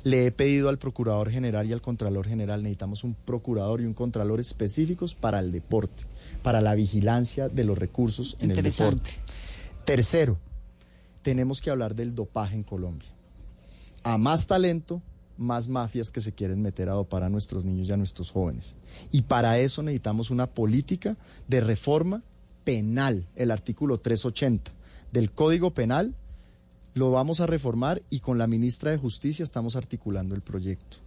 le 0.05 0.27
he 0.27 0.33
pedido 0.33 0.69
al 0.69 0.79
Procurador 0.79 1.31
General 1.31 1.69
y 1.69 1.73
al 1.73 1.83
Contralor 1.83 2.27
General, 2.27 2.63
necesitamos 2.63 3.05
un 3.05 3.15
Procurador 3.15 3.81
y 3.81 3.87
un 3.87 3.95
Contralor 3.95 4.41
específicos 4.41 5.15
para 5.15 5.41
el 5.41 5.53
deporte, 5.53 6.05
para 6.43 6.61
la 6.61 6.75
vigilancia 6.75 7.49
de 7.49 7.65
los 7.65 7.77
recursos 7.79 8.37
en 8.41 8.53
el 8.53 8.63
deporte. 8.63 9.11
Tercero, 9.85 10.39
tenemos 11.23 11.61
que 11.61 11.71
hablar 11.71 11.95
del 11.95 12.15
dopaje 12.15 12.55
en 12.55 12.63
Colombia. 12.63 13.09
A 14.03 14.19
más 14.19 14.47
talento, 14.47 15.03
más 15.37 15.69
mafias 15.69 16.11
que 16.11 16.21
se 16.21 16.33
quieren 16.33 16.63
meter 16.63 16.89
a 16.89 16.93
dopar 16.93 17.23
a 17.23 17.29
nuestros 17.29 17.65
niños 17.65 17.89
y 17.89 17.93
a 17.93 17.97
nuestros 17.97 18.31
jóvenes. 18.31 18.77
Y 19.13 19.23
para 19.23 19.59
eso 19.59 19.83
necesitamos 19.83 20.31
una 20.31 20.47
política 20.47 21.17
de 21.49 21.61
reforma 21.61 22.23
penal, 22.65 23.27
el 23.35 23.51
artículo 23.51 23.99
380 23.99 24.78
del 25.13 25.31
Código 25.31 25.73
Penal. 25.73 26.15
Lo 26.95 27.11
vamos 27.13 27.41
a 27.41 27.47
reformar 27.47 28.03
y 28.11 28.21
con 28.21 28.39
la 28.39 28.47
ministra 28.47 28.91
de 28.91 28.99
Justicia 28.99 29.43
estamos 29.43 29.77
articulando 29.77 30.35
el 30.35 30.41
proyecto. 30.41 30.99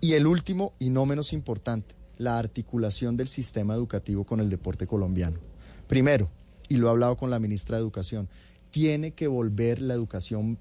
Y 0.00 0.14
el 0.14 0.26
último 0.26 0.72
y 0.78 0.90
no 0.90 1.06
menos 1.06 1.32
importante, 1.32 1.94
la 2.18 2.38
articulación 2.38 3.16
del 3.16 3.28
sistema 3.28 3.74
educativo 3.74 4.24
con 4.24 4.40
el 4.40 4.50
deporte 4.50 4.86
colombiano. 4.86 5.38
Primero, 5.86 6.28
y 6.68 6.76
lo 6.76 6.88
he 6.88 6.90
hablado 6.90 7.16
con 7.16 7.30
la 7.30 7.38
ministra 7.38 7.76
de 7.76 7.82
Educación, 7.82 8.28
tiene 8.70 9.12
que 9.12 9.28
volver 9.28 9.80
la 9.80 9.94
educación 9.94 10.58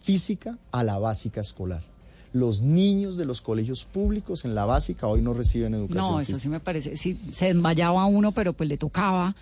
física 0.00 0.58
a 0.70 0.84
la 0.84 0.98
básica 0.98 1.40
escolar. 1.40 1.82
Los 2.32 2.60
niños 2.60 3.16
de 3.16 3.24
los 3.24 3.40
colegios 3.40 3.84
públicos 3.84 4.44
en 4.44 4.54
la 4.54 4.66
básica 4.66 5.06
hoy 5.06 5.22
no 5.22 5.32
reciben 5.32 5.74
educación 5.74 6.04
No, 6.12 6.20
eso 6.20 6.32
física. 6.32 6.38
sí 6.38 6.48
me 6.48 6.60
parece. 6.60 6.96
Sí, 6.96 7.18
se 7.32 7.46
desmayaba 7.46 8.04
uno, 8.06 8.32
pero 8.32 8.52
pues 8.52 8.68
le 8.68 8.76
tocaba 8.76 9.34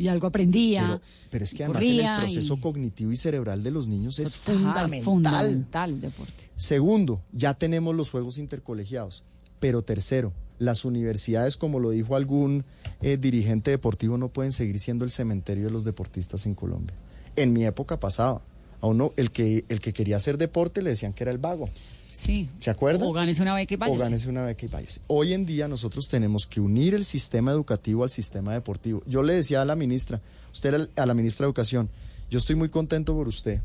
y 0.00 0.08
algo 0.08 0.26
aprendía. 0.26 0.82
Pero, 0.82 1.00
pero 1.30 1.44
es 1.44 1.54
que 1.54 1.64
además 1.64 1.84
en 1.84 2.00
el 2.00 2.16
proceso 2.20 2.54
y- 2.54 2.60
cognitivo 2.60 3.12
y 3.12 3.16
cerebral 3.16 3.62
de 3.62 3.70
los 3.70 3.86
niños 3.86 4.18
es 4.18 4.32
Total, 4.36 4.56
fundamental. 4.56 5.04
Fundamental 5.04 5.90
el 5.90 6.00
deporte. 6.00 6.32
Segundo, 6.56 7.20
ya 7.32 7.54
tenemos 7.54 7.94
los 7.94 8.10
juegos 8.10 8.38
intercolegiados. 8.38 9.24
Pero 9.60 9.82
tercero, 9.82 10.32
las 10.58 10.86
universidades, 10.86 11.58
como 11.58 11.80
lo 11.80 11.90
dijo 11.90 12.16
algún 12.16 12.64
eh, 13.02 13.18
dirigente 13.18 13.70
deportivo, 13.70 14.16
no 14.16 14.28
pueden 14.28 14.52
seguir 14.52 14.80
siendo 14.80 15.04
el 15.04 15.10
cementerio 15.10 15.66
de 15.66 15.70
los 15.70 15.84
deportistas 15.84 16.46
en 16.46 16.54
Colombia. 16.54 16.96
En 17.36 17.52
mi 17.52 17.64
época 17.66 18.00
pasaba. 18.00 18.40
A 18.82 18.86
uno, 18.86 19.12
el 19.18 19.30
que, 19.30 19.66
el 19.68 19.80
que 19.80 19.92
quería 19.92 20.16
hacer 20.16 20.38
deporte 20.38 20.80
le 20.80 20.88
decían 20.90 21.12
que 21.12 21.24
era 21.24 21.30
el 21.30 21.36
vago. 21.36 21.68
Sí. 22.10 22.48
¿Se 22.60 22.70
acuerda? 22.70 23.06
O 23.06 23.12
gánese 23.12 23.42
una 23.42 23.54
beca 23.54 23.74
y 23.74 23.76
O 23.76 23.80
váyase. 23.80 23.98
gánese 23.98 24.28
una 24.28 24.44
beca 24.44 24.66
y 24.66 24.68
váyase. 24.68 25.00
Hoy 25.06 25.32
en 25.32 25.46
día 25.46 25.68
nosotros 25.68 26.08
tenemos 26.08 26.46
que 26.46 26.60
unir 26.60 26.94
el 26.94 27.04
sistema 27.04 27.50
educativo 27.52 28.04
al 28.04 28.10
sistema 28.10 28.52
deportivo. 28.52 29.02
Yo 29.06 29.22
le 29.22 29.34
decía 29.34 29.62
a 29.62 29.64
la 29.64 29.76
ministra, 29.76 30.20
usted 30.52 30.74
era 30.74 30.88
a 30.96 31.06
la 31.06 31.14
ministra 31.14 31.44
de 31.44 31.48
Educación, 31.48 31.88
yo 32.30 32.38
estoy 32.38 32.56
muy 32.56 32.68
contento 32.68 33.14
por 33.14 33.28
usted, 33.28 33.60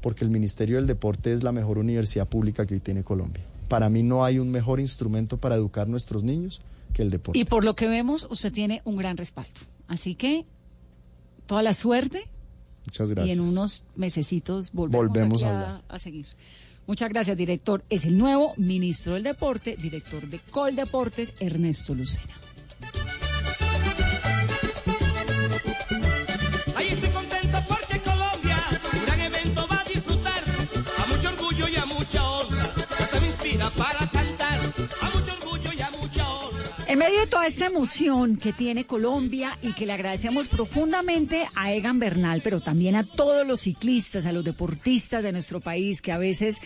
porque 0.00 0.24
el 0.24 0.30
Ministerio 0.30 0.76
del 0.76 0.86
Deporte 0.86 1.32
es 1.32 1.42
la 1.42 1.52
mejor 1.52 1.78
universidad 1.78 2.28
pública 2.28 2.66
que 2.66 2.74
hoy 2.74 2.80
tiene 2.80 3.02
Colombia. 3.02 3.44
Para 3.68 3.88
mí 3.88 4.02
no 4.02 4.24
hay 4.24 4.38
un 4.38 4.50
mejor 4.50 4.80
instrumento 4.80 5.36
para 5.36 5.54
educar 5.56 5.86
a 5.86 5.90
nuestros 5.90 6.22
niños 6.22 6.60
que 6.94 7.02
el 7.02 7.10
deporte. 7.10 7.38
Y 7.38 7.44
por 7.44 7.64
lo 7.64 7.76
que 7.76 7.88
vemos, 7.88 8.26
usted 8.30 8.52
tiene 8.52 8.80
un 8.84 8.96
gran 8.96 9.16
respaldo. 9.16 9.50
Así 9.88 10.14
que 10.14 10.46
toda 11.46 11.62
la 11.62 11.74
suerte 11.74 12.28
Muchas 12.86 13.10
gracias. 13.10 13.28
y 13.28 13.38
en 13.38 13.40
unos 13.46 13.84
mesecitos 13.96 14.72
volvemos, 14.72 15.42
a 15.42 15.98
seguir. 15.98 16.26
Muchas 16.88 17.10
gracias, 17.10 17.36
director. 17.36 17.84
Es 17.90 18.06
el 18.06 18.16
nuevo 18.16 18.54
ministro 18.56 19.12
del 19.12 19.22
Deporte, 19.22 19.76
director 19.76 20.22
de 20.22 20.38
Coldeportes, 20.38 21.34
Ernesto 21.38 21.94
Lucena. 21.94 22.47
Medio 37.08 37.20
de 37.20 37.26
toda 37.26 37.46
esta 37.46 37.64
emoción 37.64 38.36
que 38.36 38.52
tiene 38.52 38.84
Colombia 38.84 39.58
y 39.62 39.72
que 39.72 39.86
le 39.86 39.94
agradecemos 39.94 40.46
profundamente 40.46 41.46
a 41.54 41.72
Egan 41.72 41.98
Bernal, 41.98 42.42
pero 42.44 42.60
también 42.60 42.96
a 42.96 43.04
todos 43.04 43.46
los 43.46 43.60
ciclistas, 43.60 44.26
a 44.26 44.32
los 44.32 44.44
deportistas 44.44 45.22
de 45.22 45.32
nuestro 45.32 45.58
país 45.58 46.02
que 46.02 46.12
a 46.12 46.18
veces, 46.18 46.58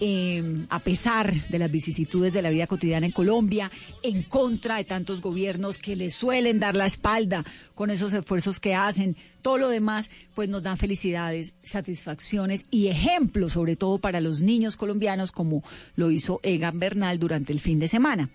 eh, 0.00 0.64
a 0.70 0.78
pesar 0.78 1.46
de 1.48 1.58
las 1.58 1.70
vicisitudes 1.70 2.32
de 2.32 2.40
la 2.40 2.48
vida 2.48 2.66
cotidiana 2.66 3.04
en 3.04 3.12
Colombia, 3.12 3.70
en 4.02 4.22
contra 4.22 4.76
de 4.76 4.84
tantos 4.84 5.20
gobiernos 5.20 5.76
que 5.76 5.94
le 5.94 6.10
suelen 6.10 6.58
dar 6.58 6.74
la 6.74 6.86
espalda 6.86 7.44
con 7.74 7.90
esos 7.90 8.14
esfuerzos 8.14 8.60
que 8.60 8.74
hacen, 8.74 9.14
todo 9.42 9.58
lo 9.58 9.68
demás, 9.68 10.10
pues 10.34 10.48
nos 10.48 10.62
dan 10.62 10.78
felicidades, 10.78 11.52
satisfacciones 11.62 12.64
y 12.70 12.88
ejemplos, 12.88 13.52
sobre 13.52 13.76
todo 13.76 13.98
para 13.98 14.22
los 14.22 14.40
niños 14.40 14.78
colombianos, 14.78 15.32
como 15.32 15.62
lo 15.96 16.10
hizo 16.10 16.40
Egan 16.42 16.78
Bernal 16.78 17.18
durante 17.18 17.52
el 17.52 17.60
fin 17.60 17.78
de 17.78 17.88
semana. 17.88 18.30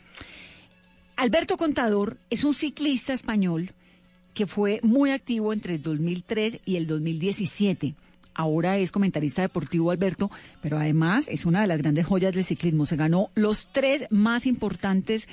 Alberto 1.17 1.57
Contador 1.57 2.17
es 2.29 2.43
un 2.43 2.53
ciclista 2.53 3.11
español 3.11 3.71
que 4.35 4.45
fue 4.45 4.79
muy 4.83 5.09
activo 5.09 5.51
entre 5.51 5.73
el 5.73 5.81
2003 5.81 6.61
y 6.63 6.75
el 6.75 6.85
2017. 6.85 7.95
Ahora 8.35 8.77
es 8.77 8.91
comentarista 8.91 9.41
deportivo 9.41 9.89
Alberto, 9.89 10.29
pero 10.61 10.77
además 10.77 11.27
es 11.27 11.47
una 11.47 11.61
de 11.61 11.67
las 11.67 11.79
grandes 11.79 12.05
joyas 12.05 12.35
del 12.35 12.43
ciclismo. 12.43 12.85
Se 12.85 12.97
ganó 12.97 13.31
los 13.33 13.69
tres 13.69 14.05
más 14.11 14.45
importantes 14.45 15.27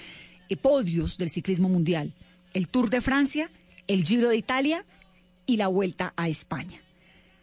eh, 0.48 0.56
podios 0.56 1.18
del 1.18 1.28
ciclismo 1.28 1.68
mundial. 1.68 2.14
El 2.54 2.66
Tour 2.68 2.88
de 2.88 3.02
Francia, 3.02 3.50
el 3.86 4.04
Giro 4.04 4.30
de 4.30 4.38
Italia 4.38 4.86
y 5.44 5.58
la 5.58 5.68
Vuelta 5.68 6.14
a 6.16 6.28
España. 6.28 6.80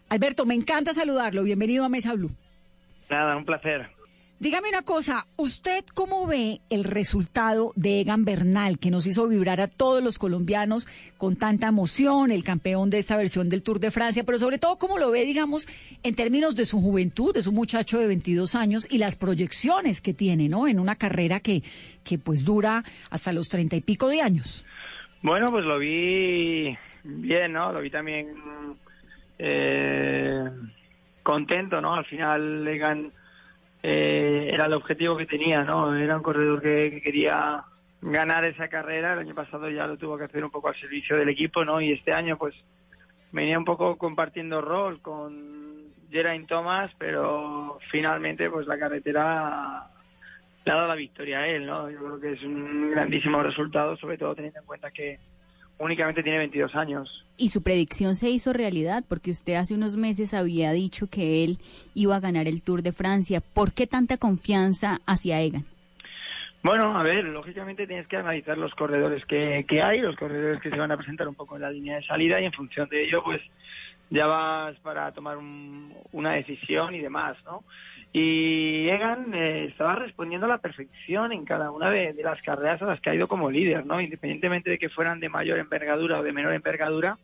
Alberto, 0.10 0.48
me 0.48 0.56
encanta 0.56 0.96
saludarlo. 0.96 1.44
Bienvenido 1.44 1.86
a 1.86 1.90
Mesa 1.90 2.16
Blue. 2.16 2.32
Nada, 3.08 3.38
un 3.38 3.46
placer. 3.46 4.01
Dígame 4.42 4.70
una 4.70 4.82
cosa, 4.82 5.28
¿usted 5.38 5.86
cómo 5.94 6.26
ve 6.26 6.62
el 6.72 6.84
resultado 6.84 7.74
de 7.76 8.02
Egan 8.02 8.26
Bernal, 8.26 8.80
que 8.80 8.90
nos 8.90 9.06
hizo 9.06 9.28
vibrar 9.28 9.62
a 9.62 9.68
todos 9.68 10.04
los 10.04 10.18
colombianos 10.18 10.88
con 11.20 11.36
tanta 11.36 11.68
emoción, 11.68 12.32
el 12.32 12.44
campeón 12.44 12.90
de 12.90 12.98
esta 12.98 13.18
versión 13.18 13.50
del 13.50 13.62
Tour 13.62 13.80
de 13.80 13.92
Francia, 13.92 14.24
pero 14.26 14.40
sobre 14.40 14.58
todo 14.58 14.80
cómo 14.80 14.98
lo 14.98 15.12
ve, 15.12 15.26
digamos, 15.26 15.68
en 16.02 16.16
términos 16.16 16.56
de 16.56 16.66
su 16.66 16.82
juventud, 16.82 17.36
de 17.36 17.44
su 17.44 17.52
muchacho 17.52 18.00
de 18.00 18.08
22 18.08 18.56
años 18.56 18.88
y 18.92 18.98
las 18.98 19.16
proyecciones 19.16 20.02
que 20.02 20.16
tiene, 20.16 20.50
¿no? 20.50 20.68
En 20.68 20.80
una 20.80 20.96
carrera 20.96 21.40
que, 21.40 21.62
que 22.04 22.18
pues 22.18 22.44
dura 22.44 22.84
hasta 23.12 23.34
los 23.34 23.48
treinta 23.48 23.76
y 23.76 23.82
pico 23.82 24.10
de 24.10 24.24
años. 24.24 24.66
Bueno, 25.22 25.52
pues 25.52 25.66
lo 25.66 25.78
vi 25.78 26.76
bien, 27.04 27.54
¿no? 27.54 27.72
Lo 27.72 27.80
vi 27.80 27.92
también 27.92 28.34
eh, 29.38 30.50
contento, 31.22 31.80
¿no? 31.80 31.94
Al 31.94 32.06
final 32.06 32.66
Legan 32.66 33.12
eh, 33.84 34.50
era 34.52 34.66
el 34.66 34.74
objetivo 34.74 35.18
que 35.18 35.26
tenía, 35.26 35.64
¿no? 35.64 35.96
Era 35.96 36.18
un 36.18 36.24
corredor 36.24 36.62
que, 36.62 36.92
que 36.92 37.02
quería 37.02 37.64
ganar 38.02 38.46
esa 38.46 38.68
carrera. 38.68 39.14
El 39.14 39.20
año 39.20 39.36
pasado 39.36 39.70
ya 39.70 39.88
lo 39.88 39.98
tuvo 39.98 40.18
que 40.18 40.26
hacer 40.26 40.44
un 40.44 40.52
poco 40.52 40.70
al 40.70 40.76
servicio 40.76 41.18
del 41.18 41.30
equipo, 41.30 41.64
¿no? 41.66 41.82
Y 41.82 41.92
este 41.92 42.14
año, 42.14 42.38
pues, 42.38 42.56
venía 43.32 43.58
un 43.58 43.66
poco 43.66 43.98
compartiendo 43.98 44.62
rol 44.62 45.02
con 45.02 45.94
Geraint 46.10 46.48
Thomas, 46.48 46.92
pero 46.98 47.80
finalmente, 47.92 48.50
pues, 48.50 48.68
la 48.68 48.78
carretera 48.78 49.88
le 50.64 50.72
ha 50.72 50.76
dado 50.76 50.88
la 50.88 50.96
victoria 50.96 51.40
a 51.40 51.48
él, 51.48 51.66
¿no? 51.66 51.90
Yo 51.90 52.00
creo 52.00 52.20
que 52.20 52.32
es 52.34 52.44
un 52.44 52.92
grandísimo 52.92 53.42
resultado, 53.42 53.98
sobre 53.98 54.18
todo 54.18 54.36
teniendo 54.36 54.60
en 54.60 54.66
cuenta 54.66 54.92
que 54.92 55.20
únicamente 55.82 56.24
tiene 56.24 56.38
22 56.38 56.76
años. 56.76 57.26
Y 57.38 57.50
su 57.50 57.64
predicción 57.64 58.16
se 58.16 58.30
hizo 58.30 58.54
realidad 58.54 59.04
porque 59.08 59.32
usted 59.32 59.56
hace 59.56 59.74
unos 59.74 59.98
meses 59.98 60.34
había 60.34 60.72
dicho 60.72 61.08
que 61.08 61.44
él 61.44 61.58
iba 61.96 62.16
a 62.16 62.20
ganar 62.20 62.48
el 62.48 62.62
Tour 62.64 62.84
de 62.84 62.92
Francia. 62.92 63.42
¿Por 63.42 63.74
qué 63.74 63.88
tanta 63.88 64.18
confianza 64.18 65.00
hacia 65.08 65.42
Egan? 65.42 65.66
Bueno, 66.64 66.96
a 66.96 67.02
ver, 67.02 67.24
lógicamente 67.26 67.88
tienes 67.88 68.08
que 68.08 68.18
analizar 68.18 68.56
los 68.58 68.74
corredores 68.76 69.26
que, 69.26 69.66
que 69.68 69.82
hay, 69.82 70.00
los 70.00 70.16
corredores 70.16 70.62
que 70.62 70.70
se 70.70 70.78
van 70.78 70.92
a 70.92 70.98
presentar 70.98 71.28
un 71.28 71.34
poco 71.34 71.56
en 71.56 71.64
la 71.64 71.72
línea 71.72 71.96
de 71.96 72.04
salida 72.04 72.40
y 72.40 72.46
en 72.46 72.54
función 72.54 72.88
de 72.90 73.04
ello, 73.06 73.24
pues 73.24 73.42
ya 74.12 74.28
vas 74.28 74.76
para 74.82 75.12
tomar 75.12 75.38
un- 75.38 75.92
una 76.12 76.34
decisión 76.34 76.94
y 76.94 77.00
demás, 77.00 77.36
¿no? 77.46 77.64
Y 78.14 78.90
Egan 78.90 79.34
eh, 79.34 79.66
estaba 79.70 79.96
respondiendo 79.96 80.46
a 80.46 80.50
la 80.50 80.58
perfección 80.58 81.32
en 81.32 81.46
cada 81.46 81.72
una 81.72 81.90
de, 81.90 82.14
las 82.22 82.42
carreras 82.42 82.82
a 82.82 82.86
las 82.86 83.00
que 83.00 83.10
ha 83.10 83.16
ido 83.16 83.30
como 83.30 83.50
líder, 83.50 83.86
¿no? 83.86 84.02
Independientemente 84.02 84.70
de 84.70 84.78
que 84.78 84.90
fueran 84.90 85.22
de 85.22 85.30
mayor 85.30 85.60
envergadura 85.60 86.20
o 86.20 86.24
de 86.24 86.34
menor 86.34 86.54
envergadura, 86.54 87.18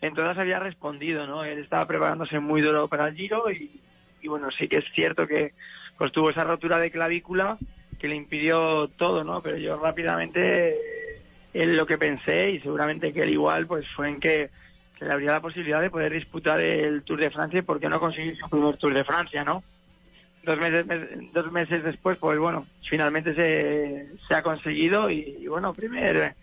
en 0.00 0.14
todas 0.14 0.38
había 0.38 0.58
respondido, 0.58 1.26
¿no? 1.26 1.44
Él 1.44 1.58
estaba 1.58 1.86
preparándose 1.86 2.40
muy 2.40 2.62
duro 2.62 2.88
para 2.88 3.08
el 3.08 3.14
Giro 3.14 3.50
y, 3.50 3.82
y 4.22 4.28
bueno, 4.28 4.50
sí 4.50 4.68
que 4.68 4.78
es 4.78 4.86
cierto 4.94 5.26
que 5.26 5.52
pues 5.98 6.12
tuvo 6.12 6.30
esa 6.30 6.44
rotura 6.44 6.78
de 6.78 6.90
clavícula 6.90 7.58
que 7.98 8.08
le 8.08 8.16
impidió 8.16 8.88
todo, 8.96 9.22
¿no? 9.22 9.42
Pero 9.42 9.58
yo 9.58 9.78
rápidamente, 9.78 10.70
eh, 10.70 11.20
él 11.52 11.76
lo 11.76 11.86
que 11.86 11.98
pensé, 11.98 12.50
y 12.50 12.60
seguramente 12.60 13.12
que 13.12 13.20
él 13.20 13.30
igual, 13.30 13.66
pues 13.66 13.86
fue 13.94 14.08
en 14.08 14.20
que, 14.20 14.50
que 14.98 15.04
le 15.04 15.12
habría 15.12 15.32
la 15.32 15.40
posibilidad 15.40 15.80
de 15.80 15.90
poder 15.90 16.12
disputar 16.12 16.60
el 16.60 17.02
Tour 17.02 17.20
de 17.20 17.30
Francia 17.30 17.58
y 17.58 17.62
por 17.62 17.80
qué 17.80 17.88
no 17.88 18.00
conseguir 18.00 18.36
su 18.36 18.48
primer 18.48 18.76
Tour 18.76 18.94
de 18.94 19.04
Francia, 19.04 19.44
¿no? 19.44 19.62
Dos 20.46 20.58
meses, 20.58 20.86
mes- 20.86 21.32
dos 21.34 21.52
meses 21.52 21.82
después, 21.84 22.16
pues 22.18 22.38
bueno, 22.38 22.66
finalmente 22.88 23.34
se, 23.34 24.06
se 24.26 24.34
ha 24.34 24.42
conseguido 24.42 25.10
y, 25.10 25.36
y 25.40 25.46
bueno, 25.48 25.74
primer 25.74 26.34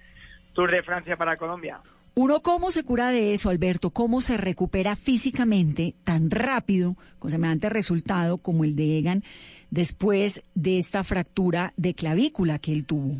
Tour 0.54 0.70
de 0.72 0.84
Francia 0.84 1.16
para 1.18 1.38
Colombia. 1.38 1.80
¿Uno 2.16 2.42
cómo 2.42 2.70
se 2.70 2.84
cura 2.84 3.10
de 3.10 3.34
eso, 3.34 3.50
Alberto? 3.50 3.90
¿Cómo 3.90 4.22
se 4.22 4.38
recupera 4.38 4.96
físicamente 4.96 5.96
tan 6.04 6.30
rápido, 6.30 6.96
con 7.18 7.32
semejante 7.32 7.70
resultado 7.70 8.38
como 8.38 8.66
el 8.66 8.76
de 8.76 9.00
Egan, 9.00 9.24
después 9.72 10.44
de 10.54 10.78
esta 10.78 11.04
fractura 11.04 11.72
de 11.76 11.96
clavícula 11.96 12.60
que 12.60 12.72
él 12.74 12.86
tuvo? 12.86 13.16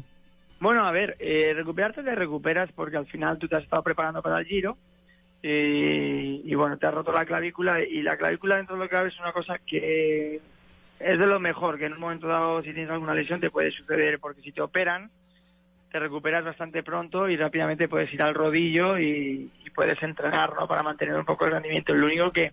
Bueno, 0.60 0.86
a 0.86 0.92
ver, 0.92 1.16
eh, 1.20 1.54
recuperarte 1.56 2.04
te 2.04 2.14
recuperas 2.14 2.70
porque 2.76 2.98
al 2.98 3.08
final 3.08 3.40
tú 3.40 3.48
te 3.48 3.56
has 3.56 3.64
estado 3.64 3.82
preparando 3.82 4.22
para 4.22 4.40
el 4.40 4.46
giro 4.46 4.78
eh, 5.42 6.42
y 6.44 6.54
bueno, 6.56 6.78
te 6.78 6.86
has 6.86 6.94
roto 6.94 7.12
la 7.12 7.26
clavícula 7.26 7.82
y 7.84 8.02
la 8.02 8.16
clavícula 8.18 8.58
dentro 8.58 8.76
de 8.76 8.84
lo 8.84 8.90
que 8.90 8.96
cabe 8.96 9.10
es 9.10 9.20
una 9.20 9.34
cosa 9.34 9.58
que 9.66 10.40
es 11.04 11.20
de 11.20 11.28
lo 11.28 11.40
mejor, 11.40 11.78
que 11.78 11.86
en 11.86 11.94
un 11.94 12.00
momento 12.00 12.28
dado 12.28 12.62
si 12.62 12.74
tienes 12.74 12.90
alguna 12.90 13.14
lesión 13.14 13.40
te 13.40 13.50
puede 13.50 13.72
suceder 13.72 14.20
porque 14.20 14.42
si 14.42 14.52
te 14.52 14.62
operan 14.62 15.12
te 15.94 16.00
recuperas 16.00 16.44
bastante 16.44 16.82
pronto 16.82 17.30
y 17.30 17.38
rápidamente 17.38 17.88
puedes 17.88 18.12
ir 18.12 18.24
al 18.24 18.34
rodillo 18.34 18.98
y, 18.98 19.52
puedes 19.76 20.02
entrenar 20.04 20.54
¿no? 20.54 20.68
para 20.68 20.84
mantener 20.84 21.16
un 21.16 21.26
poco 21.26 21.46
el 21.46 21.52
rendimiento. 21.52 21.96
Lo 21.96 22.06
único 22.06 22.30
que 22.30 22.52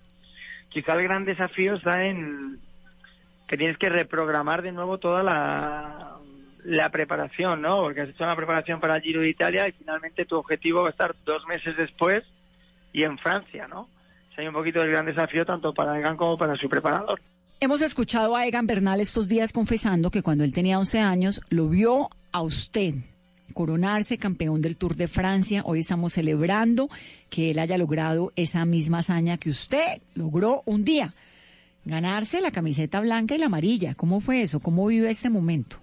quizá 0.71 0.95
el 0.95 1.03
gran 1.03 1.27
desafío 1.27 1.75
está 1.75 2.05
en 2.05 2.59
que 3.47 3.59
tienes 3.59 3.77
que 3.77 3.91
reprogramar 3.91 4.63
de 4.63 4.73
nuevo 4.73 4.99
toda 4.99 5.23
la, 5.23 6.17
la 6.65 6.89
preparación, 6.91 7.61
¿no? 7.61 7.81
Porque 7.81 8.03
has 8.03 8.09
hecho 8.11 8.25
una 8.25 8.37
preparación 8.37 8.81
para 8.81 8.97
el 8.97 9.03
Giro 9.03 9.21
de 9.21 9.29
Italia 9.29 9.69
y 9.69 9.73
finalmente 9.73 10.25
tu 10.25 10.37
objetivo 10.37 10.83
va 10.83 10.89
a 10.89 10.93
estar 10.93 11.15
dos 11.25 11.47
meses 11.47 11.77
después 11.77 12.25
y 12.93 13.05
en 13.05 13.19
Francia, 13.19 13.67
¿no? 13.69 13.81
O 13.83 14.35
sea, 14.35 14.43
hay 14.43 14.49
un 14.49 14.55
poquito 14.55 14.81
el 14.83 14.91
gran 14.91 15.07
desafío 15.07 15.45
tanto 15.45 15.75
para 15.75 15.99
Egan 15.99 16.17
como 16.17 16.39
para 16.39 16.57
su 16.57 16.69
preparador. 16.69 17.21
Hemos 17.63 17.83
escuchado 17.83 18.37
a 18.37 18.47
Egan 18.47 18.67
Bernal 18.67 19.03
estos 19.03 19.29
días 19.29 19.53
confesando 19.53 20.11
que 20.11 20.23
cuando 20.23 20.45
él 20.45 20.55
tenía 20.55 20.79
11 20.79 21.01
años 21.01 21.43
lo 21.51 21.69
vio 21.69 22.09
a 22.33 22.41
usted 22.41 22.95
coronarse 23.53 24.17
campeón 24.17 24.63
del 24.63 24.79
Tour 24.79 24.97
de 24.97 25.09
Francia. 25.09 25.61
Hoy 25.67 25.81
estamos 25.81 26.15
celebrando 26.15 26.89
que 27.29 27.51
él 27.51 27.59
haya 27.59 27.77
logrado 27.77 28.33
esa 28.35 28.65
misma 28.65 29.01
hazaña 29.01 29.37
que 29.37 29.51
usted 29.51 30.01
logró 30.15 30.63
un 30.65 30.85
día. 30.85 31.13
Ganarse 31.85 32.41
la 32.41 32.51
camiseta 32.51 32.99
blanca 33.03 33.35
y 33.35 33.39
la 33.39 33.47
amarilla. 33.47 33.95
¿Cómo 33.95 34.21
fue 34.21 34.41
eso? 34.41 34.61
¿Cómo 34.61 34.87
vive 34.87 35.11
este 35.11 35.29
momento? 35.29 35.77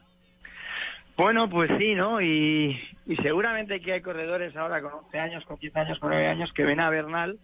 Bueno, 1.15 1.47
pues 1.47 1.69
sí, 1.77 1.93
¿no? 1.93 2.19
Y, 2.23 2.75
y 3.05 3.15
seguramente 3.17 3.81
que 3.81 3.93
hay 3.93 4.01
corredores 4.01 4.55
ahora 4.57 4.81
con 4.81 4.93
11 5.05 5.19
años, 5.19 5.45
con 5.45 5.57
15 5.57 5.79
años, 5.79 5.99
con 5.99 6.09
9 6.09 6.25
años 6.25 6.51
que 6.53 6.63
ven 6.63 6.79
a 6.79 6.89
Bernal 6.89 7.37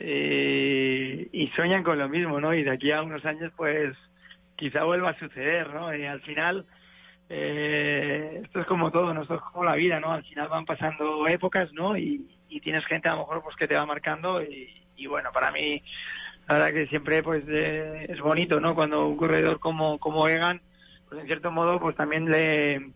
eh, 0.00 1.28
y 1.32 1.48
sueñan 1.48 1.82
con 1.82 1.98
lo 1.98 2.08
mismo, 2.08 2.40
¿no? 2.40 2.54
Y 2.54 2.62
de 2.62 2.70
aquí 2.70 2.92
a 2.92 3.02
unos 3.02 3.24
años, 3.24 3.52
pues 3.56 3.96
quizá 4.56 4.84
vuelva 4.84 5.10
a 5.10 5.18
suceder, 5.18 5.72
¿no? 5.74 5.94
Y 5.94 6.04
al 6.04 6.20
final, 6.20 6.66
eh, 7.28 8.40
esto 8.44 8.60
es 8.60 8.66
como 8.66 8.90
todo, 8.90 9.12
¿no? 9.12 9.22
Esto 9.22 9.34
es 9.34 9.40
como 9.40 9.64
la 9.64 9.74
vida, 9.74 9.98
¿no? 9.98 10.12
Al 10.12 10.24
final 10.24 10.48
van 10.48 10.66
pasando 10.66 11.26
épocas, 11.26 11.72
¿no? 11.72 11.96
Y, 11.96 12.26
y 12.48 12.60
tienes 12.60 12.84
gente 12.86 13.08
a 13.08 13.12
lo 13.12 13.18
mejor 13.18 13.42
pues 13.42 13.56
que 13.56 13.66
te 13.66 13.74
va 13.74 13.86
marcando 13.86 14.42
y, 14.42 14.68
y 14.96 15.06
bueno, 15.06 15.30
para 15.32 15.50
mí, 15.50 15.82
la 16.46 16.54
verdad 16.54 16.72
que 16.72 16.86
siempre 16.86 17.22
pues 17.22 17.44
eh, 17.48 18.06
es 18.08 18.20
bonito, 18.20 18.60
¿no? 18.60 18.74
Cuando 18.74 19.06
un 19.08 19.16
corredor 19.16 19.58
como, 19.58 19.98
como 19.98 20.28
Egan, 20.28 20.60
pues 21.08 21.20
en 21.20 21.26
cierto 21.26 21.50
modo, 21.50 21.80
pues 21.80 21.96
también 21.96 22.30
le 22.30 22.92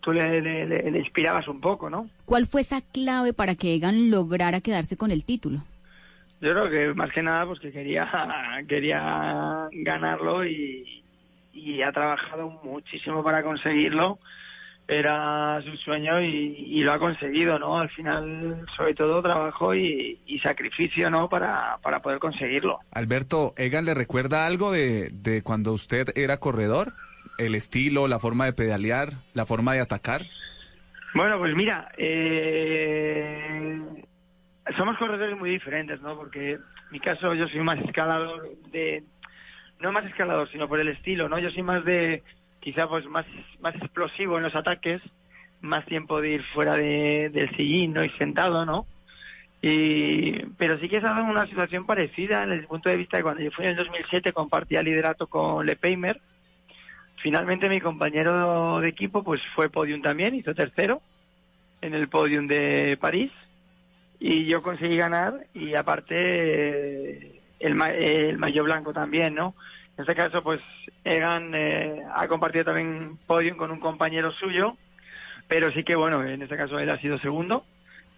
tú 0.00 0.12
le 0.12 0.98
inspirabas 0.98 1.46
un 1.48 1.60
poco, 1.60 1.88
¿no? 1.88 2.10
¿Cuál 2.24 2.46
fue 2.46 2.60
esa 2.60 2.80
clave 2.80 3.32
para 3.32 3.54
que 3.54 3.74
Egan 3.74 4.10
lograra 4.10 4.60
quedarse 4.60 4.96
con 4.96 5.12
el 5.12 5.24
título? 5.24 5.62
Yo 6.42 6.50
creo 6.50 6.68
que 6.68 6.92
más 6.94 7.12
que 7.12 7.22
nada 7.22 7.46
pues 7.46 7.60
que 7.60 7.70
quería 7.70 8.10
quería 8.68 9.68
ganarlo 9.70 10.44
y, 10.44 11.04
y 11.52 11.82
ha 11.82 11.92
trabajado 11.92 12.50
muchísimo 12.64 13.22
para 13.22 13.44
conseguirlo. 13.44 14.18
Era 14.88 15.62
su 15.62 15.76
sueño 15.76 16.20
y, 16.20 16.26
y 16.26 16.82
lo 16.82 16.92
ha 16.92 16.98
conseguido, 16.98 17.56
¿no? 17.60 17.78
Al 17.78 17.88
final, 17.90 18.66
sobre 18.76 18.94
todo, 18.94 19.22
trabajo 19.22 19.72
y, 19.72 20.18
y 20.26 20.40
sacrificio, 20.40 21.08
¿no? 21.08 21.28
Para, 21.28 21.78
para 21.80 22.02
poder 22.02 22.18
conseguirlo. 22.18 22.80
Alberto, 22.90 23.54
¿Egan 23.56 23.84
le 23.84 23.94
recuerda 23.94 24.44
algo 24.44 24.72
de, 24.72 25.10
de 25.12 25.42
cuando 25.42 25.72
usted 25.72 26.08
era 26.16 26.38
corredor? 26.38 26.94
¿El 27.38 27.54
estilo, 27.54 28.08
la 28.08 28.18
forma 28.18 28.46
de 28.46 28.52
pedalear, 28.52 29.10
la 29.32 29.46
forma 29.46 29.74
de 29.74 29.80
atacar? 29.80 30.22
Bueno, 31.14 31.38
pues 31.38 31.54
mira, 31.54 31.92
eh, 31.96 33.80
somos 34.76 34.96
corredores 34.96 35.36
muy 35.38 35.50
diferentes, 35.50 36.00
¿no? 36.00 36.16
Porque 36.16 36.52
en 36.52 36.60
mi 36.90 37.00
caso 37.00 37.34
yo 37.34 37.48
soy 37.48 37.60
más 37.60 37.78
escalador 37.80 38.48
de, 38.70 39.04
no 39.80 39.92
más 39.92 40.04
escalador, 40.06 40.48
sino 40.50 40.68
por 40.68 40.80
el 40.80 40.88
estilo, 40.88 41.28
¿no? 41.28 41.38
Yo 41.38 41.50
soy 41.50 41.62
más 41.62 41.84
de, 41.84 42.22
quizá 42.60 42.88
pues 42.88 43.04
más, 43.06 43.26
más 43.60 43.74
explosivo 43.74 44.36
en 44.36 44.44
los 44.44 44.54
ataques, 44.54 45.02
más 45.60 45.84
tiempo 45.86 46.20
de 46.20 46.30
ir 46.30 46.42
fuera 46.54 46.74
de, 46.76 47.30
del 47.32 47.54
sillín, 47.56 47.92
¿no? 47.92 48.04
Y 48.04 48.10
sentado, 48.10 48.64
¿no? 48.64 48.86
Y, 49.60 50.44
pero 50.58 50.78
sí 50.78 50.88
que 50.88 50.96
es 50.96 51.04
en 51.04 51.10
una 51.10 51.46
situación 51.46 51.86
parecida 51.86 52.42
en 52.42 52.52
el 52.52 52.66
punto 52.66 52.88
de 52.88 52.96
vista 52.96 53.16
de 53.16 53.22
cuando 53.22 53.42
yo 53.42 53.50
fui 53.52 53.64
en 53.64 53.72
el 53.72 53.76
2007 53.76 54.32
compartía 54.32 54.82
liderato 54.82 55.26
con 55.26 55.66
Le 55.66 55.76
Peimer. 55.76 56.20
Finalmente 57.16 57.68
mi 57.68 57.80
compañero 57.80 58.80
de 58.80 58.88
equipo 58.88 59.22
pues 59.22 59.40
fue 59.54 59.70
podium 59.70 60.02
también, 60.02 60.34
hizo 60.34 60.54
tercero 60.54 61.00
en 61.80 61.94
el 61.94 62.08
podium 62.08 62.48
de 62.48 62.96
París 63.00 63.30
y 64.24 64.46
yo 64.46 64.62
conseguí 64.62 64.96
ganar 64.96 65.48
y 65.52 65.74
aparte 65.74 66.14
eh, 66.14 67.40
el, 67.58 67.82
el 67.82 68.38
maillot 68.38 68.64
blanco 68.64 68.92
también, 68.92 69.34
¿no? 69.34 69.56
En 69.96 70.02
este 70.02 70.14
caso 70.14 70.44
pues 70.44 70.60
Egan 71.02 71.52
eh, 71.56 72.02
ha 72.14 72.28
compartido 72.28 72.66
también 72.66 73.18
podium 73.26 73.56
con 73.56 73.72
un 73.72 73.80
compañero 73.80 74.30
suyo, 74.30 74.76
pero 75.48 75.72
sí 75.72 75.82
que 75.82 75.96
bueno, 75.96 76.24
en 76.24 76.40
este 76.40 76.56
caso 76.56 76.78
él 76.78 76.90
ha 76.90 77.00
sido 77.00 77.18
segundo. 77.18 77.64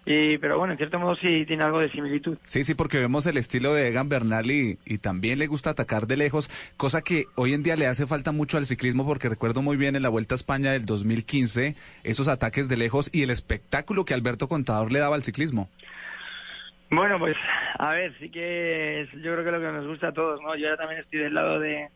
Y, 0.05 0.37
pero 0.37 0.59
bueno, 0.59 0.73
en 0.73 0.77
cierto 0.77 0.99
modo 0.99 1.15
sí 1.15 1.47
tiene 1.47 1.63
algo 1.63 1.79
de 1.79 1.89
similitud. 1.89 2.37
Sí, 2.43 2.63
sí, 2.63 2.75
porque 2.75 2.99
vemos 2.99 3.25
el 3.25 3.37
estilo 3.37 3.73
de 3.73 3.87
Egan 3.87 4.07
Bernal 4.07 4.51
y, 4.51 4.77
y 4.85 4.99
también 4.99 5.39
le 5.39 5.47
gusta 5.47 5.71
atacar 5.71 6.05
de 6.05 6.17
lejos, 6.17 6.51
cosa 6.77 7.01
que 7.01 7.25
hoy 7.33 7.55
en 7.55 7.63
día 7.63 7.75
le 7.75 7.87
hace 7.87 8.05
falta 8.05 8.31
mucho 8.31 8.59
al 8.59 8.67
ciclismo 8.67 9.07
porque 9.07 9.29
recuerdo 9.29 9.63
muy 9.63 9.77
bien 9.77 9.95
en 9.95 10.03
la 10.03 10.09
Vuelta 10.09 10.35
a 10.35 10.37
España 10.37 10.71
del 10.71 10.85
2015 10.85 11.75
esos 12.03 12.27
ataques 12.27 12.69
de 12.69 12.77
lejos 12.77 13.09
y 13.11 13.23
el 13.23 13.31
espectáculo 13.31 14.05
que 14.05 14.13
Alberto 14.13 14.47
Contador 14.47 14.91
le 14.91 14.99
daba 14.99 15.15
al 15.15 15.23
ciclismo. 15.23 15.69
Bueno, 16.89 17.17
pues 17.19 17.35
a 17.77 17.91
ver, 17.91 18.13
sí 18.19 18.29
que 18.29 19.01
es, 19.01 19.11
yo 19.13 19.33
creo 19.33 19.43
que 19.43 19.51
lo 19.51 19.59
que 19.59 19.71
nos 19.71 19.87
gusta 19.87 20.09
a 20.09 20.13
todos, 20.13 20.41
¿no? 20.41 20.55
Yo 20.55 20.67
ahora 20.67 20.77
también 20.77 21.01
estoy 21.01 21.19
del 21.19 21.33
lado 21.33 21.59
de 21.59 21.89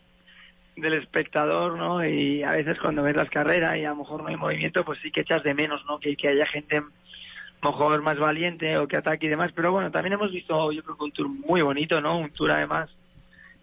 del 0.76 0.94
espectador, 0.94 1.78
¿no? 1.78 2.06
Y 2.06 2.44
a 2.44 2.52
veces 2.52 2.80
cuando 2.80 3.04
ves 3.04 3.16
las 3.16 3.30
carreras 3.30 3.78
y 3.78 3.86
a 3.86 3.90
lo 3.90 3.98
mejor 3.98 4.22
no 4.24 4.30
hay 4.30 4.38
movimiento, 4.38 4.86
pues 4.86 5.00
sí 5.02 5.12
que 5.12 5.22
echas 5.22 5.44
de 5.44 5.54
menos, 5.54 5.84
¿no? 5.86 6.00
Que, 6.00 6.16
que 6.16 6.30
haya 6.30 6.46
gente 6.46 6.78
a 6.78 6.82
lo 7.62 7.72
mejor 7.72 8.02
más 8.02 8.18
valiente 8.18 8.78
o 8.78 8.88
que 8.88 8.98
ataque 8.98 9.26
y 9.26 9.30
demás. 9.30 9.52
Pero 9.54 9.72
bueno, 9.72 9.92
también 9.92 10.14
hemos 10.14 10.32
visto, 10.32 10.72
yo 10.72 10.84
creo 10.84 10.98
que 10.98 11.04
un 11.04 11.12
tour 11.12 11.28
muy 11.28 11.62
bonito, 11.62 12.00
¿no? 12.02 12.18
Un 12.18 12.32
tour 12.32 12.52
además 12.52 12.90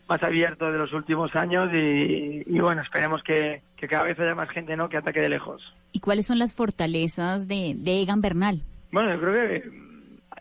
más 0.09 0.23
abierto 0.23 0.71
de 0.71 0.79
los 0.79 0.93
últimos 0.93 1.35
años 1.35 1.71
y, 1.75 2.43
y 2.47 2.61
bueno, 2.61 2.83
esperemos 2.83 3.23
que, 3.23 3.63
que 3.77 3.89
cada 3.89 4.05
vez 4.05 4.19
haya 4.21 4.35
más 4.35 4.49
gente, 4.51 4.77
¿no? 4.77 4.89
Que 4.89 4.99
ataque 4.99 5.21
de 5.21 5.31
lejos. 5.31 5.75
¿Y 5.93 6.01
cuáles 6.01 6.27
son 6.27 6.39
las 6.39 6.55
fortalezas 6.55 7.49
de, 7.49 7.75
de 7.77 8.03
Egan 8.03 8.21
Bernal? 8.21 8.63
Bueno, 8.93 9.15
yo 9.15 9.21
creo 9.21 9.33
que 9.35 9.86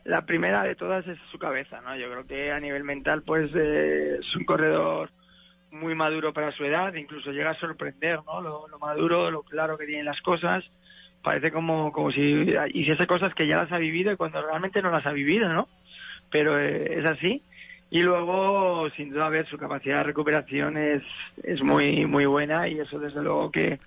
la 0.05 0.25
primera 0.25 0.63
de 0.63 0.75
todas 0.75 1.05
es 1.07 1.17
su 1.31 1.39
cabeza, 1.39 1.81
¿no? 1.81 1.97
Yo 1.97 2.09
creo 2.09 2.25
que 2.25 2.51
a 2.51 2.59
nivel 2.59 2.83
mental, 2.83 3.23
pues 3.23 3.51
eh, 3.55 4.17
es 4.19 4.35
un 4.35 4.45
corredor 4.45 5.09
muy 5.71 5.95
maduro 5.95 6.31
para 6.31 6.51
su 6.51 6.63
edad, 6.63 6.93
incluso 6.93 7.31
llega 7.31 7.49
a 7.49 7.59
sorprender, 7.59 8.19
¿no? 8.23 8.39
Lo, 8.39 8.67
lo 8.67 8.79
maduro, 8.79 9.31
lo 9.31 9.41
claro 9.41 9.77
que 9.77 9.87
tiene 9.87 10.03
las 10.03 10.21
cosas. 10.21 10.63
Parece 11.23 11.51
como, 11.51 11.91
como 11.91 12.11
si 12.11 12.53
hiciese 12.73 13.07
cosas 13.07 13.33
que 13.33 13.47
ya 13.47 13.57
las 13.57 13.71
ha 13.71 13.79
vivido 13.79 14.11
y 14.11 14.15
cuando 14.15 14.43
realmente 14.45 14.81
no 14.81 14.91
las 14.91 15.07
ha 15.07 15.11
vivido, 15.11 15.49
¿no? 15.49 15.67
Pero 16.29 16.59
eh, 16.59 16.99
es 16.99 17.05
así. 17.05 17.41
Y 17.89 18.03
luego, 18.03 18.87
sin 18.91 19.09
duda, 19.09 19.25
a 19.25 19.29
ver, 19.29 19.47
su 19.47 19.57
capacidad 19.57 19.97
de 19.97 20.03
recuperación 20.03 20.77
es, 20.77 21.01
es 21.41 21.63
muy, 21.63 22.05
muy 22.05 22.25
buena 22.25 22.67
y 22.67 22.79
eso 22.79 22.99
desde 22.99 23.23
luego 23.23 23.51
que 23.51 23.79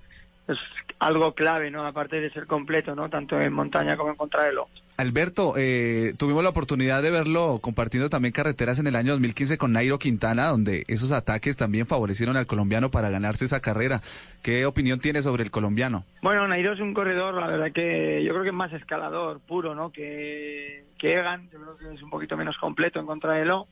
es 0.48 0.58
algo 0.98 1.32
clave, 1.34 1.70
¿no? 1.70 1.86
Aparte 1.86 2.20
de 2.20 2.30
ser 2.30 2.46
completo, 2.46 2.96
¿no? 2.96 3.08
Tanto 3.08 3.40
en 3.40 3.52
montaña 3.52 3.96
como 3.96 4.10
en 4.10 4.16
contrarreloj. 4.16 4.68
Alberto, 4.98 5.54
eh, 5.56 6.12
tuvimos 6.18 6.42
la 6.42 6.50
oportunidad 6.50 7.04
de 7.04 7.12
verlo 7.12 7.60
compartiendo 7.62 8.10
también 8.10 8.32
carreteras 8.32 8.80
en 8.80 8.88
el 8.88 8.96
año 8.96 9.12
2015 9.12 9.56
con 9.56 9.72
Nairo 9.72 10.00
Quintana, 10.00 10.48
donde 10.48 10.82
esos 10.88 11.12
ataques 11.12 11.56
también 11.56 11.86
favorecieron 11.86 12.36
al 12.36 12.48
colombiano 12.48 12.90
para 12.90 13.08
ganarse 13.08 13.44
esa 13.44 13.60
carrera. 13.60 14.00
¿Qué 14.42 14.66
opinión 14.66 14.98
tiene 14.98 15.22
sobre 15.22 15.44
el 15.44 15.52
colombiano? 15.52 16.04
Bueno, 16.20 16.48
Nairo 16.48 16.72
es 16.72 16.80
un 16.80 16.94
corredor, 16.94 17.34
la 17.34 17.46
verdad 17.46 17.70
que 17.72 18.24
yo 18.24 18.32
creo 18.32 18.42
que 18.42 18.48
es 18.48 18.54
más 18.54 18.72
escalador 18.72 19.38
puro, 19.38 19.72
¿no? 19.76 19.92
Que, 19.92 20.86
que 20.98 21.16
Egan, 21.16 21.48
yo 21.52 21.60
creo 21.60 21.76
que 21.76 21.94
es 21.94 22.02
un 22.02 22.10
poquito 22.10 22.36
menos 22.36 22.58
completo 22.58 22.98
en 22.98 23.06
contrarreloj. 23.06 23.68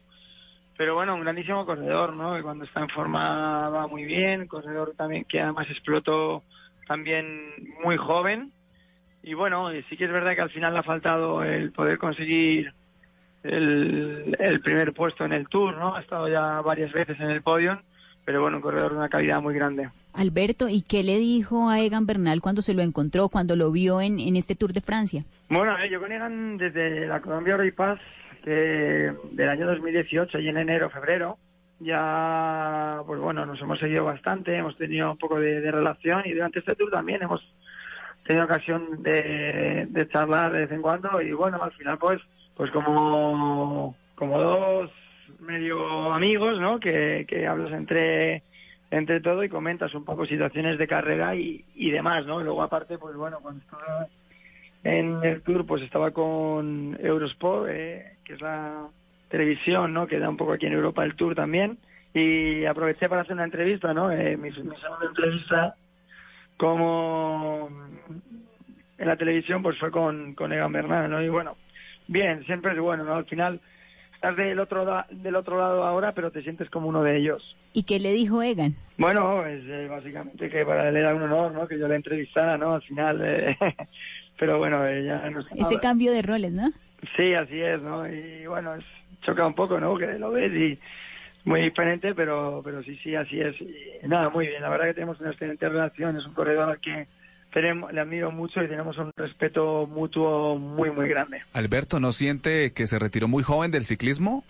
pero 0.76 0.94
bueno, 0.94 1.16
un 1.16 1.22
grandísimo 1.22 1.66
corredor, 1.66 2.14
¿no? 2.14 2.36
Que 2.36 2.42
cuando 2.42 2.64
está 2.64 2.82
en 2.82 2.88
forma 2.88 3.68
va 3.68 3.88
muy 3.88 4.04
bien, 4.04 4.46
corredor 4.46 4.94
también 4.96 5.24
que 5.24 5.40
además 5.40 5.66
explotó 5.70 6.44
también 6.86 7.50
muy 7.82 7.96
joven. 7.96 8.52
Y 9.26 9.34
bueno, 9.34 9.68
sí 9.90 9.96
que 9.96 10.04
es 10.04 10.12
verdad 10.12 10.36
que 10.36 10.42
al 10.42 10.50
final 10.50 10.72
le 10.72 10.78
ha 10.78 10.84
faltado 10.84 11.42
el 11.42 11.72
poder 11.72 11.98
conseguir 11.98 12.72
el, 13.42 14.36
el 14.38 14.60
primer 14.60 14.92
puesto 14.92 15.24
en 15.24 15.32
el 15.32 15.48
Tour, 15.48 15.76
¿no? 15.76 15.96
Ha 15.96 16.00
estado 16.00 16.28
ya 16.28 16.60
varias 16.60 16.92
veces 16.92 17.18
en 17.18 17.30
el 17.30 17.42
podio, 17.42 17.82
pero 18.24 18.40
bueno, 18.40 18.58
un 18.58 18.62
corredor 18.62 18.92
de 18.92 18.98
una 18.98 19.08
calidad 19.08 19.42
muy 19.42 19.52
grande. 19.52 19.90
Alberto, 20.12 20.68
¿y 20.68 20.82
qué 20.82 21.02
le 21.02 21.18
dijo 21.18 21.68
a 21.68 21.80
Egan 21.80 22.06
Bernal 22.06 22.40
cuando 22.40 22.62
se 22.62 22.72
lo 22.72 22.82
encontró, 22.82 23.28
cuando 23.28 23.56
lo 23.56 23.72
vio 23.72 24.00
en, 24.00 24.20
en 24.20 24.36
este 24.36 24.54
Tour 24.54 24.72
de 24.72 24.80
Francia? 24.80 25.24
Bueno, 25.50 25.76
eh, 25.76 25.90
yo 25.90 26.00
con 26.00 26.12
Egan 26.12 26.56
desde 26.56 27.08
la 27.08 27.20
Colombia 27.20 27.56
Roy 27.56 27.72
Pass 27.72 27.98
que 28.44 29.12
del 29.32 29.48
año 29.48 29.66
2018 29.66 30.38
y 30.38 30.48
en 30.50 30.58
enero, 30.58 30.88
febrero, 30.88 31.36
ya, 31.80 33.02
pues 33.04 33.18
bueno, 33.18 33.44
nos 33.44 33.60
hemos 33.60 33.80
seguido 33.80 34.04
bastante, 34.04 34.56
hemos 34.56 34.78
tenido 34.78 35.10
un 35.10 35.18
poco 35.18 35.40
de, 35.40 35.60
de 35.60 35.72
relación 35.72 36.22
y 36.26 36.32
durante 36.32 36.60
este 36.60 36.76
tour 36.76 36.92
también 36.92 37.24
hemos 37.24 37.42
tenido 38.26 38.44
ocasión 38.44 39.02
de, 39.02 39.86
de 39.88 40.08
charlar 40.08 40.52
de 40.52 40.60
vez 40.60 40.72
en 40.72 40.82
cuando 40.82 41.20
y 41.20 41.32
bueno, 41.32 41.62
al 41.62 41.72
final 41.72 41.98
pues, 41.98 42.20
pues 42.56 42.70
como, 42.70 43.96
como 44.14 44.38
dos 44.38 44.90
medio 45.40 46.12
amigos, 46.12 46.58
¿no? 46.60 46.80
Que, 46.80 47.24
que 47.28 47.46
hablas 47.46 47.72
entre 47.72 48.42
entre 48.90 49.20
todo 49.20 49.42
y 49.42 49.48
comentas 49.48 49.94
un 49.94 50.04
poco 50.04 50.26
situaciones 50.26 50.78
de 50.78 50.86
carrera 50.86 51.34
y, 51.34 51.64
y 51.74 51.90
demás, 51.90 52.24
¿no? 52.26 52.40
Y 52.40 52.44
luego 52.44 52.62
aparte, 52.62 52.98
pues 52.98 53.16
bueno, 53.16 53.38
cuando 53.42 53.60
estaba 53.60 54.06
en 54.84 55.24
el 55.24 55.42
tour, 55.42 55.66
pues 55.66 55.82
estaba 55.82 56.12
con 56.12 56.96
Eurosport, 57.02 57.68
eh, 57.68 58.16
que 58.24 58.34
es 58.34 58.40
la 58.40 58.86
televisión, 59.28 59.92
¿no? 59.92 60.06
Que 60.06 60.20
da 60.20 60.28
un 60.28 60.36
poco 60.36 60.52
aquí 60.52 60.66
en 60.66 60.74
Europa 60.74 61.04
el 61.04 61.16
tour 61.16 61.34
también. 61.34 61.78
Y 62.14 62.64
aproveché 62.64 63.08
para 63.08 63.22
hacer 63.22 63.34
una 63.34 63.44
entrevista, 63.44 63.92
¿no? 63.92 64.10
Eh, 64.10 64.36
mi, 64.36 64.50
mi 64.50 64.52
segunda 64.52 65.06
entrevista 65.08 65.74
como 66.56 67.70
en 68.98 69.06
la 69.06 69.16
televisión, 69.16 69.62
pues 69.62 69.78
fue 69.78 69.90
con, 69.90 70.34
con 70.34 70.52
Egan 70.52 70.72
Bernal, 70.72 71.10
¿no? 71.10 71.22
Y 71.22 71.28
bueno, 71.28 71.56
bien, 72.08 72.44
siempre 72.44 72.72
es 72.72 72.78
bueno, 72.78 73.04
¿no? 73.04 73.14
Al 73.14 73.26
final 73.26 73.60
estás 74.14 74.36
del 74.36 74.58
otro, 74.58 74.84
da- 74.84 75.06
del 75.10 75.36
otro 75.36 75.58
lado 75.58 75.84
ahora, 75.84 76.12
pero 76.12 76.30
te 76.30 76.42
sientes 76.42 76.70
como 76.70 76.88
uno 76.88 77.02
de 77.02 77.16
ellos. 77.18 77.56
¿Y 77.72 77.82
qué 77.84 78.00
le 78.00 78.12
dijo 78.12 78.42
Egan? 78.42 78.74
Bueno, 78.96 79.44
eh, 79.46 79.86
básicamente 79.90 80.48
que 80.48 80.64
para 80.64 80.88
él 80.88 80.96
era 80.96 81.14
un 81.14 81.22
honor, 81.22 81.52
¿no? 81.52 81.68
Que 81.68 81.78
yo 81.78 81.86
le 81.88 81.96
entrevistara, 81.96 82.56
¿no? 82.56 82.74
Al 82.74 82.82
final, 82.82 83.20
eh, 83.22 83.56
pero 84.38 84.58
bueno, 84.58 84.86
eh, 84.86 85.04
ya. 85.04 85.30
Ese 85.56 85.78
cambio 85.78 86.12
de 86.12 86.22
roles, 86.22 86.52
¿no? 86.52 86.70
Sí, 87.18 87.34
así 87.34 87.60
es, 87.60 87.80
¿no? 87.82 88.08
Y 88.08 88.46
bueno, 88.46 88.74
es, 88.74 88.84
choca 89.20 89.46
un 89.46 89.54
poco, 89.54 89.78
¿no? 89.78 89.96
Que 89.98 90.18
lo 90.18 90.30
ves 90.30 90.50
y 90.52 90.78
muy 91.46 91.62
diferente, 91.62 92.14
pero 92.14 92.60
pero 92.62 92.82
sí, 92.82 92.98
sí, 93.02 93.14
así 93.14 93.40
es. 93.40 93.56
Y 93.60 94.06
nada, 94.06 94.28
muy 94.28 94.46
bien. 94.46 94.60
La 94.60 94.68
verdad 94.68 94.86
que 94.86 94.94
tenemos 94.94 95.18
una 95.20 95.30
excelente 95.30 95.66
relación. 95.68 96.16
Es 96.16 96.26
un 96.26 96.34
corredor 96.34 96.68
al 96.68 96.80
que 96.80 97.06
tenemos, 97.52 97.90
le 97.90 98.00
admiro 98.00 98.30
mucho 98.30 98.62
y 98.62 98.68
tenemos 98.68 98.98
un 98.98 99.10
respeto 99.16 99.86
mutuo 99.86 100.58
muy, 100.58 100.90
muy 100.90 101.08
grande. 101.08 101.40
Alberto, 101.54 102.00
¿no 102.00 102.12
siente 102.12 102.74
que 102.74 102.86
se 102.86 102.98
retiró 102.98 103.28
muy 103.28 103.42
joven 103.42 103.70
del 103.70 103.84
ciclismo? 103.84 104.44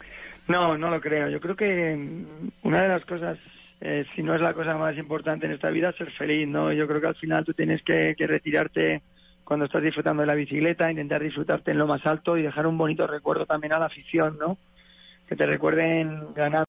No, 0.48 0.76
no 0.76 0.90
lo 0.90 1.00
creo. 1.00 1.28
Yo 1.28 1.40
creo 1.40 1.54
que 1.54 1.94
mm, 1.96 2.66
una 2.66 2.82
de 2.82 2.88
las 2.88 3.04
cosas, 3.04 3.38
eh, 3.80 4.04
si 4.14 4.22
no 4.22 4.34
es 4.34 4.40
la 4.40 4.54
cosa 4.54 4.76
más 4.76 4.96
importante 4.96 5.46
en 5.46 5.52
esta 5.52 5.70
vida, 5.70 5.90
es 5.90 5.96
ser 5.96 6.10
feliz, 6.12 6.48
¿no? 6.48 6.72
Yo 6.72 6.88
creo 6.88 7.00
que 7.00 7.06
al 7.06 7.14
final 7.14 7.44
tú 7.44 7.52
tienes 7.52 7.82
que, 7.82 8.14
que 8.16 8.26
retirarte 8.26 9.02
cuando 9.44 9.66
estás 9.66 9.82
disfrutando 9.82 10.22
de 10.22 10.26
la 10.26 10.34
bicicleta, 10.34 10.90
intentar 10.90 11.22
disfrutarte 11.22 11.70
en 11.70 11.78
lo 11.78 11.86
más 11.86 12.04
alto 12.04 12.36
y 12.36 12.42
dejar 12.42 12.66
un 12.66 12.76
bonito 12.76 13.06
recuerdo 13.06 13.46
también 13.46 13.72
a 13.72 13.78
la 13.78 13.86
afición, 13.86 14.36
¿no? 14.38 14.58
Que 15.28 15.36
te 15.36 15.46
recuerden 15.46 16.34
ganar 16.34 16.64